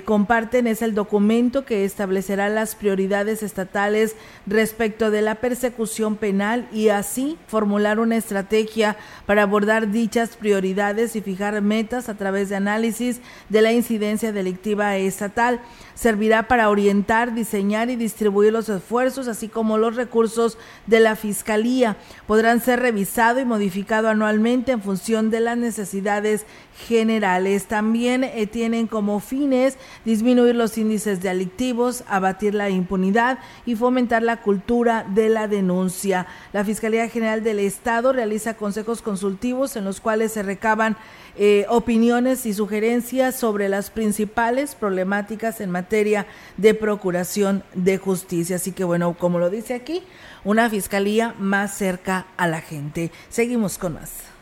comparten. 0.04 0.66
Es 0.66 0.82
el 0.82 0.94
documento 0.94 1.64
que 1.64 1.84
establecerá 1.84 2.48
las 2.48 2.76
prioridades 2.76 3.42
estatales 3.42 4.14
respecto 4.46 5.10
de 5.10 5.22
la 5.22 5.36
persecución 5.36 6.16
penal 6.16 6.68
y 6.72 6.90
así 6.90 7.38
formular 7.48 7.98
una 7.98 8.16
estrategia 8.16 8.96
para 9.26 9.42
abordar 9.42 9.90
dichas 9.90 10.36
prioridades 10.36 11.16
y 11.16 11.20
fijar 11.20 11.60
metas 11.60 12.08
a 12.08 12.14
través 12.14 12.48
de 12.48 12.56
análisis 12.56 13.20
de 13.48 13.62
la 13.62 13.72
incidencia 13.72 14.30
delictiva 14.32 14.96
estatal 14.96 15.60
servirá 15.96 16.46
para 16.46 16.68
orientar, 16.68 17.34
diseñar 17.34 17.90
y 17.90 17.96
distribuir 17.96 18.52
los 18.52 18.68
esfuerzos, 18.68 19.28
así 19.28 19.48
como 19.48 19.78
los 19.78 19.96
recursos 19.96 20.58
de 20.86 21.00
la 21.00 21.16
Fiscalía. 21.16 21.96
Podrán 22.26 22.60
ser 22.60 22.80
revisados 22.80 23.42
y 23.42 23.44
modificados 23.56 24.10
anualmente 24.10 24.72
en 24.72 24.82
función 24.82 25.30
de 25.30 25.40
las 25.40 25.56
necesidades 25.56 26.44
generales. 26.76 27.66
También 27.66 28.24
eh, 28.24 28.46
tienen 28.46 28.86
como 28.86 29.20
fines 29.20 29.76
disminuir 30.04 30.54
los 30.54 30.76
índices 30.78 31.22
delictivos, 31.22 32.04
abatir 32.08 32.54
la 32.54 32.70
impunidad 32.70 33.38
y 33.64 33.76
fomentar 33.76 34.22
la 34.22 34.42
cultura 34.42 35.06
de 35.08 35.28
la 35.28 35.48
denuncia. 35.48 36.26
La 36.52 36.64
Fiscalía 36.64 37.08
General 37.08 37.42
del 37.42 37.60
Estado 37.60 38.12
realiza 38.12 38.54
consejos 38.54 39.02
consultivos 39.02 39.76
en 39.76 39.84
los 39.84 40.00
cuales 40.00 40.32
se 40.32 40.42
recaban 40.42 40.96
eh, 41.38 41.66
opiniones 41.68 42.46
y 42.46 42.54
sugerencias 42.54 43.36
sobre 43.36 43.68
las 43.68 43.90
principales 43.90 44.74
problemáticas 44.74 45.60
en 45.60 45.70
materia 45.70 46.26
de 46.56 46.74
procuración 46.74 47.62
de 47.74 47.98
justicia. 47.98 48.56
Así 48.56 48.72
que 48.72 48.84
bueno, 48.84 49.14
como 49.18 49.38
lo 49.38 49.50
dice 49.50 49.74
aquí, 49.74 50.02
una 50.44 50.70
fiscalía 50.70 51.34
más 51.38 51.76
cerca 51.76 52.26
a 52.36 52.46
la 52.46 52.60
gente. 52.60 53.10
Seguimos 53.28 53.78
con 53.78 53.94
más. 53.94 54.35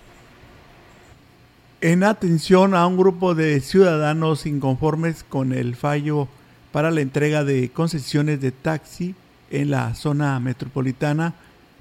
En 1.85 2.03
atención 2.03 2.74
a 2.74 2.87
un 2.87 2.97
grupo 2.97 3.35
de 3.35 3.61
ciudadanos 3.61 4.47
inconformes 4.47 5.22
con 5.22 5.53
el 5.53 5.76
fallo 5.76 6.28
para 6.72 6.91
la 6.91 7.03
entrega 7.03 7.45
de 7.45 7.68
concesiones 7.68 8.41
de 8.41 8.53
taxi 8.53 9.14
en 9.51 9.68
la 9.68 9.95
zona 9.95 10.41
metropolitana, 10.41 11.35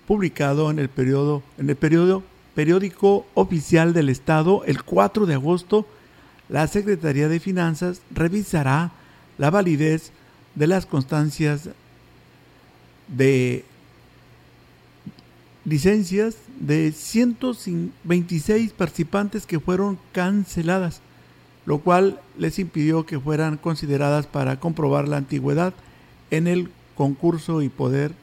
publicado 0.06 0.70
en 0.72 0.80
el 0.80 0.90
periodo, 0.90 1.42
en 1.58 1.70
el 1.70 1.78
periodo 1.78 2.22
periódico 2.54 3.26
oficial 3.34 3.94
del 3.94 4.10
Estado, 4.10 4.66
el 4.66 4.84
4 4.84 5.26
de 5.26 5.36
agosto, 5.36 5.88
la 6.50 6.68
Secretaría 6.68 7.30
de 7.30 7.40
Finanzas 7.40 8.02
revisará 8.12 8.92
la 9.38 9.52
validez 9.52 10.12
de 10.56 10.68
las 10.68 10.86
constancias 10.86 11.70
de 13.08 13.64
licencias 15.64 16.36
de 16.66 16.92
126 16.94 18.72
participantes 18.72 19.46
que 19.46 19.60
fueron 19.60 20.00
canceladas, 20.14 21.02
lo 21.66 21.80
cual 21.80 22.22
les 22.38 22.58
impidió 22.58 23.06
que 23.06 23.20
fueran 23.20 23.58
consideradas 23.58 24.28
para 24.28 24.62
comprobar 24.62 25.10
la 25.10 25.18
antigüedad 25.18 25.74
en 26.32 26.48
el 26.48 26.70
concurso 26.96 27.62
y 27.62 27.68
poder 27.68 28.14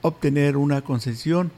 obtener 0.00 0.56
una 0.56 0.80
concesión. 0.80 1.52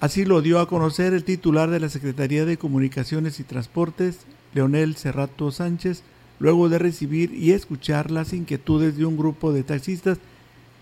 Así 0.00 0.24
lo 0.24 0.42
dio 0.42 0.58
a 0.58 0.66
conocer 0.66 1.14
el 1.14 1.22
titular 1.22 1.70
de 1.70 1.78
la 1.78 1.88
Secretaría 1.88 2.44
de 2.44 2.56
Comunicaciones 2.56 3.38
y 3.38 3.44
Transportes, 3.44 4.18
Leonel 4.52 4.96
Cerrato 4.96 5.52
Sánchez, 5.52 6.02
luego 6.40 6.68
de 6.68 6.80
recibir 6.80 7.32
y 7.34 7.52
escuchar 7.52 8.10
las 8.10 8.32
inquietudes 8.32 8.96
de 8.96 9.04
un 9.04 9.16
grupo 9.16 9.52
de 9.52 9.62
taxistas 9.62 10.18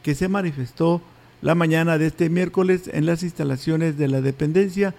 que 0.03 0.14
se 0.14 0.29
manifestó 0.29 1.03
la 1.43 1.55
mañana 1.55 1.99
de 1.99 2.07
este 2.07 2.30
miércoles 2.30 2.91
en 2.93 3.07
las 3.07 3.22
instalaciones 3.22 3.97
de 3.97 4.09
la 4.09 4.20
dependencia, 4.20 4.95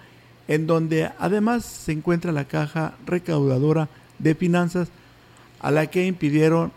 en 0.48 0.66
donde 0.66 1.10
además 1.18 1.64
se 1.64 1.92
encuentra 1.92 2.32
la 2.32 2.46
caja 2.46 2.94
recaudadora 3.06 3.88
de 4.18 4.34
finanzas 4.34 4.88
a 5.60 5.70
la 5.70 5.86
que 5.86 6.06
impidieron 6.06 6.72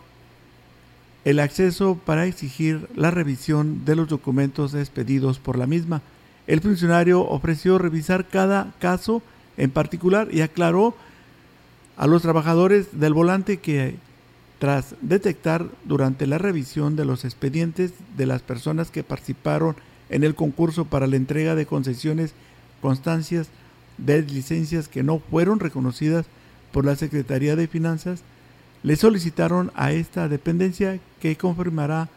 el 1.24 1.40
acceso 1.40 1.98
para 2.04 2.26
exigir 2.26 2.88
la 2.94 3.10
revisión 3.10 3.84
de 3.84 3.96
los 3.96 4.08
documentos 4.08 4.74
expedidos 4.74 5.38
por 5.38 5.56
la 5.56 5.66
misma. 5.66 6.02
El 6.46 6.60
funcionario 6.60 7.22
ofreció 7.22 7.78
revisar 7.78 8.28
cada 8.28 8.74
caso 8.78 9.22
en 9.56 9.70
particular 9.70 10.28
y 10.30 10.42
aclaró 10.42 10.94
a 11.96 12.06
los 12.06 12.22
trabajadores 12.22 13.00
del 13.00 13.14
volante 13.14 13.58
que 13.58 13.96
tras 14.58 14.94
detectar 15.00 15.66
durante 15.84 16.26
la 16.26 16.38
revisión 16.38 16.96
de 16.96 17.04
los 17.04 17.24
expedientes 17.24 17.92
de 18.16 18.26
las 18.26 18.42
personas 18.42 18.90
que 18.90 19.02
participaron 19.02 19.76
en 20.08 20.24
el 20.24 20.34
concurso 20.34 20.84
para 20.84 21.06
la 21.06 21.16
entrega 21.16 21.54
de 21.54 21.66
concesiones, 21.66 22.34
constancias 22.80 23.48
de 23.98 24.22
licencias 24.22 24.88
que 24.88 25.02
no 25.02 25.18
fueron 25.18 25.60
reconocidas 25.60 26.26
por 26.72 26.84
la 26.84 26.96
Secretaría 26.96 27.56
de 27.56 27.68
Finanzas, 27.68 28.22
le 28.82 28.96
solicitaron 28.96 29.72
a 29.74 29.92
esta 29.92 30.28
dependencia 30.28 31.00
que 31.20 31.36
confirmará 31.36 32.08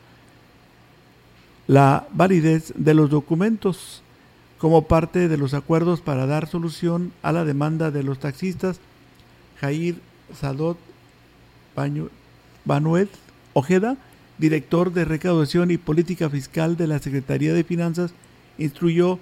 la 1.68 2.08
validez 2.12 2.74
de 2.76 2.94
los 2.94 3.10
documentos 3.10 4.04
como 4.58 4.84
parte 4.84 5.28
de 5.28 5.38
los 5.38 5.54
acuerdos 5.54 6.02
para 6.02 6.26
dar 6.26 6.48
solución 6.48 7.14
a 7.22 7.32
la 7.32 7.46
demanda 7.46 7.92
de 7.92 8.04
los 8.04 8.20
taxistas. 8.20 8.80
Jair 9.60 10.02
Sadot 10.34 10.78
Banuet 12.68 13.10
Ojeda, 13.54 13.98
director 14.38 14.94
de 14.94 15.06
Recaudación 15.06 15.72
y 15.72 15.78
Política 15.78 16.30
Fiscal 16.30 16.78
de 16.78 16.86
la 16.86 17.00
Secretaría 17.00 17.54
de 17.54 17.64
Finanzas, 17.64 18.12
instruyó 18.58 19.20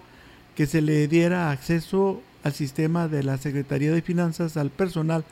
que 0.55 0.65
se 0.65 0.81
le 0.81 1.07
diera 1.07 1.51
acceso 1.51 2.21
al 2.43 2.53
sistema 2.53 3.07
de 3.07 3.23
la 3.23 3.37
Secretaría 3.37 3.91
de 3.91 4.01
Finanzas 4.01 4.57
al 4.57 4.71
personal 4.71 5.23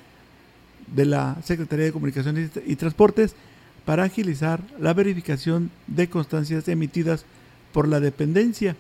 de 0.88 1.06
la 1.06 1.38
Secretaría 1.44 1.86
de 1.86 1.92
Comunicaciones 1.92 2.52
y 2.66 2.76
Transportes 2.76 3.36
para 3.84 4.04
agilizar 4.04 4.62
la 4.80 4.94
verificación 4.94 5.72
de 5.88 6.08
constancias 6.08 6.68
emitidas 6.68 7.26
por 7.74 7.88
la 7.88 8.00
dependencia. 8.00 8.76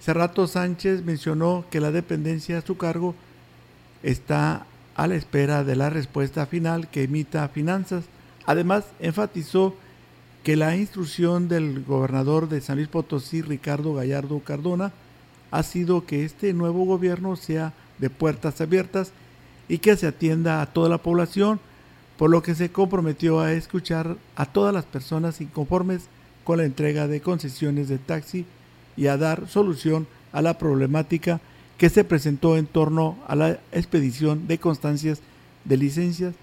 Cerrato 0.00 0.46
Sánchez 0.46 1.04
mencionó 1.04 1.64
que 1.70 1.80
la 1.80 1.90
dependencia 1.90 2.58
a 2.58 2.62
su 2.62 2.76
cargo 2.76 3.14
está 4.02 4.66
a 4.94 5.06
la 5.06 5.16
espera 5.16 5.64
de 5.64 5.76
la 5.76 5.90
respuesta 5.90 6.46
final 6.46 6.88
que 6.88 7.02
emita 7.02 7.48
Finanzas. 7.48 8.04
Además, 8.46 8.84
enfatizó 9.00 9.74
que 10.44 10.56
la 10.56 10.76
instrucción 10.76 11.48
del 11.48 11.84
gobernador 11.84 12.48
de 12.48 12.60
San 12.60 12.76
Luis 12.76 12.88
Potosí, 12.88 13.42
Ricardo 13.42 13.94
Gallardo 13.94 14.38
Cardona, 14.40 14.92
ha 15.50 15.62
sido 15.64 16.06
que 16.06 16.24
este 16.24 16.52
nuevo 16.52 16.84
gobierno 16.84 17.34
sea 17.36 17.72
de 17.98 18.10
puertas 18.10 18.60
abiertas 18.60 19.10
y 19.68 19.78
que 19.78 19.96
se 19.96 20.06
atienda 20.06 20.62
a 20.62 20.66
toda 20.66 20.88
la 20.88 20.98
población, 20.98 21.58
por 22.16 22.30
lo 22.30 22.42
que 22.42 22.54
se 22.54 22.70
comprometió 22.70 23.40
a 23.40 23.52
escuchar 23.52 24.16
a 24.36 24.46
todas 24.46 24.72
las 24.72 24.84
personas 24.84 25.40
inconformes 25.40 26.04
con 26.44 26.58
la 26.58 26.64
entrega 26.64 27.08
de 27.08 27.20
concesiones 27.20 27.88
de 27.88 27.98
taxi 27.98 28.46
y 28.96 29.08
a 29.08 29.16
dar 29.16 29.48
solución 29.48 30.06
a 30.32 30.42
la 30.42 30.58
problemática 30.58 31.40
que 31.76 31.90
se 31.90 32.04
presentó 32.04 32.56
en 32.56 32.66
torno 32.66 33.18
a 33.26 33.34
la 33.34 33.58
expedición 33.72 34.46
de 34.46 34.58
constancias 34.58 35.20
de 35.64 35.76
licencias 35.76 36.34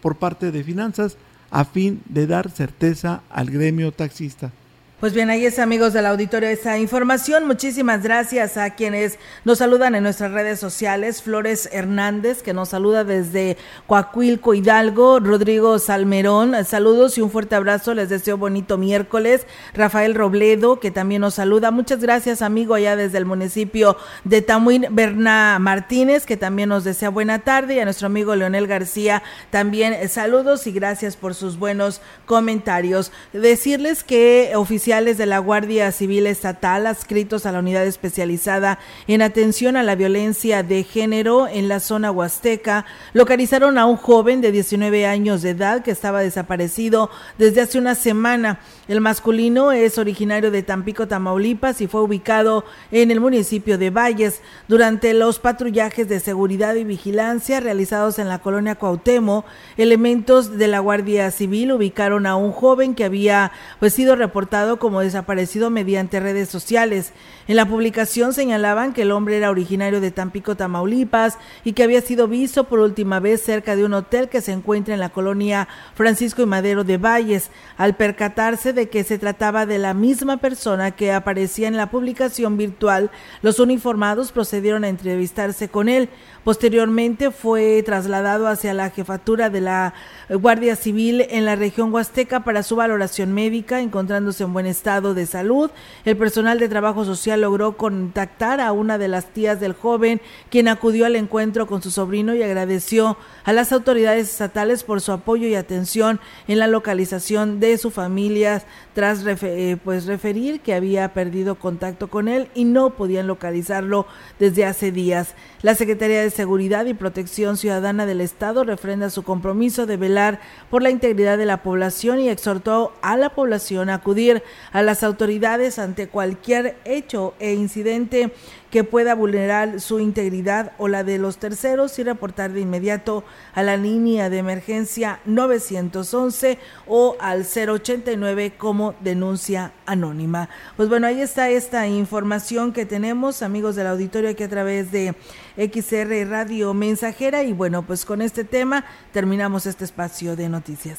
por 0.00 0.16
parte 0.16 0.52
de 0.52 0.64
finanzas 0.64 1.16
a 1.50 1.64
fin 1.64 2.02
de 2.06 2.26
dar 2.26 2.50
certeza 2.50 3.22
al 3.30 3.50
gremio 3.50 3.92
taxista. 3.92 4.52
Pues 5.00 5.12
bien, 5.12 5.30
ahí 5.30 5.46
es 5.46 5.60
amigos 5.60 5.92
del 5.92 6.06
auditorio 6.06 6.48
esa 6.48 6.76
información. 6.76 7.46
Muchísimas 7.46 8.02
gracias 8.02 8.56
a 8.56 8.70
quienes 8.70 9.16
nos 9.44 9.58
saludan 9.58 9.94
en 9.94 10.02
nuestras 10.02 10.32
redes 10.32 10.58
sociales. 10.58 11.22
Flores 11.22 11.68
Hernández, 11.70 12.42
que 12.42 12.52
nos 12.52 12.70
saluda 12.70 13.04
desde 13.04 13.56
Coacuilco, 13.86 14.54
Hidalgo. 14.54 15.20
Rodrigo 15.20 15.78
Salmerón, 15.78 16.64
saludos 16.64 17.16
y 17.16 17.20
un 17.20 17.30
fuerte 17.30 17.54
abrazo. 17.54 17.94
Les 17.94 18.08
deseo 18.08 18.38
bonito 18.38 18.76
miércoles. 18.76 19.46
Rafael 19.72 20.16
Robledo, 20.16 20.80
que 20.80 20.90
también 20.90 21.20
nos 21.20 21.34
saluda. 21.34 21.70
Muchas 21.70 22.00
gracias, 22.00 22.42
amigo, 22.42 22.74
allá 22.74 22.96
desde 22.96 23.18
el 23.18 23.24
municipio 23.24 23.96
de 24.24 24.42
Tamuín. 24.42 24.86
Berna 24.90 25.60
Martínez, 25.60 26.26
que 26.26 26.36
también 26.36 26.70
nos 26.70 26.82
desea 26.82 27.10
buena 27.10 27.38
tarde. 27.38 27.76
Y 27.76 27.78
a 27.78 27.84
nuestro 27.84 28.06
amigo 28.06 28.34
Leonel 28.34 28.66
García, 28.66 29.22
también 29.50 30.08
saludos 30.08 30.66
y 30.66 30.72
gracias 30.72 31.16
por 31.16 31.36
sus 31.36 31.56
buenos 31.56 32.00
comentarios. 32.26 33.12
Decirles 33.32 34.02
que 34.02 34.54
oficialmente 34.56 34.87
de 34.88 35.26
la 35.26 35.38
Guardia 35.38 35.92
Civil 35.92 36.26
Estatal 36.26 36.86
adscritos 36.86 37.44
a 37.44 37.52
la 37.52 37.58
unidad 37.58 37.84
especializada 37.84 38.78
en 39.06 39.20
atención 39.20 39.76
a 39.76 39.82
la 39.82 39.96
violencia 39.96 40.62
de 40.62 40.82
género 40.82 41.46
en 41.46 41.68
la 41.68 41.78
zona 41.78 42.10
huasteca 42.10 42.86
localizaron 43.12 43.76
a 43.76 43.84
un 43.84 43.98
joven 43.98 44.40
de 44.40 44.50
19 44.50 45.04
años 45.04 45.42
de 45.42 45.50
edad 45.50 45.82
que 45.82 45.90
estaba 45.90 46.22
desaparecido 46.22 47.10
desde 47.36 47.60
hace 47.60 47.78
una 47.78 47.94
semana. 47.94 48.60
El 48.88 49.02
masculino 49.02 49.72
es 49.72 49.98
originario 49.98 50.50
de 50.50 50.62
Tampico, 50.62 51.06
Tamaulipas 51.06 51.82
y 51.82 51.86
fue 51.86 52.00
ubicado 52.00 52.64
en 52.90 53.10
el 53.10 53.20
municipio 53.20 53.76
de 53.76 53.90
Valles. 53.90 54.40
Durante 54.68 55.12
los 55.12 55.38
patrullajes 55.38 56.08
de 56.08 56.18
seguridad 56.18 56.76
y 56.76 56.84
vigilancia 56.84 57.60
realizados 57.60 58.18
en 58.18 58.30
la 58.30 58.38
colonia 58.38 58.76
Cuauhtémoc, 58.76 59.44
elementos 59.76 60.56
de 60.56 60.66
la 60.66 60.78
Guardia 60.78 61.30
Civil 61.30 61.72
ubicaron 61.72 62.24
a 62.24 62.36
un 62.36 62.52
joven 62.52 62.94
que 62.94 63.04
había 63.04 63.52
pues, 63.80 63.92
sido 63.92 64.16
reportado 64.16 64.77
como 64.78 65.00
desaparecido 65.00 65.70
mediante 65.70 66.20
redes 66.20 66.48
sociales. 66.48 67.12
En 67.46 67.56
la 67.56 67.66
publicación 67.66 68.32
señalaban 68.32 68.92
que 68.92 69.02
el 69.02 69.10
hombre 69.10 69.36
era 69.36 69.50
originario 69.50 70.00
de 70.00 70.10
Tampico, 70.10 70.56
Tamaulipas 70.56 71.38
y 71.64 71.72
que 71.72 71.82
había 71.82 72.00
sido 72.00 72.28
visto 72.28 72.64
por 72.64 72.78
última 72.78 73.20
vez 73.20 73.42
cerca 73.42 73.76
de 73.76 73.84
un 73.84 73.94
hotel 73.94 74.28
que 74.28 74.40
se 74.40 74.52
encuentra 74.52 74.94
en 74.94 75.00
la 75.00 75.08
colonia 75.08 75.68
Francisco 75.94 76.42
y 76.42 76.46
Madero 76.46 76.84
de 76.84 76.98
Valles. 76.98 77.50
Al 77.76 77.96
percatarse 77.96 78.72
de 78.72 78.88
que 78.88 79.04
se 79.04 79.18
trataba 79.18 79.66
de 79.66 79.78
la 79.78 79.94
misma 79.94 80.36
persona 80.36 80.92
que 80.92 81.12
aparecía 81.12 81.68
en 81.68 81.76
la 81.76 81.90
publicación 81.90 82.56
virtual, 82.56 83.10
los 83.42 83.58
uniformados 83.58 84.32
procedieron 84.32 84.84
a 84.84 84.88
entrevistarse 84.88 85.68
con 85.68 85.88
él. 85.88 86.08
Posteriormente 86.44 87.30
fue 87.30 87.82
trasladado 87.82 88.46
hacia 88.46 88.72
la 88.72 88.90
jefatura 88.90 89.50
de 89.50 89.60
la 89.60 89.94
Guardia 90.30 90.76
Civil 90.76 91.26
en 91.28 91.44
la 91.44 91.56
región 91.56 91.92
Huasteca 91.92 92.40
para 92.40 92.62
su 92.62 92.76
valoración 92.76 93.32
médica, 93.32 93.80
encontrándose 93.80 94.44
en 94.44 94.52
buen 94.52 94.66
estado 94.68 95.14
de 95.14 95.26
salud. 95.26 95.70
El 96.04 96.16
personal 96.16 96.58
de 96.60 96.68
trabajo 96.68 97.04
social 97.04 97.40
logró 97.40 97.76
contactar 97.76 98.60
a 98.60 98.70
una 98.72 98.98
de 98.98 99.08
las 99.08 99.26
tías 99.26 99.58
del 99.58 99.72
joven, 99.72 100.20
quien 100.50 100.68
acudió 100.68 101.06
al 101.06 101.16
encuentro 101.16 101.66
con 101.66 101.82
su 101.82 101.90
sobrino 101.90 102.34
y 102.34 102.42
agradeció 102.42 103.16
a 103.44 103.52
las 103.52 103.72
autoridades 103.72 104.30
estatales 104.30 104.84
por 104.84 105.00
su 105.00 105.12
apoyo 105.12 105.48
y 105.48 105.54
atención 105.54 106.20
en 106.46 106.58
la 106.58 106.66
localización 106.66 107.60
de 107.60 107.76
su 107.78 107.90
familia 107.90 108.62
tras 108.94 109.24
eh, 109.26 109.76
pues 109.82 110.06
referir 110.06 110.60
que 110.60 110.74
había 110.74 111.12
perdido 111.14 111.56
contacto 111.56 112.08
con 112.08 112.28
él 112.28 112.48
y 112.54 112.64
no 112.64 112.90
podían 112.90 113.26
localizarlo 113.26 114.06
desde 114.38 114.64
hace 114.64 114.92
días. 114.92 115.34
La 115.60 115.74
Secretaría 115.74 116.22
de 116.22 116.30
Seguridad 116.30 116.86
y 116.86 116.94
Protección 116.94 117.56
Ciudadana 117.56 118.06
del 118.06 118.20
Estado 118.20 118.62
refrenda 118.62 119.10
su 119.10 119.24
compromiso 119.24 119.86
de 119.86 119.96
velar 119.96 120.38
por 120.70 120.84
la 120.84 120.90
integridad 120.90 121.36
de 121.36 121.46
la 121.46 121.64
población 121.64 122.20
y 122.20 122.28
exhortó 122.28 122.92
a 123.02 123.16
la 123.16 123.30
población 123.30 123.90
a 123.90 123.94
acudir 123.94 124.44
a 124.70 124.82
las 124.82 125.02
autoridades 125.02 125.80
ante 125.80 126.06
cualquier 126.06 126.76
hecho 126.84 127.34
e 127.40 127.54
incidente 127.54 128.32
que 128.70 128.84
pueda 128.84 129.16
vulnerar 129.16 129.80
su 129.80 129.98
integridad 129.98 130.74
o 130.78 130.86
la 130.86 131.02
de 131.02 131.18
los 131.18 131.38
terceros 131.38 131.98
y 131.98 132.04
reportar 132.04 132.52
de 132.52 132.60
inmediato 132.60 133.24
a 133.52 133.64
la 133.64 133.76
línea 133.76 134.30
de 134.30 134.38
emergencia 134.38 135.18
911 135.24 136.58
o 136.86 137.16
al 137.18 137.44
089 137.44 138.52
como 138.56 138.94
denuncia 139.00 139.72
anónima. 139.88 140.48
Pues 140.76 140.88
bueno, 140.88 141.06
ahí 141.06 141.20
está 141.20 141.50
esta 141.50 141.88
información 141.88 142.72
que 142.72 142.86
tenemos, 142.86 143.42
amigos 143.42 143.76
del 143.76 143.86
auditorio, 143.86 144.30
aquí 144.30 144.42
a 144.42 144.48
través 144.48 144.92
de 144.92 145.14
XR 145.56 146.28
Radio 146.28 146.74
Mensajera. 146.74 147.42
Y 147.42 147.52
bueno, 147.52 147.82
pues 147.82 148.04
con 148.04 148.22
este 148.22 148.44
tema 148.44 148.84
terminamos 149.12 149.66
este 149.66 149.84
espacio 149.84 150.36
de 150.36 150.48
noticias. 150.48 150.98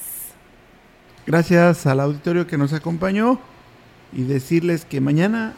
Gracias 1.26 1.86
al 1.86 2.00
auditorio 2.00 2.48
que 2.48 2.58
nos 2.58 2.74
acompañó 2.74 3.40
y 4.12 4.24
decirles 4.24 4.86
que 4.86 5.00
mañana 5.00 5.54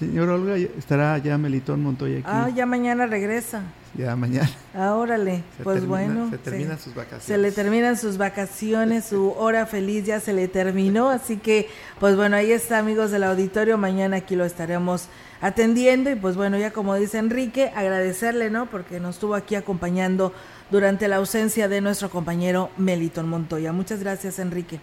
Señor 0.00 0.30
Olga, 0.30 0.56
estará 0.56 1.18
ya 1.18 1.36
Melitón 1.36 1.82
Montoya 1.82 2.20
aquí. 2.20 2.26
Ah, 2.26 2.48
ya 2.48 2.64
mañana 2.64 3.06
regresa. 3.06 3.62
Ya 3.94 4.14
mañana. 4.14 4.50
Ah, 4.72 4.94
órale. 4.94 5.42
pues 5.64 5.84
bueno. 5.84 6.30
Se 6.30 6.38
terminan 6.38 6.78
sus 6.78 6.94
vacaciones. 6.94 7.24
Se 7.24 7.38
le 7.38 7.50
terminan 7.50 7.96
sus 7.96 8.18
vacaciones, 8.18 9.04
su 9.04 9.32
hora 9.32 9.66
feliz 9.66 10.06
ya 10.06 10.20
se 10.20 10.32
le 10.32 10.46
terminó. 10.46 11.08
Así 11.08 11.38
que, 11.38 11.68
pues 11.98 12.14
bueno, 12.16 12.36
ahí 12.36 12.52
está, 12.52 12.78
amigos 12.78 13.10
del 13.10 13.24
auditorio. 13.24 13.78
Mañana 13.78 14.18
aquí 14.18 14.36
lo 14.36 14.44
estaremos 14.44 15.08
atendiendo. 15.40 16.10
Y 16.10 16.14
pues 16.14 16.36
bueno, 16.36 16.56
ya 16.56 16.72
como 16.72 16.94
dice 16.94 17.18
Enrique, 17.18 17.72
agradecerle, 17.74 18.50
¿no? 18.50 18.66
Porque 18.66 19.00
nos 19.00 19.16
estuvo 19.16 19.34
aquí 19.34 19.56
acompañando 19.56 20.32
durante 20.70 21.08
la 21.08 21.16
ausencia 21.16 21.68
de 21.68 21.80
nuestro 21.80 22.10
compañero 22.10 22.70
Melitón 22.76 23.28
Montoya. 23.28 23.72
Muchas 23.72 24.00
gracias, 24.00 24.38
Enrique. 24.38 24.78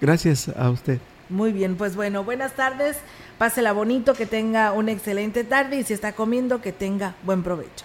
Gracias 0.00 0.48
a 0.56 0.70
usted. 0.70 1.00
Muy 1.28 1.52
bien, 1.52 1.74
pues 1.74 1.96
bueno, 1.96 2.22
buenas 2.22 2.52
tardes. 2.52 2.98
Pásela 3.36 3.72
bonito, 3.72 4.14
que 4.14 4.26
tenga 4.26 4.72
una 4.72 4.92
excelente 4.92 5.42
tarde 5.42 5.80
y 5.80 5.82
si 5.82 5.92
está 5.92 6.12
comiendo, 6.12 6.60
que 6.60 6.70
tenga 6.70 7.16
buen 7.24 7.42
provecho. 7.42 7.84